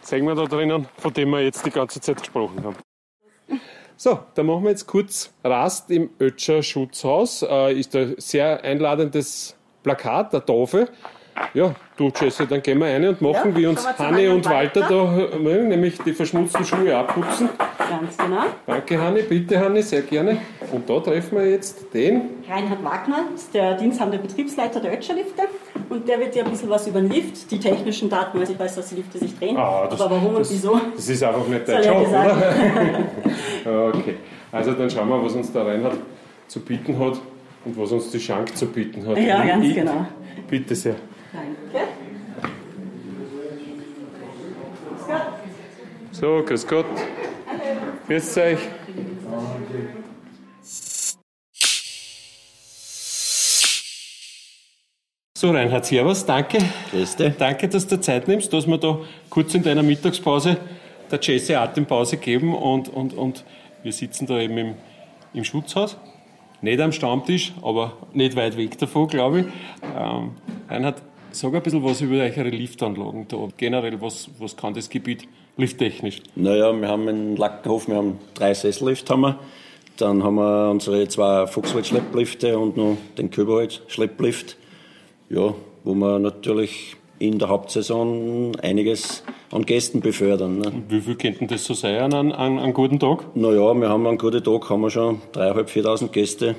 zeigen 0.02 0.28
wir 0.28 0.36
da 0.36 0.46
drinnen, 0.46 0.88
von 0.98 1.14
dem 1.14 1.30
wir 1.30 1.42
jetzt 1.42 1.66
die 1.66 1.72
ganze 1.72 2.02
Zeit 2.02 2.18
gesprochen 2.20 2.64
haben. 2.64 2.76
So, 3.96 4.20
dann 4.36 4.46
machen 4.46 4.64
wir 4.64 4.70
jetzt 4.70 4.88
kurz 4.88 5.34
Rast 5.44 5.92
im 5.92 6.10
Ötscher 6.22 6.64
Schutzhaus. 6.64 7.42
Äh, 7.42 7.74
ist 7.80 7.94
ein 7.96 8.16
sehr 8.18 8.64
einladendes 8.64 9.58
Plakat, 9.84 10.32
der 10.32 10.46
Tafel. 10.46 10.90
Ja, 11.54 11.74
du 11.98 12.10
Jesse, 12.20 12.48
dann 12.48 12.62
gehen 12.62 12.80
wir 12.80 12.88
rein 12.88 13.06
und 13.08 13.22
machen, 13.22 13.52
Ja, 13.52 13.58
wie 13.58 13.66
uns 13.68 13.84
wir 13.86 13.98
Hanne 13.98 14.30
und 14.30 14.38
und 14.38 14.46
Walter 14.46 14.82
da, 14.82 14.90
Walter. 15.18 15.34
äh, 15.34 15.64
nämlich 15.64 15.98
die 16.00 16.14
verschmutzten 16.14 16.66
Schuhe 16.66 16.96
abputzen. 16.98 17.50
Ganz 17.90 18.16
genau. 18.18 18.44
Danke 18.68 19.02
Hanne, 19.02 19.24
bitte 19.24 19.60
Hanne, 19.60 19.82
sehr 19.82 20.02
gerne. 20.04 20.38
Und 20.72 20.88
da 20.90 21.00
treffen 21.00 21.38
wir 21.40 21.50
jetzt 21.50 21.92
den 21.94 22.22
Reinhard 22.48 22.84
Wagner 22.84 23.26
der 23.54 23.76
diensthabende 23.78 24.20
Betriebsleiter 24.20 24.80
der 24.80 24.94
Ötscher-Lifte 24.94 25.44
und 25.90 26.08
der 26.08 26.20
wird 26.20 26.36
dir 26.36 26.46
ein 26.46 26.52
bisschen 26.52 26.70
was 26.70 26.88
über 26.88 27.02
den 27.02 27.10
Lift, 27.12 27.50
die 27.50 27.60
technischen 27.60 28.10
Daten, 28.10 28.40
weil 28.40 28.50
ich 28.50 28.60
weiß, 28.60 28.76
dass 28.76 28.90
die 28.90 28.96
Lifte 28.96 29.18
sich 29.18 29.38
drehen, 29.40 29.58
Ah, 29.58 29.88
das- 29.90 30.00
aber 30.02 30.16
warum 30.22 30.36
das- 30.36 30.50
und 30.50 30.56
wieso, 30.56 30.80
Das 30.96 31.10
ist 31.10 31.24
einfach 31.24 31.48
nicht 31.48 31.68
dein 31.68 31.84
Job, 31.84 32.08
oder? 32.08 33.90
okay. 33.96 34.16
Also 34.52 34.74
dann 34.74 34.90
schauen 34.90 35.10
wir, 35.10 35.24
was 35.24 35.34
uns 35.34 35.52
der 35.52 35.66
Reinhard 35.66 35.98
zu 36.48 36.60
bieten 36.60 36.98
hat 37.00 37.20
und 37.66 37.78
was 37.78 37.92
uns 37.92 38.12
die 38.12 38.20
Schank 38.20 38.56
zu 38.56 38.68
bieten 38.68 39.06
hat. 39.08 39.18
Ja, 39.18 39.44
ganz 39.46 39.66
Ich- 39.66 39.74
genau. 39.76 40.06
Bitte 40.48 40.76
sehr. 40.76 40.96
Danke. 41.34 41.88
So, 46.12 46.44
grüß 46.46 46.68
Gott. 46.68 46.86
Grüß 48.10 48.38
euch. 48.38 48.58
So, 55.38 55.52
Reinhard, 55.52 55.86
servus, 55.86 56.26
danke. 56.26 56.58
Grüß 56.90 57.18
dich. 57.18 57.36
Danke, 57.38 57.70
dass 57.70 57.86
du 57.86 58.02
Zeit 58.02 58.28
nimmst, 58.28 58.52
dass 58.52 58.66
wir 58.66 58.80
da 58.80 58.98
kurz 59.30 59.54
in 59.54 59.62
deiner 59.62 59.84
Mittagspause 59.84 60.58
der 61.12 61.20
Jesse 61.22 61.60
Atempause 61.60 62.18
geben 62.18 62.56
und, 62.56 62.90
und, 62.90 63.14
und 63.14 63.46
wir 63.84 63.94
sitzen 63.94 64.26
da 64.26 64.40
eben 64.40 64.58
im, 64.58 64.74
im 65.36 65.44
Schutzhaus. 65.44 65.96
Nicht 66.64 66.82
am 66.82 66.92
Stammtisch, 66.92 67.54
aber 67.62 67.96
nicht 68.14 68.36
weit 68.36 68.58
weg 68.58 68.76
davon, 68.80 69.08
glaube 69.08 69.42
ich. 69.42 69.46
Ähm, 69.96 70.32
Reinhard, 70.68 71.04
sag 71.30 71.54
ein 71.54 71.62
bisschen 71.62 71.84
was 71.84 72.02
über 72.02 72.16
eure 72.16 72.50
Liftanlagen 72.50 73.28
da. 73.28 73.38
Generell, 73.56 74.02
was, 74.02 74.32
was 74.40 74.58
kann 74.58 74.74
das 74.74 74.90
Gebiet 74.90 75.28
lifttechnisch? 75.60 76.22
Naja, 76.36 76.74
wir 76.74 76.88
haben 76.88 77.08
in 77.08 77.36
Lackenhof, 77.36 77.88
wir 77.88 77.96
haben 77.96 78.20
drei 78.34 78.54
Sessellift 78.54 79.10
haben 79.10 79.22
wir. 79.22 79.40
Dann 79.98 80.24
haben 80.24 80.36
wir 80.36 80.70
unsere 80.72 81.08
zwei 81.10 81.46
Fuchswald-Schlepplifte 81.46 82.58
und 82.58 82.78
noch 82.78 82.98
den 83.18 83.30
Köberholz-Schlepplift. 83.32 84.58
Ja, 85.30 85.54
wo 85.84 85.94
wir 85.94 86.20
natürlich 86.20 86.96
in 87.20 87.38
der 87.38 87.50
Hauptsaison 87.50 88.56
einiges 88.62 89.24
an 89.52 89.66
Gästen 89.66 90.00
befördern. 90.00 90.60
Ne? 90.60 90.72
Wie 90.88 91.02
viel 91.02 91.16
könnten 91.16 91.48
das 91.48 91.66
so 91.66 91.74
sein 91.74 91.98
an 92.02 92.14
einem 92.14 92.32
an, 92.32 92.60
an 92.60 92.74
guten 92.74 93.00
Tag? 93.00 93.36
Naja, 93.36 93.74
wir 93.74 93.90
haben 93.90 94.08
einen 94.08 94.18
guten 94.18 94.44
Tag, 94.44 94.70
haben 94.70 94.82
wir 94.82 94.90
schon 94.90 95.22
3.500, 95.34 95.84
4.000 95.84 96.08
Gäste. 96.10 96.56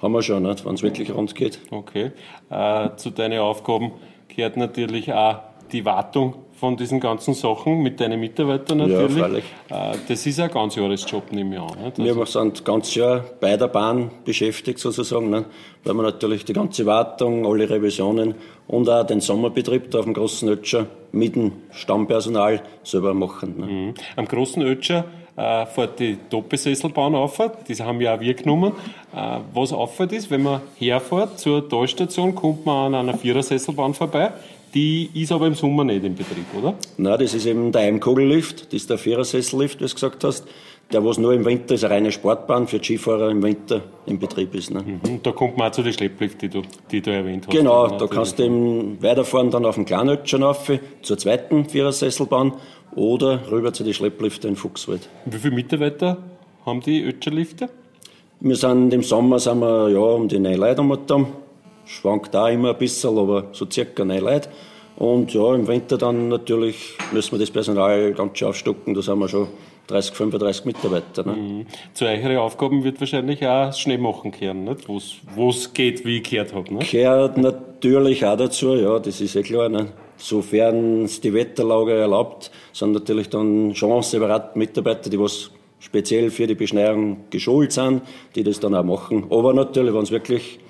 Haben 0.00 0.12
wir 0.14 0.22
schon, 0.22 0.44
wenn 0.44 0.74
es 0.74 0.82
wirklich 0.82 1.14
rund 1.14 1.34
geht. 1.34 1.60
Okay. 1.70 2.10
Äh, 2.50 2.88
zu 2.96 3.10
deinen 3.10 3.38
Aufgaben 3.38 3.92
gehört 4.28 4.56
natürlich 4.56 5.12
auch 5.12 5.38
die 5.72 5.84
Wartung 5.84 6.34
von 6.62 6.76
diesen 6.76 7.00
ganzen 7.00 7.34
Sachen 7.34 7.82
mit 7.82 7.98
deinen 7.98 8.20
Mitarbeitern 8.20 8.78
natürlich. 8.78 9.18
freilich. 9.18 9.44
Äh, 9.68 9.96
das 10.06 10.24
ist 10.24 10.38
ein 10.38 10.48
ganz 10.48 10.76
Jahresjob, 10.76 11.32
nehme 11.32 11.56
ich 11.56 11.60
an. 11.60 11.66
Nicht? 11.66 11.98
Also, 11.98 12.20
Wir 12.20 12.26
sind 12.26 12.64
ganz 12.64 12.94
Jahr 12.94 13.24
bei 13.40 13.56
der 13.56 13.66
Bahn 13.66 14.12
beschäftigt 14.24 14.78
sozusagen, 14.78 15.28
ne? 15.28 15.44
weil 15.82 15.94
wir 15.94 16.02
natürlich 16.02 16.44
die 16.44 16.52
ganze 16.52 16.86
Wartung, 16.86 17.44
alle 17.46 17.68
Revisionen 17.68 18.36
und 18.68 18.88
auch 18.88 19.04
den 19.04 19.20
Sommerbetrieb 19.20 19.90
da 19.90 19.98
auf 19.98 20.04
dem 20.04 20.14
großen 20.14 20.48
Ötscher 20.48 20.86
mit 21.10 21.34
dem 21.34 21.52
Stammpersonal 21.72 22.62
selber 22.84 23.12
machen. 23.12 23.54
Ne? 23.58 23.66
Mhm. 23.66 23.94
Am 24.14 24.26
großen 24.26 24.62
Ötscher 24.62 25.04
äh, 25.36 25.66
fährt 25.66 25.98
die 25.98 26.18
Doppelsesselbahn 26.28 27.14
auf, 27.14 27.40
das 27.66 27.80
haben 27.80 28.00
ja 28.00 28.14
auch 28.14 28.20
wir 28.20 28.34
genommen. 28.34 28.72
Äh, 29.14 29.38
was 29.52 29.72
auffällt 29.72 30.12
ist, 30.12 30.30
wenn 30.30 30.42
man 30.42 30.60
herfährt 30.78 31.40
zur 31.40 31.68
Talstation, 31.68 32.34
kommt 32.34 32.66
man 32.66 32.94
an 32.94 33.08
einer 33.08 33.18
Vierersesselbahn 33.18 33.94
vorbei. 33.94 34.32
Die 34.74 35.10
ist 35.14 35.32
aber 35.32 35.46
im 35.46 35.54
Sommer 35.54 35.84
nicht 35.84 36.04
in 36.04 36.14
Betrieb, 36.14 36.46
oder? 36.56 36.74
Nein, 36.96 37.18
das 37.18 37.34
ist 37.34 37.44
eben 37.46 37.72
der 37.72 37.82
Eimkugellift, 37.82 38.66
das 38.66 38.74
ist 38.74 38.90
der 38.90 38.98
Vierersessellift, 38.98 39.80
wie 39.80 39.86
du 39.86 39.92
gesagt 39.92 40.24
hast. 40.24 40.46
Der, 40.92 41.04
was 41.04 41.16
nur 41.16 41.32
im 41.32 41.44
Winter 41.44 41.74
ist, 41.74 41.84
eine 41.84 41.94
reine 41.94 42.12
Sportbahn 42.12 42.66
für 42.66 42.78
Skifahrer 42.82 43.30
im 43.30 43.42
Winter 43.42 43.82
in 44.04 44.18
Betrieb 44.18 44.54
ist. 44.54 44.70
Ne? 44.70 44.84
Und 45.06 45.26
da 45.26 45.32
kommt 45.32 45.56
man 45.56 45.68
auch 45.68 45.72
zu 45.72 45.82
den 45.82 45.92
Schleppliften, 45.92 46.40
die 46.40 46.48
du, 46.50 46.62
die 46.90 47.00
du 47.00 47.10
erwähnt 47.10 47.46
hast. 47.46 47.54
Genau, 47.54 47.86
da 47.88 48.06
kannst 48.06 48.38
du 48.38 48.44
eben 48.44 49.02
weiterfahren 49.02 49.50
dann 49.50 49.64
auf 49.64 49.76
den 49.76 49.86
Kleinötschern 49.86 50.42
rauf, 50.42 50.70
zur 51.00 51.16
zweiten 51.16 51.66
Vierersesselbahn 51.66 52.52
oder 52.94 53.50
rüber 53.50 53.72
zu 53.72 53.84
den 53.84 53.94
Schleppliften 53.94 54.50
in 54.50 54.56
Fuchswald. 54.56 55.08
Wie 55.24 55.38
viele 55.38 55.54
Mitarbeiter 55.54 56.18
haben 56.66 56.80
die 56.80 57.02
Ötscherlifte? 57.02 57.70
Wir 58.40 58.56
sind 58.56 58.92
im 58.92 59.02
Sommer 59.02 59.38
sind 59.38 59.60
wir 59.60 59.88
ja 59.88 60.00
um 60.00 60.28
die 60.28 60.38
neun 60.38 60.56
Leute 60.56 60.84
da. 61.06 61.26
Schwankt 61.84 62.34
auch 62.36 62.48
immer 62.48 62.70
ein 62.70 62.78
bisschen, 62.78 63.18
aber 63.18 63.46
so 63.52 63.66
circa 63.70 64.04
neun 64.04 64.20
Leute. 64.20 64.48
Und 64.96 65.32
ja, 65.34 65.54
im 65.54 65.66
Winter 65.66 65.98
dann 65.98 66.28
natürlich 66.28 66.96
müssen 67.12 67.32
wir 67.32 67.38
das 67.38 67.50
Personal 67.50 68.12
ganz 68.12 68.38
schön 68.38 68.48
aufstocken. 68.48 68.94
Da 68.94 69.02
sind 69.02 69.18
wir 69.18 69.28
schon 69.28 69.48
30, 69.88 70.14
35 70.14 70.64
Mitarbeiter. 70.64 71.24
Ne? 71.24 71.66
Zu 71.92 72.04
euren 72.04 72.36
Aufgaben 72.36 72.84
wird 72.84 73.00
wahrscheinlich 73.00 73.46
auch 73.46 73.72
Schneemachen 73.72 74.30
kehren, 74.30 74.64
nicht? 74.64 74.88
Wo's, 74.88 75.16
wo's 75.34 75.72
geht, 75.72 76.04
wie 76.04 76.18
ich 76.18 76.30
gehört 76.30 76.54
habe. 76.54 76.72
Nicht? 76.74 76.92
Gehört 76.92 77.36
natürlich 77.36 78.24
auch 78.24 78.36
dazu, 78.36 78.74
ja, 78.74 78.98
das 78.98 79.20
ist 79.20 79.34
eh 79.34 79.42
klar. 79.42 79.68
Ne? 79.68 79.88
Sofern 80.16 81.04
es 81.04 81.20
die 81.20 81.34
Wetterlage 81.34 81.94
erlaubt, 81.94 82.50
sind 82.72 82.92
natürlich 82.92 83.28
dann 83.28 83.74
schon 83.74 84.02
separat 84.02 84.56
Mitarbeiter, 84.56 85.10
die 85.10 85.18
was 85.18 85.50
speziell 85.80 86.30
für 86.30 86.46
die 86.46 86.54
Beschneiung 86.54 87.24
geschult 87.30 87.72
sind, 87.72 88.02
die 88.36 88.44
das 88.44 88.60
dann 88.60 88.74
auch 88.74 88.84
machen. 88.84 89.24
Aber 89.30 89.52
natürlich, 89.52 89.92
wenn 89.92 90.02
es 90.02 90.12
wirklich 90.12 90.60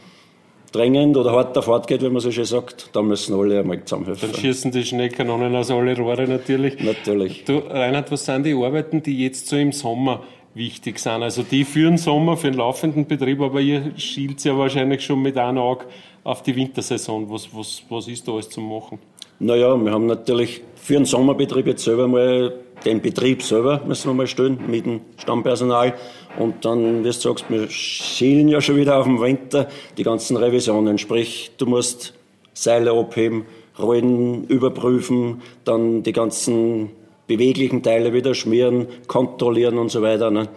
drängend 0.72 1.16
oder 1.16 1.32
hart 1.32 1.56
auf 1.56 1.68
hart 1.68 1.86
geht, 1.86 2.02
wie 2.02 2.08
man 2.08 2.20
so 2.20 2.30
schön 2.30 2.44
sagt, 2.44 2.90
dann 2.94 3.06
müssen 3.06 3.38
alle 3.38 3.60
einmal 3.60 3.84
zusammenhelfen. 3.84 4.32
Dann 4.32 4.40
schießen 4.40 4.70
die 4.72 4.84
Schneekanonen 4.84 5.54
aus 5.54 5.70
alle 5.70 5.96
Rohre 5.96 6.26
natürlich. 6.26 6.82
Natürlich. 6.82 7.44
Du, 7.44 7.58
Reinhard, 7.58 8.10
was 8.10 8.24
sind 8.24 8.44
die 8.44 8.54
Arbeiten, 8.54 9.02
die 9.02 9.22
jetzt 9.22 9.48
so 9.48 9.56
im 9.56 9.72
Sommer 9.72 10.22
wichtig 10.54 10.98
sind? 10.98 11.22
Also 11.22 11.42
die 11.42 11.64
für 11.64 11.84
den 11.84 11.98
Sommer, 11.98 12.36
für 12.36 12.50
den 12.50 12.58
laufenden 12.58 13.06
Betrieb, 13.06 13.40
aber 13.40 13.60
ihr 13.60 13.92
schielt 13.96 14.42
ja 14.44 14.56
wahrscheinlich 14.56 15.04
schon 15.04 15.22
mit 15.22 15.36
einem 15.36 15.58
Auge 15.58 15.84
auf 16.24 16.42
die 16.42 16.56
Wintersaison. 16.56 17.30
Was, 17.30 17.48
was, 17.54 17.82
was 17.88 18.08
ist 18.08 18.26
da 18.26 18.32
alles 18.32 18.48
zu 18.48 18.60
machen? 18.60 18.98
Naja, 19.38 19.76
wir 19.76 19.90
haben 19.90 20.06
natürlich 20.06 20.62
für 20.76 20.94
den 20.94 21.04
Sommerbetrieb 21.04 21.66
jetzt 21.66 21.84
selber 21.84 22.06
mal 22.06 22.52
den 22.84 23.00
Betrieb 23.00 23.42
selber 23.42 23.82
müssen 23.86 24.10
wir 24.10 24.14
mal 24.14 24.26
stellen 24.26 24.58
mit 24.66 24.86
dem 24.86 25.00
Stammpersonal. 25.18 25.94
Und 26.38 26.64
dann, 26.64 27.00
wie 27.00 27.08
du 27.08 27.12
sagst, 27.12 27.44
wir 27.48 27.68
schielen 27.68 28.48
ja 28.48 28.60
schon 28.60 28.76
wieder 28.76 28.98
auf 28.98 29.06
den 29.06 29.20
Winter 29.20 29.68
die 29.96 30.02
ganzen 30.02 30.36
Revisionen. 30.36 30.98
Sprich, 30.98 31.52
du 31.58 31.66
musst 31.66 32.14
Seile 32.54 32.92
abheben, 32.92 33.44
Rollen 33.78 34.44
überprüfen, 34.48 35.42
dann 35.64 36.02
die 36.02 36.12
ganzen 36.12 36.90
beweglichen 37.26 37.82
Teile 37.82 38.12
wieder 38.12 38.34
schmieren, 38.34 38.86
kontrollieren 39.06 39.78
und 39.78 39.90
so 39.90 40.02
weiter. 40.02 40.30
Ne? 40.30 40.48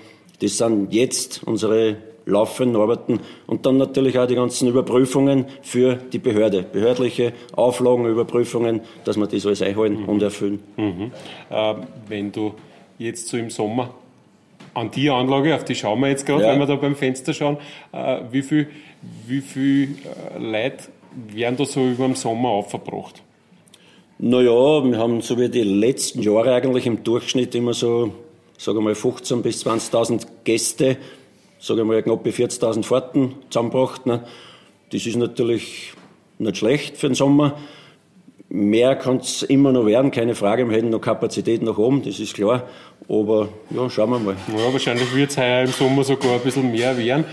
Das 0.41 0.57
sind 0.57 0.93
jetzt 0.93 1.43
unsere 1.45 1.97
laufenden 2.25 2.81
Arbeiten 2.81 3.19
und 3.47 3.65
dann 3.65 3.77
natürlich 3.77 4.17
auch 4.17 4.27
die 4.27 4.35
ganzen 4.35 4.67
Überprüfungen 4.67 5.45
für 5.61 5.95
die 5.95 6.19
Behörde. 6.19 6.63
Behördliche 6.63 7.33
Auflagen, 7.53 8.05
Überprüfungen, 8.05 8.81
dass 9.03 9.17
wir 9.17 9.27
das 9.27 9.45
alles 9.45 9.61
einhalten 9.61 10.01
mhm. 10.01 10.09
und 10.09 10.21
erfüllen. 10.21 10.63
Mhm. 10.77 11.11
Äh, 11.49 11.75
wenn 12.07 12.31
du 12.31 12.53
jetzt 12.97 13.27
so 13.27 13.37
im 13.37 13.49
Sommer 13.49 13.93
an 14.73 14.91
die 14.91 15.09
Anlage, 15.09 15.55
auf 15.55 15.63
die 15.63 15.75
schauen 15.75 15.99
wir 16.01 16.09
jetzt 16.09 16.25
gerade, 16.25 16.43
ja. 16.43 16.51
wenn 16.51 16.59
wir 16.59 16.65
da 16.65 16.75
beim 16.75 16.95
Fenster 16.95 17.33
schauen, 17.33 17.57
äh, 17.91 18.19
wie 18.31 18.41
viel, 18.41 18.67
wie 19.27 19.41
viel 19.41 19.95
äh, 20.35 20.39
Leute 20.39 20.85
werden 21.33 21.57
da 21.57 21.65
so 21.65 21.85
über 21.85 22.05
den 22.05 22.15
Sommer 22.15 22.49
aufverbracht? 22.49 23.21
Naja, 24.17 24.83
wir 24.83 24.97
haben 24.97 25.21
so 25.21 25.37
wie 25.37 25.49
die 25.49 25.63
letzten 25.63 26.21
Jahre 26.21 26.53
eigentlich 26.53 26.85
im 26.87 27.03
Durchschnitt 27.03 27.53
immer 27.53 27.73
so, 27.73 28.13
sagen 28.57 28.77
wir 28.77 28.81
mal, 28.81 28.93
15.000 28.93 29.41
bis 29.41 29.65
20.000 29.65 30.25
Gäste, 30.43 30.97
sagen 31.65 31.79
wir 31.79 31.85
mal, 31.85 32.03
knapp 32.03 32.25
40.000 32.25 32.83
Fahrten 32.83 33.33
zusammengebracht. 33.49 34.05
Ne? 34.05 34.23
Das 34.91 35.05
ist 35.05 35.15
natürlich 35.15 35.93
nicht 36.37 36.57
schlecht 36.57 36.97
für 36.97 37.07
den 37.07 37.15
Sommer. 37.15 37.57
Mehr 38.49 38.95
kann 38.95 39.17
es 39.17 39.41
immer 39.41 39.71
noch 39.71 39.87
werden, 39.87 40.11
keine 40.11 40.35
Frage. 40.35 40.69
Wir 40.69 40.77
hätten 40.77 40.91
noch 40.91 41.01
Kapazität 41.01 41.63
nach 41.63 41.79
oben, 41.79 42.03
das 42.03 42.19
ist 42.19 42.35
klar. 42.35 42.63
Aber 43.09 43.49
ja, 43.71 43.89
schauen 43.89 44.11
wir 44.11 44.19
mal. 44.19 44.35
Ja, 44.55 44.71
wahrscheinlich 44.71 45.13
wird 45.15 45.31
es 45.31 45.37
heuer 45.37 45.63
im 45.63 45.71
Sommer 45.71 46.03
sogar 46.03 46.33
ein 46.33 46.41
bisschen 46.41 46.71
mehr 46.71 46.95
werden. 46.95 47.25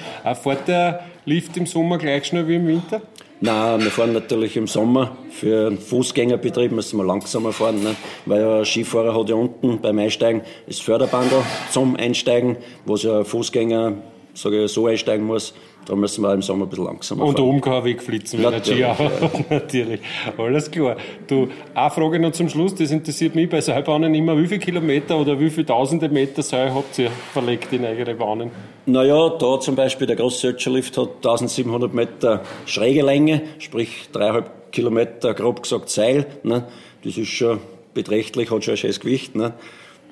Fährt 0.42 0.66
der 0.66 1.04
Lift 1.26 1.54
im 1.58 1.66
Sommer 1.66 1.98
gleich 1.98 2.24
schnell 2.24 2.48
wie 2.48 2.54
im 2.54 2.66
Winter? 2.66 3.02
Nein, 3.42 3.82
wir 3.82 3.90
fahren 3.90 4.14
natürlich 4.14 4.56
im 4.56 4.66
Sommer. 4.66 5.16
Für 5.30 5.66
einen 5.66 5.78
Fußgängerbetrieb 5.78 6.72
müssen 6.72 6.96
wir 6.96 7.04
langsamer 7.04 7.52
fahren, 7.52 7.82
ne? 7.82 7.94
weil 8.24 8.60
ein 8.60 8.64
Skifahrer 8.64 9.14
hat 9.18 9.28
ja 9.28 9.34
unten 9.34 9.80
beim 9.80 9.98
Einsteigen 9.98 10.40
das 10.66 10.80
Förderbandel 10.80 11.42
zum 11.70 11.96
Einsteigen, 11.96 12.56
wo 12.86 12.96
sich 12.96 13.10
ein 13.10 13.24
Fußgänger 13.24 13.94
sage 14.34 14.64
ich, 14.64 14.72
so 14.72 14.86
einsteigen 14.86 15.26
muss. 15.26 15.54
Da 15.84 15.96
müssen 15.96 16.22
wir 16.22 16.32
im 16.32 16.42
Sommer 16.42 16.66
ein 16.66 16.68
bisschen 16.68 16.84
langsamer 16.84 17.24
Und 17.24 17.36
fahren. 17.36 17.48
oben 17.48 17.60
kann 17.60 17.72
er 17.72 17.84
wegflitzen, 17.84 18.40
wenn 18.42 18.62
Ski 18.64 18.82
hat. 18.82 19.50
Natürlich. 19.50 20.00
Alles 20.38 20.70
klar. 20.70 20.96
Du, 21.26 21.48
eine 21.74 21.90
Frage 21.90 22.20
noch 22.20 22.30
zum 22.30 22.48
Schluss, 22.48 22.72
das 22.76 22.92
interessiert 22.92 23.34
mich 23.34 23.48
bei 23.48 23.60
Seilbahnen 23.60 24.14
immer. 24.14 24.38
Wie 24.38 24.46
viele 24.46 24.60
Kilometer 24.60 25.18
oder 25.18 25.40
wie 25.40 25.50
viele 25.50 25.66
tausende 25.66 26.08
Meter 26.08 26.42
Seil 26.42 26.72
habt 26.72 26.98
ihr 27.00 27.10
verlegt 27.32 27.72
in 27.72 27.84
eure 27.84 28.14
Bahnen? 28.14 28.50
Naja, 28.86 29.28
da 29.30 29.58
zum 29.58 29.74
Beispiel 29.74 30.06
der 30.06 30.14
große 30.14 30.50
Ötscherlift 30.50 30.96
hat 30.98 31.16
1700 31.16 31.92
Meter 31.92 32.42
schräge 32.64 33.02
Länge, 33.02 33.42
sprich 33.58 34.08
dreieinhalb 34.12 34.70
Kilometer 34.70 35.34
grob 35.34 35.62
gesagt 35.62 35.88
Seil. 35.88 36.26
Ne? 36.44 36.64
Das 37.02 37.16
ist 37.16 37.28
schon 37.28 37.58
beträchtlich, 37.92 38.52
hat 38.52 38.62
schon 38.64 38.74
ein 38.74 38.78
schönes 38.78 39.00
Gewicht. 39.00 39.34
Ne? 39.34 39.54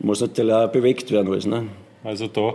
Muss 0.00 0.20
natürlich 0.20 0.52
auch 0.52 0.68
bewegt 0.72 1.12
werden 1.12 1.28
alles. 1.30 1.46
Ne? 1.46 1.66
Also 2.02 2.26
da 2.26 2.54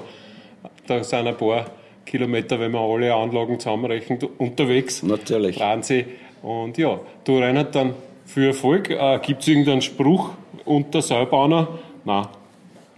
da 0.88 1.04
sind 1.04 1.28
ein 1.28 1.38
paar 1.38 1.66
Kilometer, 2.06 2.60
wenn 2.60 2.72
man 2.72 2.90
alle 2.90 3.14
Anlagen 3.14 3.60
zusammenrechnet, 3.60 4.24
unterwegs. 4.38 5.04
Natürlich. 5.04 5.60
Wahnsinn. 5.60 6.06
Und 6.42 6.78
ja, 6.78 7.00
du 7.24 7.40
Reinhard, 7.40 7.74
dann 7.74 7.94
für 8.26 8.48
Erfolg. 8.48 8.90
Äh, 8.90 9.20
Gibt 9.20 9.42
es 9.42 9.48
irgendeinen 9.48 9.82
Spruch 9.82 10.32
unter 10.66 11.02
Seilbahner? 11.02 11.80
Nein. 12.04 12.28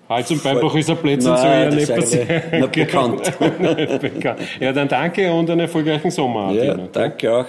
Hals 0.09 0.31
und 0.31 0.41
Beinbruch 0.41 0.75
ist 0.75 0.89
ein 0.89 0.97
Plätzchen, 0.97 1.35
so 1.35 1.43
eher 1.43 1.69
nicht 1.69 1.93
passieren. 1.93 2.43
Nicht 2.51 2.71
bekannt. 2.71 3.33
nicht 3.59 3.99
bekannt. 3.99 4.39
Ja, 4.59 4.71
dann 4.71 4.87
danke 4.87 5.31
und 5.33 5.49
einen 5.49 5.61
erfolgreichen 5.61 6.11
Sommer. 6.11 6.53
Ja, 6.53 6.75
danke 6.75 7.33
auch. 7.33 7.45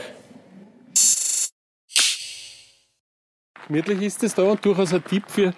Gemütlich 3.69 4.03
ist 4.03 4.25
es 4.25 4.35
da 4.35 4.43
und 4.43 4.65
durchaus 4.65 4.93
ein 4.93 5.05
Tipp 5.05 5.25
für 5.29 5.53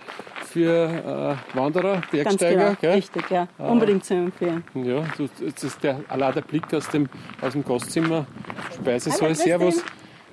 für 0.51 1.39
äh, 1.53 1.57
Wanderer, 1.57 2.03
Bergsteiger. 2.11 2.59
Ganz 2.59 2.81
genau, 2.81 2.95
richtig, 2.95 3.31
ja. 3.31 3.49
Ah. 3.59 3.69
Unbedingt 3.69 4.05
zu 4.05 4.15
empfehlen. 4.15 4.65
Ja, 4.75 5.05
das 5.17 5.63
ist 5.63 5.83
der, 5.83 6.01
allein 6.09 6.35
der 6.35 6.43
Blick 6.43 6.73
aus 6.75 6.89
dem, 6.89 7.09
aus 7.41 7.53
dem 7.53 7.65
Gastzimmer, 7.65 8.27
Speisesaal, 8.75 9.35
Servus. 9.35 9.79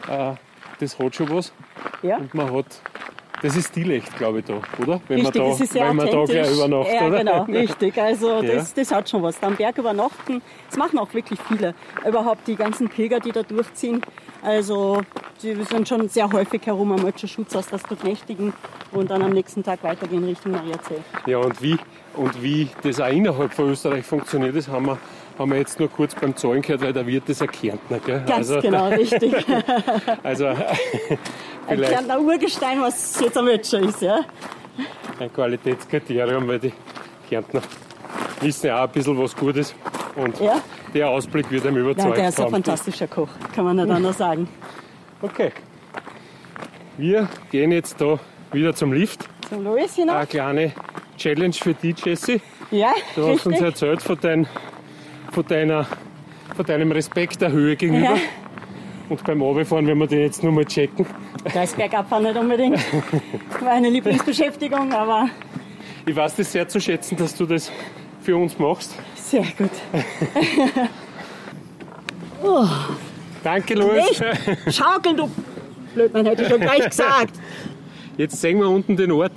Äh, 0.10 0.34
das 0.80 1.00
hat 1.00 1.16
schon 1.16 1.30
was. 1.30 1.54
Ja. 2.02 2.18
Und 2.18 2.34
man 2.34 2.54
hat 2.54 2.82
das 3.42 3.56
ist 3.56 3.70
stilecht, 3.70 4.16
glaube 4.18 4.40
ich, 4.40 4.46
da, 4.46 4.56
oder? 4.80 5.00
Wenn 5.08 5.22
richtig, 5.22 5.42
man 5.42 5.46
da, 5.46 5.50
das 5.52 5.62
ist 5.62 5.74
sehr 5.74 5.90
wenn 5.90 5.96
man 5.96 6.12
da 6.12 6.26
gleich 6.26 6.52
übernachtet, 6.52 6.94
ja, 6.94 7.08
oder? 7.08 7.18
genau, 7.18 7.44
richtig. 7.60 7.98
Also 7.98 8.42
das, 8.42 8.70
ja. 8.70 8.76
das 8.76 8.92
hat 8.92 9.10
schon 9.10 9.24
was. 9.24 9.42
Am 9.44 9.56
Berg 9.56 9.78
übernachten, 9.78 10.42
das 10.70 10.78
machen 10.78 10.98
auch 10.98 11.14
wirklich 11.14 11.40
viele. 11.48 11.76
Überhaupt 12.08 12.48
die 12.48 12.56
ganzen 12.56 12.90
Pilger, 12.90 13.20
die 13.20 13.32
da 13.32 13.44
durchziehen. 13.44 14.02
Also 14.42 15.02
die 15.42 15.56
sind 15.64 15.88
schon 15.88 16.10
sehr 16.10 16.32
häufig 16.32 16.66
herum 16.66 16.92
am 16.92 17.06
Ötscher 17.06 17.28
Schutzhaus, 17.28 17.68
das 17.68 17.84
dort 17.84 18.04
nächtigen 18.04 18.54
und 18.92 19.12
dann 19.12 19.22
am 19.22 19.32
nächsten 19.32 19.64
Tag 19.64 19.84
weitergehen 19.84 20.24
Richtung 20.24 20.54
Mariazell. 20.54 21.04
Ja, 21.26 21.38
und 21.38 21.62
wie, 21.62 21.78
und 22.16 22.42
wie 22.42 22.70
das 22.82 23.00
auch 23.00 23.12
innerhalb 23.12 23.54
von 23.54 23.70
Österreich 23.70 24.06
funktioniert, 24.06 24.56
das 24.56 24.68
haben 24.68 24.88
wir 24.88 24.98
haben 25.38 25.52
wir 25.52 25.58
jetzt 25.58 25.80
nur 25.80 25.90
kurz 25.90 26.16
beim 26.16 26.36
Zahlen 26.36 26.62
gehört, 26.62 26.82
weil 26.82 26.94
der 26.94 27.06
Wirt 27.06 27.30
ist 27.30 27.42
ein 27.42 27.52
Kärntner. 27.52 28.00
Gell? 28.00 28.24
Ganz 28.26 28.50
also, 28.50 28.62
genau, 28.62 28.88
richtig. 28.90 29.34
also, 30.24 30.48
ein 31.68 31.82
Kärntner 31.82 32.20
Urgestein, 32.20 32.82
was 32.82 33.20
jetzt 33.20 33.38
am 33.38 33.48
Ötscher 33.48 33.80
ist. 33.80 34.02
Ja? 34.02 34.22
Ein 35.20 35.32
Qualitätskriterium, 35.34 36.48
weil 36.48 36.60
die 36.60 36.74
Kärntner 37.30 37.62
wissen 38.42 38.68
ja 38.68 38.80
auch 38.80 38.88
ein 38.88 38.92
bisschen 38.92 39.18
was 39.18 39.36
Gutes. 39.36 39.76
Und 40.16 40.40
ja. 40.40 40.62
der 40.94 41.10
Ausblick 41.10 41.50
wird 41.52 41.66
einem 41.66 41.78
überzeugt. 41.78 42.10
Ja, 42.10 42.16
der 42.16 42.30
ist 42.30 42.40
ein 42.40 42.50
fantastischer 42.50 43.08
Koch, 43.08 43.30
kann 43.54 43.66
man 43.66 43.76
nicht 43.76 43.90
anders 43.90 44.18
sagen. 44.18 44.48
Okay. 45.22 45.52
Wir 46.98 47.28
gehen 47.52 47.72
jetzt 47.72 48.02
da 48.02 48.20
wieder 48.52 48.74
zum 48.74 48.94
Lift. 48.94 49.28
Zum 49.50 49.64
Louis 49.64 49.94
hinauf. 49.96 50.16
Eine 50.16 50.28
kleine 50.28 50.74
Challenge 51.18 51.54
für 51.54 51.74
dich, 51.74 52.04
Jessie. 52.04 52.42
Ja, 52.72 52.92
Du 53.16 53.24
hast 53.24 53.46
richtig. 53.46 53.46
uns 53.46 53.62
erzählt 53.62 54.02
von, 54.02 54.18
dein, 54.20 54.48
von, 55.38 55.46
deiner, 55.46 55.86
von 56.56 56.66
deinem 56.66 56.92
Respekt 56.92 57.42
der 57.42 57.52
Höhe 57.52 57.76
gegenüber. 57.76 58.16
Ja. 58.16 58.18
Und 59.08 59.24
beim 59.24 59.44
Abfahren 59.44 59.86
werden 59.86 60.00
wir 60.00 60.08
den 60.08 60.22
jetzt 60.22 60.42
nur 60.42 60.52
mal 60.52 60.66
checken. 60.66 61.06
Da 61.54 61.62
ist 61.62 61.78
Bergabfahren 61.78 62.24
nicht 62.24 62.36
unbedingt 62.36 62.80
meine 63.64 63.88
Lieblingsbeschäftigung, 63.90 64.92
aber. 64.92 65.30
Ich 66.08 66.16
weiß 66.16 66.38
das 66.38 66.52
sehr 66.52 66.68
zu 66.68 66.82
schätzen, 66.82 67.16
dass 67.18 67.36
du 67.36 67.46
das 67.46 67.72
für 68.22 68.36
uns 68.36 68.58
machst. 68.58 68.96
Sehr 69.14 69.44
gut. 69.56 69.70
oh. 72.44 72.66
Danke, 73.44 73.76
Louis. 73.76 74.20
Schaukeln, 74.72 75.18
du 75.18 75.30
Blödmann, 75.94 76.26
hätte 76.26 76.42
ich 76.42 76.50
schon 76.50 76.62
gleich 76.62 76.86
gesagt. 76.90 77.36
Jetzt 78.18 78.42
sehen 78.42 78.58
wir 78.58 78.70
unten 78.70 78.98
den 78.98 79.12
Ort. 79.12 79.34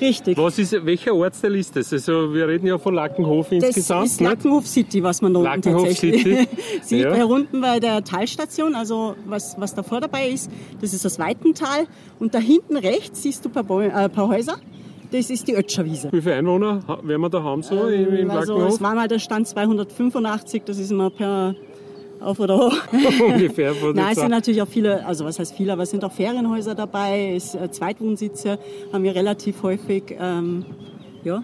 Richtig. 0.00 0.38
Was 0.38 0.58
ist, 0.58 0.84
welcher 0.84 1.14
Ortsteil 1.14 1.56
ist 1.56 1.74
das? 1.76 1.92
Also 1.92 2.32
wir 2.32 2.46
reden 2.46 2.66
ja 2.66 2.78
von 2.78 2.94
Lackenhof 2.94 3.50
insgesamt. 3.52 4.04
Das 4.04 4.12
ist 4.12 4.20
Lackenhof 4.20 4.66
City, 4.66 5.02
was 5.02 5.20
man 5.22 5.34
da 5.34 5.40
unten 5.40 5.62
tatsächlich 5.62 6.22
City. 6.22 6.48
sieht. 6.82 7.04
Ja. 7.04 7.14
Hier 7.14 7.28
unten 7.28 7.60
bei 7.60 7.80
der 7.80 8.04
Talstation, 8.04 8.74
also 8.74 9.14
was, 9.26 9.56
was 9.58 9.74
davor 9.74 10.00
dabei 10.00 10.28
ist, 10.28 10.50
das 10.80 10.94
ist 10.94 11.04
das 11.04 11.18
Weitental. 11.18 11.86
Und 12.18 12.34
da 12.34 12.38
hinten 12.38 12.76
rechts 12.76 13.22
siehst 13.22 13.44
du 13.44 13.48
ein 13.48 13.66
paar, 13.66 13.82
äh, 13.82 13.90
ein 13.90 14.10
paar 14.10 14.28
Häuser. 14.28 14.58
Das 15.10 15.30
ist 15.30 15.48
die 15.48 15.54
Ötscherwiese. 15.54 16.10
Wie 16.12 16.20
viele 16.20 16.34
Einwohner 16.34 16.82
werden 17.02 17.20
wir 17.22 17.30
da 17.30 17.42
haben 17.42 17.62
so 17.62 17.88
ähm, 17.88 18.14
im, 18.14 18.30
also 18.30 18.52
Lackenhof? 18.52 18.74
Es 18.74 18.80
war 18.82 18.94
mal 18.94 19.08
der 19.08 19.18
Stand 19.18 19.48
285, 19.48 20.62
das 20.64 20.78
ist 20.78 20.90
immer 20.90 21.10
per 21.10 21.54
auf 22.20 22.40
oder 22.40 22.58
hoch. 22.58 22.76
Ungefähr. 23.26 23.74
Nein, 23.94 24.12
es 24.12 24.18
sind 24.18 24.30
natürlich 24.30 24.62
auch 24.62 24.68
viele, 24.68 25.04
also 25.04 25.24
was 25.24 25.38
heißt 25.38 25.54
viele, 25.54 25.72
aber 25.72 25.82
es 25.82 25.90
sind 25.90 26.04
auch 26.04 26.12
Ferienhäuser 26.12 26.74
dabei, 26.74 27.32
es, 27.34 27.54
äh, 27.54 27.70
Zweitwohnsitze 27.70 28.58
haben 28.92 29.04
wir 29.04 29.14
relativ 29.14 29.62
häufig, 29.62 30.16
ähm, 30.18 30.64
ja, 31.24 31.42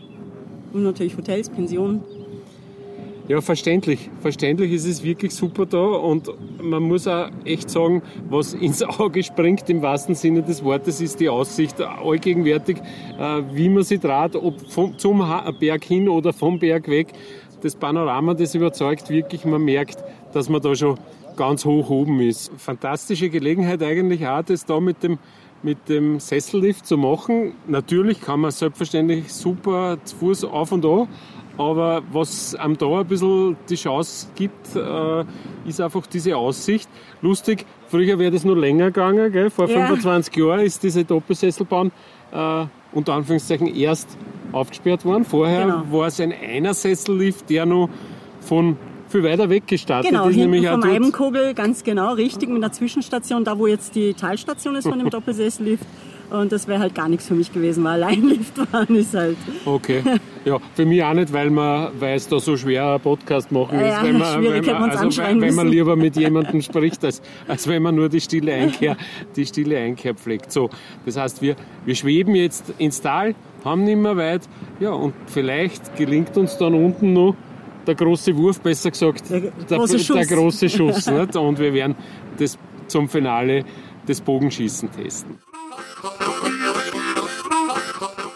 und 0.73 0.83
natürlich 0.83 1.17
Hotels, 1.17 1.49
Pensionen. 1.49 2.03
Ja, 3.27 3.41
verständlich. 3.41 4.11
Verständlich 4.21 4.71
ist 4.73 4.85
es 4.85 5.03
wirklich 5.03 5.35
super 5.35 5.65
da 5.65 5.79
und 5.79 6.31
man 6.63 6.83
muss 6.83 7.07
auch 7.07 7.31
echt 7.47 7.71
sagen, 7.71 8.03
was 8.29 8.53
ins 8.53 8.83
Auge 9.01 9.23
springt 9.23 9.71
im 9.71 9.81
wahrsten 9.81 10.15
Sinne 10.15 10.43
des 10.43 10.63
Wortes, 10.63 11.01
ist 11.01 11.21
die 11.21 11.31
Aussicht 11.31 11.81
allgegenwärtig, 11.81 12.77
äh, 13.19 13.43
wie 13.53 13.71
man 13.71 13.83
sie 13.83 13.99
draht, 13.99 14.37
ob 14.37 14.61
vom, 14.71 14.99
zum 14.99 15.25
Berg 15.59 15.85
hin 15.85 16.07
oder 16.07 16.35
vom 16.35 16.59
Berg 16.59 16.87
weg. 16.89 17.15
Das 17.65 17.75
Panorama, 17.75 18.35
das 18.35 18.55
überzeugt 18.55 19.09
wirklich, 19.09 19.47
man 19.47 19.65
merkt, 19.65 19.97
dass 20.35 20.51
man 20.51 20.61
da 20.61 20.75
schon 20.75 20.99
ganz 21.35 21.65
hoch 21.65 21.89
oben 21.89 22.21
ist. 22.21 22.53
Fantastische 22.59 23.31
Gelegenheit 23.31 23.83
eigentlich 23.83 24.27
auch, 24.29 24.43
das 24.43 24.67
da 24.67 24.81
mit 24.81 25.03
dem 25.03 25.19
mit 25.63 25.89
dem 25.89 26.21
Sessellift 26.21 26.87
zu 26.87 26.99
machen. 26.99 27.55
Natürlich 27.67 28.21
kann 28.21 28.41
man 28.41 28.51
selbstverständlich 28.51 29.33
super 29.33 29.97
zu 30.05 30.15
Fuß 30.17 30.45
auf 30.45 30.73
und 30.73 30.85
an, 30.85 31.09
aber 31.57 32.03
was 32.13 32.55
einem 32.55 32.77
da 32.77 33.01
ein 33.01 33.07
bisschen 33.07 33.57
die 33.71 33.77
Chance 33.77 34.27
gibt, 34.35 34.77
äh, 34.77 35.25
ist 35.67 35.81
einfach 35.81 36.07
diese 36.07 36.37
Aussicht. 36.37 36.91
Lustig, 37.23 37.65
früher 37.89 38.19
wäre 38.19 38.31
das 38.31 38.45
nur 38.45 38.59
länger 38.59 38.87
gegangen. 38.89 39.33
Gell? 39.33 39.49
Vor 39.49 39.71
ja. 39.71 39.87
25 39.87 40.37
Jahren 40.37 40.61
ist 40.61 40.83
diese 40.83 41.03
Doppelsesselbahn 41.03 41.93
äh, 42.31 42.67
unter 42.93 43.15
Anführungszeichen 43.15 43.75
erst 43.75 44.19
aufgesperrt 44.55 45.05
worden. 45.05 45.25
Vorher 45.25 45.67
genau. 45.67 45.83
war 45.91 46.07
es 46.07 46.21
ein 46.21 46.33
Einersessellift, 46.33 47.51
der 47.51 47.67
noch 47.67 47.89
von 48.41 48.77
viel 49.09 49.23
weiter 49.23 49.49
weg 49.49 49.67
gestartet 49.67 50.11
Genau, 50.11 50.29
ist, 50.29 50.37
nämlich 50.37 50.67
vom. 50.67 50.83
Eibenkogel, 50.83 51.55
ganz 51.55 51.85
genau, 51.85 52.15
richtig, 52.15 52.49
mit 52.49 52.59
einer 52.59 52.73
Zwischenstation, 52.73 53.45
da 53.45 53.59
wo 53.59 53.67
jetzt 53.67 53.95
die 53.95 54.15
Talstation 54.15 54.75
ist 54.75 54.89
von 54.89 54.99
dem 54.99 55.11
Doppelsesslift. 55.11 55.85
Und 56.31 56.51
das 56.51 56.67
wäre 56.67 56.81
halt 56.81 56.95
gar 56.95 57.09
nichts 57.09 57.29
für 57.29 57.35
mich 57.35 57.53
gewesen, 57.53 57.85
weil 57.85 58.03
allein 58.03 58.23
Lift 58.29 58.57
fahren 58.57 58.97
ist 58.97 59.15
halt. 59.15 59.37
Okay. 59.65 60.03
Ja, 60.45 60.59
für 60.75 60.85
mich 60.85 61.03
auch 61.05 61.15
nicht, 61.15 61.33
weil, 61.33 61.51
man, 61.51 61.91
weil 62.01 62.17
es 62.17 62.27
da 62.27 62.41
so 62.41 62.57
schwer 62.57 62.95
ein 62.95 63.01
Podcast 63.01 63.53
machen 63.53 63.79
ist. 63.79 63.87
Ja, 63.87 64.03
wenn 64.03 64.19
man, 64.19 64.41
schwierig, 64.41 64.67
wenn 64.67 64.81
man, 64.81 64.91
also, 64.91 65.05
anschreien 65.05 65.41
wenn 65.41 65.55
man 65.55 65.69
lieber 65.69 65.97
mit 65.97 66.17
jemandem 66.17 66.61
spricht, 66.61 67.05
als, 67.05 67.23
als 67.47 67.69
wenn 67.69 67.83
man 67.83 67.95
nur 67.95 68.09
die 68.09 68.21
stille 68.21 68.53
Einkehr, 68.53 68.97
die 69.37 69.47
stille 69.47 69.79
Einkehr 69.79 70.15
pflegt. 70.15 70.51
So, 70.51 70.71
das 71.07 71.17
heißt, 71.17 71.41
wir, 71.41 71.57
wir 71.85 71.95
schweben 71.95 72.35
jetzt 72.35 72.73
ins 72.79 73.01
Tal, 73.01 73.35
haben 73.65 73.85
nicht 73.85 73.97
mehr 73.97 74.17
weit. 74.17 74.43
Ja, 74.81 74.91
und 74.91 75.15
vielleicht 75.27 75.97
gelingt 75.97 76.37
uns 76.37 76.57
dann 76.59 76.75
unten 76.75 77.13
noch 77.13 77.35
der 77.87 77.95
große 77.95 78.37
Wurf, 78.37 78.61
besser 78.61 78.91
gesagt, 78.91 79.31
Der 79.31 79.41
große 79.69 79.97
der, 79.97 80.05
Schuss. 80.05 80.17
der 80.17 80.37
große 80.37 80.69
Schuss. 80.69 81.07
nicht? 81.11 81.37
Und 81.37 81.59
wir 81.59 81.73
werden 81.73 81.95
das 82.39 82.59
zum 82.87 83.09
Finale 83.09 83.65
des 84.07 84.21
Bogenschießen 84.21 84.91
testen. 84.91 85.39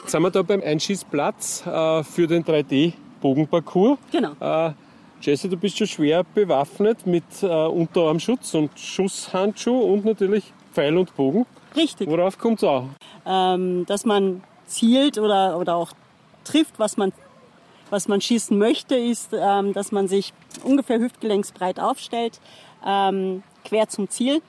Jetzt 0.03 0.13
sind 0.13 0.23
wir 0.23 0.31
da 0.31 0.43
beim 0.43 0.63
Einschießplatz 0.63 1.67
äh, 1.67 2.03
für 2.03 2.27
den 2.27 2.43
3D-Bogenparcours. 2.43 3.99
Genau. 4.11 4.33
Äh, 4.41 4.73
Jesse, 5.21 5.49
du 5.49 5.57
bist 5.57 5.77
schon 5.77 5.87
schwer 5.87 6.25
bewaffnet 6.25 7.07
mit 7.07 7.25
äh, 7.43 7.47
Unterarmschutz 7.47 8.55
und 8.55 8.71
Schusshandschuh 8.79 9.79
und 9.81 10.05
natürlich 10.05 10.53
Pfeil 10.73 10.97
und 10.97 11.15
Bogen. 11.17 11.45
Richtig. 11.77 12.09
Worauf 12.09 12.39
kommt 12.39 12.59
es 12.59 12.65
auch? 12.65 12.85
Ähm, 13.27 13.85
dass 13.87 14.07
man 14.07 14.43
zielt 14.69 15.19
oder, 15.19 15.59
oder 15.59 15.77
auch 15.77 15.93
trifft, 16.45 16.79
was 16.79 16.97
man, 16.97 17.13
was 17.91 18.09
man 18.09 18.21
schießen 18.21 18.57
möchte, 18.57 18.95
ist, 18.95 19.31
ähm, 19.33 19.73
dass 19.73 19.93
man 19.93 20.09
sich 20.09 20.33
ungefähr 20.63 20.99
hüftgelenksbreit 20.99 21.81
aufstellt, 21.81 22.41
ähm, 22.87 23.43
quer 23.65 23.89
zum 23.89 24.09
Ziel 24.09 24.43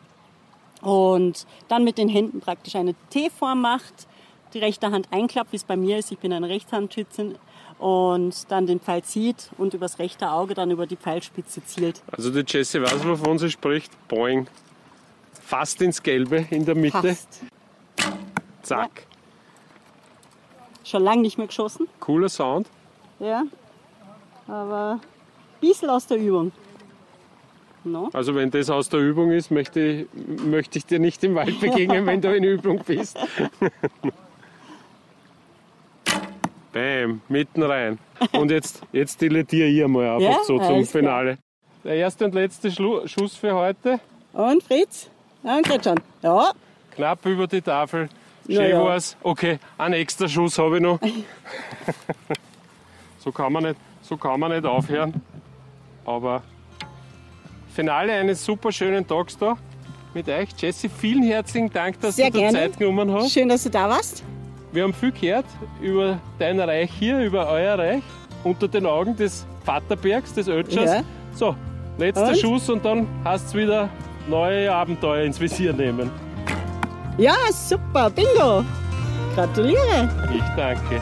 und 0.81 1.45
dann 1.67 1.83
mit 1.83 1.97
den 1.97 2.09
Händen 2.09 2.39
praktisch 2.39 2.75
eine 2.75 2.95
T-Form 3.09 3.61
macht, 3.61 4.07
die 4.53 4.59
rechte 4.59 4.91
Hand 4.91 5.07
einklappt, 5.11 5.51
wie 5.51 5.57
es 5.57 5.63
bei 5.63 5.75
mir 5.75 5.97
ist. 5.97 6.11
Ich 6.11 6.19
bin 6.19 6.33
eine 6.33 6.49
Rechthandschützin 6.49 7.35
und 7.77 8.51
dann 8.51 8.67
den 8.67 8.79
Pfeil 8.79 9.03
zieht 9.03 9.51
und 9.57 9.73
übers 9.73 9.99
rechte 9.99 10.31
Auge 10.31 10.53
dann 10.53 10.71
über 10.71 10.87
die 10.87 10.95
Pfeilspitze 10.95 11.63
zielt. 11.65 12.01
Also 12.11 12.29
die 12.29 12.43
Jesse 12.45 12.81
weiß, 12.81 13.05
wovon 13.05 13.37
sie 13.37 13.49
spricht. 13.49 13.91
Boing. 14.07 14.47
Fast 15.41 15.81
ins 15.81 16.01
Gelbe 16.01 16.45
in 16.49 16.65
der 16.65 16.75
Mitte. 16.75 17.01
Passt. 17.01 17.41
Zack. 18.61 19.08
Schon 20.89 21.03
lange 21.03 21.21
nicht 21.21 21.37
mehr 21.37 21.45
geschossen, 21.47 21.87
Cooler 21.99 22.29
Sound. 22.29 22.67
ja, 23.19 23.43
aber 24.47 24.99
ein 25.01 25.59
bisschen 25.61 25.89
aus 25.89 26.07
der 26.07 26.17
Übung. 26.17 26.51
No? 27.83 28.09
Also 28.11 28.33
wenn 28.33 28.49
das 28.49 28.69
aus 28.69 28.89
der 28.89 28.99
Übung 28.99 29.31
ist, 29.31 29.51
möchte 29.51 29.79
ich, 29.79 30.07
möchte 30.43 30.79
ich 30.79 30.85
dir 30.85 30.99
nicht 30.99 31.23
im 31.23 31.35
Wald 31.35 31.59
begegnen, 31.61 32.05
wenn 32.07 32.19
du 32.21 32.35
in 32.35 32.43
Übung 32.43 32.81
bist. 32.85 33.17
Bam, 36.73 37.21
mitten 37.27 37.63
rein. 37.63 37.97
Und 38.33 38.51
jetzt, 38.51 38.81
jetzt 38.91 39.21
dilettiere 39.21 39.67
ich 39.67 39.87
mal 39.87 40.09
einfach 40.15 40.21
Ja, 40.29 40.37
so 40.43 40.57
zum 40.57 40.61
alles 40.61 40.91
klar. 40.91 41.01
Finale. 41.01 41.37
Der 41.83 41.95
erste 41.95 42.25
und 42.25 42.35
letzte 42.35 42.69
Schlu 42.71 43.07
Schuss 43.07 43.35
für 43.35 43.53
heute. 43.55 43.99
Und 44.33 44.61
Fritz? 44.63 45.09
Und 45.43 45.63
geht 45.67 45.83
schon. 45.83 45.99
Ja, 46.21 46.51
Knapp 46.95 47.25
über 47.25 47.47
die 47.47 47.61
Tafel. 47.61 48.09
Schön 48.49 48.69
ja. 48.71 48.83
war's. 48.83 49.15
Okay, 49.21 49.59
einen 49.77 49.93
extra 49.93 50.27
Schuss 50.27 50.57
habe 50.57 50.77
ich 50.77 50.81
noch. 50.81 50.99
so, 53.19 53.31
kann 53.31 53.53
man 53.53 53.63
nicht, 53.63 53.75
so 54.01 54.17
kann 54.17 54.39
man 54.39 54.51
nicht 54.51 54.65
aufhören. 54.65 55.21
Aber 56.03 56.41
Finale 57.73 58.13
eines 58.13 58.43
super 58.43 58.71
schönen 58.71 59.07
Tages 59.07 59.37
da 59.37 59.55
mit 60.13 60.27
euch. 60.27 60.49
Jesse, 60.57 60.89
vielen 60.89 61.23
herzlichen 61.23 61.71
Dank, 61.71 61.99
dass 62.01 62.15
Sehr 62.15 62.31
du 62.31 62.39
dir. 62.39 62.49
Zeit 62.49 62.77
genommen 62.77 63.11
hast. 63.13 63.31
schön, 63.31 63.47
dass 63.49 63.63
du 63.63 63.69
da 63.69 63.87
warst. 63.87 64.23
Wir 64.71 64.83
haben 64.83 64.93
viel 64.93 65.11
gehört 65.11 65.45
über 65.81 66.19
dein 66.39 66.59
Reich 66.59 66.91
hier, 66.91 67.19
über 67.19 67.47
euer 67.49 67.77
Reich, 67.77 68.03
unter 68.43 68.67
den 68.67 68.85
Augen 68.85 69.15
des 69.15 69.45
Vaterbergs, 69.63 70.33
des 70.33 70.47
Ötschers. 70.47 70.91
Ja. 70.91 71.03
So, 71.33 71.55
letzter 71.97 72.29
Und? 72.29 72.37
Schuss 72.37 72.69
und 72.69 72.83
dann 72.83 73.07
hast 73.23 73.47
es 73.47 73.53
wieder 73.53 73.89
neue 74.27 74.71
Abenteuer 74.71 75.25
ins 75.25 75.39
Visier 75.39 75.73
nehmen. 75.73 76.11
Ja, 77.19 77.35
super, 77.51 78.09
bingo. 78.09 78.63
Gratuliere. 79.35 80.09
Ich 80.33 80.41
danke. 80.55 81.01